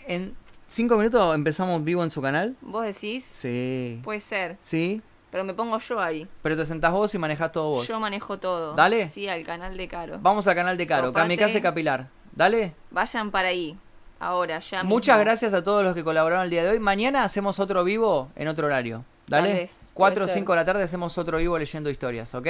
En 0.07 0.34
cinco 0.66 0.96
minutos 0.96 1.34
empezamos 1.34 1.82
vivo 1.84 2.03
en 2.05 2.11
su 2.11 2.20
canal. 2.22 2.57
¿Vos 2.61 2.84
decís? 2.84 3.26
Sí. 3.30 4.00
Puede 4.05 4.20
ser. 4.20 4.57
Sí. 4.62 5.03
Pero 5.30 5.44
me 5.44 5.55
pongo 5.55 5.78
yo 5.78 6.00
ahí. 6.00 6.28
Pero 6.42 6.57
te 6.57 6.66
sentás 6.66 6.92
vos 6.92 7.14
y 7.14 7.18
manejás 7.18 7.53
todo 7.53 7.70
vos. 7.70 7.88
Yo 7.88 7.98
manejo 7.98 8.38
todo. 8.38 8.74
Dale. 8.74 9.09
Sí, 9.09 9.28
al 9.28 9.44
canal 9.44 9.76
de 9.76 9.88
Caro. 9.88 10.18
Vamos 10.20 10.46
al 10.46 10.55
canal 10.55 10.76
de 10.76 10.86
Caro. 10.86 11.12
Kamikaze 11.12 11.62
Capilar. 11.62 12.09
Dale. 12.34 12.74
Vayan 12.90 13.30
para 13.30 13.48
ahí. 13.48 13.78
Ahora, 14.20 14.59
ya 14.61 14.84
Muchas 14.84 15.16
mismo. 15.16 15.24
gracias 15.24 15.53
a 15.55 15.64
todos 15.64 15.82
los 15.82 15.94
que 15.94 16.05
colaboraron 16.05 16.44
el 16.44 16.50
día 16.50 16.62
de 16.62 16.70
hoy. 16.70 16.78
Mañana 16.78 17.24
hacemos 17.24 17.59
otro 17.59 17.82
vivo 17.82 18.30
en 18.36 18.46
otro 18.48 18.66
horario. 18.66 19.05
Dale. 19.26 19.55
vez, 19.55 19.90
4 19.94 20.24
o 20.24 20.26
puede 20.26 20.38
5 20.38 20.53
de 20.53 20.57
la 20.57 20.64
tarde 20.64 20.82
hacemos 20.84 21.16
otro 21.16 21.38
vivo 21.38 21.59
leyendo 21.59 21.88
historias, 21.90 22.34
¿ok? 22.34 22.46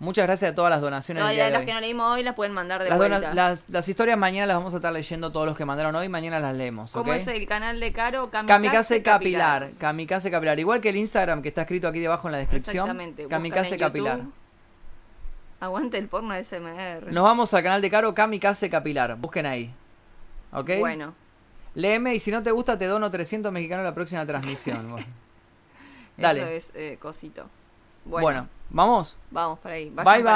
Muchas 0.00 0.26
gracias 0.26 0.52
a 0.52 0.54
todas 0.54 0.70
las 0.70 0.80
donaciones 0.80 1.22
del 1.22 1.24
Todas 1.26 1.34
día 1.34 1.44
de 1.44 1.50
las 1.50 1.60
hoy. 1.60 1.66
que 1.66 1.74
no 1.74 1.80
leímos 1.80 2.10
hoy 2.10 2.22
las 2.22 2.34
pueden 2.34 2.54
mandar 2.54 2.82
de 2.82 2.88
Las, 2.88 2.98
vuelta. 2.98 3.34
las, 3.34 3.60
las 3.68 3.86
historias 3.86 4.16
mañana 4.16 4.46
las 4.46 4.56
vamos 4.56 4.72
a 4.72 4.78
estar 4.78 4.92
leyendo 4.94 5.30
todos 5.30 5.44
los 5.46 5.58
que 5.58 5.66
mandaron 5.66 5.94
hoy. 5.94 6.08
Mañana 6.08 6.40
las 6.40 6.56
leemos. 6.56 6.92
¿Cómo 6.92 7.10
¿ok? 7.12 7.18
es 7.18 7.26
el 7.26 7.46
canal 7.46 7.78
de 7.78 7.92
Caro? 7.92 8.30
Kamikaze 8.30 9.02
Capilar. 9.02 9.72
Kamikaze 9.78 10.30
Capilar. 10.30 10.58
Igual 10.58 10.80
que 10.80 10.88
el 10.88 10.96
Instagram 10.96 11.42
que 11.42 11.48
está 11.48 11.62
escrito 11.62 11.86
aquí 11.86 12.00
debajo 12.00 12.28
en 12.28 12.32
la 12.32 12.38
descripción. 12.38 12.86
Exactamente. 12.86 13.28
Kamikaze 13.28 13.76
Capilar. 13.76 14.16
YouTube. 14.18 14.32
Aguante 15.60 15.98
el 15.98 16.08
porno 16.08 16.32
de 16.32 16.44
SMR. 16.44 17.12
Nos 17.12 17.22
vamos 17.22 17.52
al 17.52 17.62
canal 17.62 17.82
de 17.82 17.90
Caro 17.90 18.14
Kamikaze 18.14 18.70
Capilar. 18.70 19.16
Busquen 19.16 19.44
ahí. 19.44 19.70
¿Ok? 20.52 20.70
Bueno, 20.78 21.14
Léeme 21.74 22.14
y 22.14 22.20
si 22.20 22.30
no 22.30 22.42
te 22.42 22.50
gusta 22.50 22.78
te 22.78 22.86
dono 22.86 23.10
300 23.10 23.52
mexicanos 23.52 23.84
la 23.84 23.94
próxima 23.94 24.24
transmisión. 24.24 24.92
Bueno. 24.92 25.06
Dale. 26.16 26.40
eso 26.40 26.48
es 26.50 26.70
eh, 26.74 26.96
cosito. 26.98 27.48
Bueno. 28.04 28.24
Bueno, 28.24 28.48
¿vamos? 28.70 29.16
vamos 29.30 29.58
para 29.60 29.74
ahí. 29.74 29.90
Bye 29.90 30.04
bye. 30.04 30.22